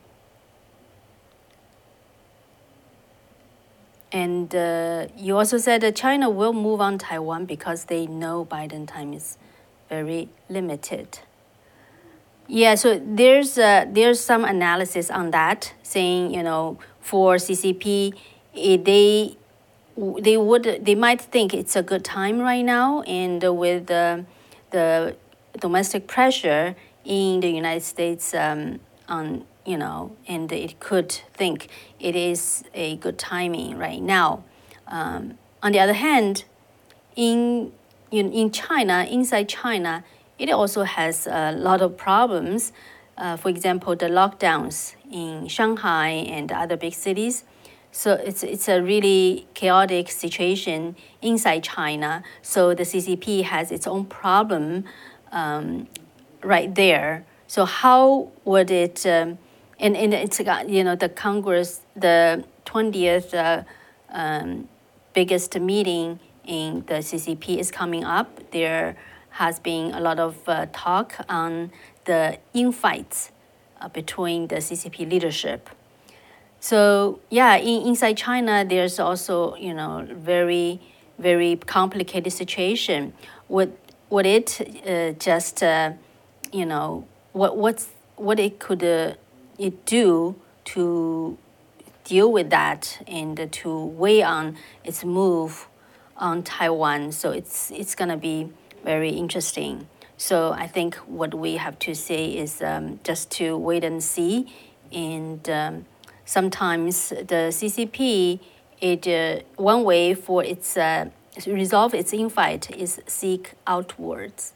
And 4.11 4.53
uh, 4.53 5.07
you 5.17 5.35
also 5.35 5.57
said 5.57 5.81
that 5.81 5.95
China 5.95 6.29
will 6.29 6.53
move 6.53 6.79
on 6.79 6.99
Taiwan 6.99 7.45
because 7.45 7.85
they 7.85 8.05
know 8.05 8.45
Biden 8.45 8.87
time 8.87 9.13
is 9.13 9.37
very 9.89 10.29
limited. 10.49 11.19
Yeah, 12.47 12.75
so 12.75 13.01
there's 13.03 13.57
uh, 13.57 13.85
there's 13.89 14.19
some 14.19 14.43
analysis 14.43 15.09
on 15.09 15.31
that 15.31 15.73
saying 15.81 16.33
you 16.33 16.43
know 16.43 16.77
for 16.99 17.35
CCP, 17.35 18.13
they 18.53 19.37
they 19.97 20.37
would 20.37 20.81
they 20.81 20.95
might 20.95 21.21
think 21.21 21.53
it's 21.53 21.75
a 21.75 21.83
good 21.83 22.03
time 22.03 22.39
right 22.39 22.65
now, 22.65 23.01
and 23.03 23.41
with 23.57 23.87
the 23.87 24.25
the 24.71 25.15
domestic 25.59 26.07
pressure 26.07 26.75
in 27.05 27.39
the 27.39 27.49
United 27.49 27.83
States 27.83 28.33
um, 28.33 28.79
on 29.07 29.45
you 29.65 29.77
know, 29.77 30.15
and 30.27 30.51
it 30.51 30.79
could 30.79 31.11
think 31.11 31.69
it 31.99 32.15
is 32.15 32.63
a 32.73 32.97
good 32.97 33.17
timing 33.17 33.77
right 33.77 34.01
now. 34.01 34.43
Um, 34.87 35.37
on 35.61 35.71
the 35.71 35.79
other 35.79 35.93
hand, 35.93 36.43
in, 37.15 37.71
in 38.13 38.31
in 38.31 38.51
China, 38.51 39.05
inside 39.09 39.49
China, 39.49 40.03
it 40.37 40.49
also 40.51 40.83
has 40.83 41.27
a 41.27 41.51
lot 41.51 41.81
of 41.81 41.97
problems. 41.97 42.71
Uh, 43.17 43.37
for 43.37 43.49
example, 43.49 43.95
the 43.95 44.07
lockdowns 44.07 44.95
in 45.11 45.47
Shanghai 45.47 46.09
and 46.09 46.51
other 46.51 46.77
big 46.77 46.93
cities. 46.93 47.43
So 47.91 48.13
it's, 48.13 48.41
it's 48.41 48.67
a 48.67 48.81
really 48.81 49.47
chaotic 49.53 50.09
situation 50.09 50.95
inside 51.21 51.63
China. 51.63 52.23
So 52.41 52.73
the 52.73 52.83
CCP 52.83 53.43
has 53.43 53.71
its 53.71 53.85
own 53.85 54.05
problem 54.05 54.85
um, 55.31 55.87
right 56.41 56.73
there. 56.73 57.23
So 57.45 57.65
how 57.65 58.31
would 58.45 58.71
it, 58.71 59.05
um, 59.05 59.37
and, 59.79 59.95
and 59.95 60.11
it's 60.11 60.39
got, 60.39 60.69
you 60.69 60.83
know, 60.83 60.95
the 60.95 61.09
Congress, 61.09 61.81
the 61.95 62.43
20th 62.65 63.35
uh, 63.35 63.63
um, 64.09 64.67
biggest 65.13 65.59
meeting 65.59 66.19
in 66.45 66.83
the 66.87 66.95
CCP 66.95 67.57
is 67.57 67.71
coming 67.71 68.03
up. 68.03 68.51
There 68.51 68.95
has 69.31 69.59
been 69.59 69.93
a 69.93 69.99
lot 69.99 70.19
of 70.19 70.37
uh, 70.47 70.67
talk 70.71 71.15
on 71.27 71.71
the 72.05 72.37
infights 72.53 73.31
uh, 73.81 73.89
between 73.89 74.47
the 74.47 74.57
CCP 74.57 75.09
leadership. 75.09 75.69
So 76.59 77.19
yeah, 77.29 77.55
in, 77.57 77.87
inside 77.87 78.17
China, 78.17 78.65
there's 78.67 78.99
also 78.99 79.55
you 79.55 79.73
know 79.73 80.07
very 80.11 80.79
very 81.19 81.55
complicated 81.57 82.31
situation. 82.31 83.13
Would 83.49 83.75
would 84.09 84.25
it 84.25 84.61
uh, 84.87 85.11
just 85.19 85.63
uh, 85.63 85.93
you 86.51 86.65
know 86.65 87.07
what 87.31 87.57
what's 87.57 87.89
what 88.15 88.39
it 88.39 88.59
could 88.59 88.83
uh, 88.83 89.13
it 89.57 89.85
do 89.85 90.35
to 90.65 91.37
deal 92.03 92.31
with 92.31 92.49
that 92.49 93.01
and 93.07 93.51
to 93.51 93.85
weigh 93.85 94.21
on 94.21 94.57
its 94.83 95.03
move 95.03 95.67
on 96.23 96.41
Taiwan? 96.41 97.11
So 97.11 97.31
it's 97.31 97.69
it's 97.71 97.93
gonna 97.93 98.17
be 98.17 98.49
very 98.83 99.09
interesting. 99.09 99.87
So 100.17 100.53
I 100.53 100.67
think 100.67 100.95
what 101.05 101.33
we 101.33 101.57
have 101.57 101.77
to 101.79 101.93
say 101.93 102.25
is 102.27 102.61
um, 102.61 102.99
just 103.03 103.29
to 103.31 103.57
wait 103.57 103.83
and 103.83 104.01
see. 104.01 104.47
And 104.91 105.47
um, 105.49 105.85
sometimes 106.25 107.09
the 107.09 107.51
CCP, 107.51 108.39
it 108.79 109.07
uh, 109.07 109.43
one 109.57 109.83
way 109.83 110.13
for 110.13 110.43
its 110.43 110.77
uh, 110.77 111.09
resolve 111.45 111.93
its 111.93 112.13
infight 112.13 112.73
is 112.75 113.01
seek 113.05 113.53
outwards, 113.67 114.53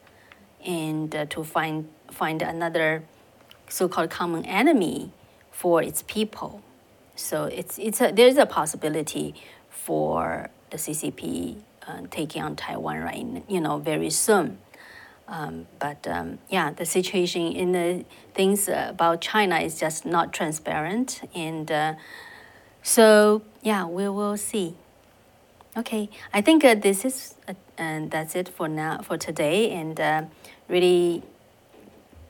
and 0.65 1.13
uh, 1.15 1.25
to 1.25 1.43
find 1.43 1.89
find 2.11 2.41
another 2.41 3.03
so-called 3.69 4.09
common 4.09 4.45
enemy 4.45 5.11
for 5.51 5.83
its 5.83 6.03
people. 6.03 6.61
So 7.15 7.45
it's 7.45 7.77
it's 7.77 7.99
a, 7.99 8.11
there's 8.11 8.37
a 8.37 8.45
possibility 8.45 9.35
for 9.69 10.49
the 10.69 10.77
CCP 10.77 11.57
uh, 11.87 12.01
taking 12.11 12.41
on 12.43 12.55
Taiwan 12.55 12.99
right 12.99 13.43
you 13.47 13.61
know 13.61 13.77
very 13.77 14.09
soon. 14.09 14.59
Um, 15.27 15.67
but 15.79 16.07
um, 16.07 16.39
yeah, 16.49 16.71
the 16.71 16.85
situation 16.85 17.51
in 17.51 17.73
the 17.73 18.05
things 18.33 18.69
about 18.69 19.19
China 19.19 19.59
is 19.59 19.77
just 19.79 20.05
not 20.05 20.31
transparent, 20.31 21.21
and 21.35 21.69
uh, 21.69 21.93
so 22.81 23.41
yeah, 23.61 23.85
we 23.85 24.07
will 24.07 24.37
see. 24.37 24.75
Okay, 25.75 26.09
I 26.33 26.41
think 26.41 26.63
uh, 26.63 26.75
this 26.75 27.03
is 27.03 27.35
uh, 27.47 27.53
and 27.77 28.09
that's 28.09 28.35
it 28.35 28.47
for 28.47 28.69
now 28.69 29.01
for 29.01 29.17
today, 29.17 29.71
and 29.71 29.99
uh, 29.99 30.23
really, 30.69 31.23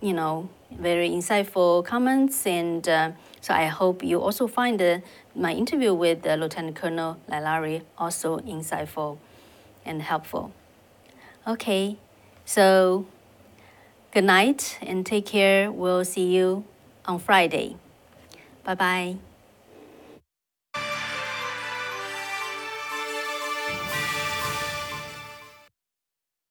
you 0.01 0.13
know, 0.13 0.49
very 0.71 1.09
insightful 1.09 1.85
comments, 1.85 2.47
and 2.47 2.88
uh, 2.89 3.11
so 3.48 3.54
I 3.54 3.68
hope 3.68 4.04
you 4.04 4.20
also 4.20 4.45
find 4.45 5.02
my 5.34 5.54
interview 5.54 5.93
with 5.93 6.26
Lieutenant 6.26 6.76
Colonel 6.76 7.18
Lailari 7.30 7.82
also 7.98 8.39
insightful 8.39 9.20
and 9.86 10.02
helpful. 10.02 10.52
Okay. 11.48 11.95
So, 12.43 13.06
good 14.12 14.26
night 14.26 14.78
and 14.82 15.06
take 15.06 15.28
care. 15.28 15.72
We'll 15.72 16.04
see 16.04 16.36
you 16.36 16.66
on 17.06 17.20
Friday. 17.20 17.78
Bye 18.66 18.76
bye. 18.76 19.26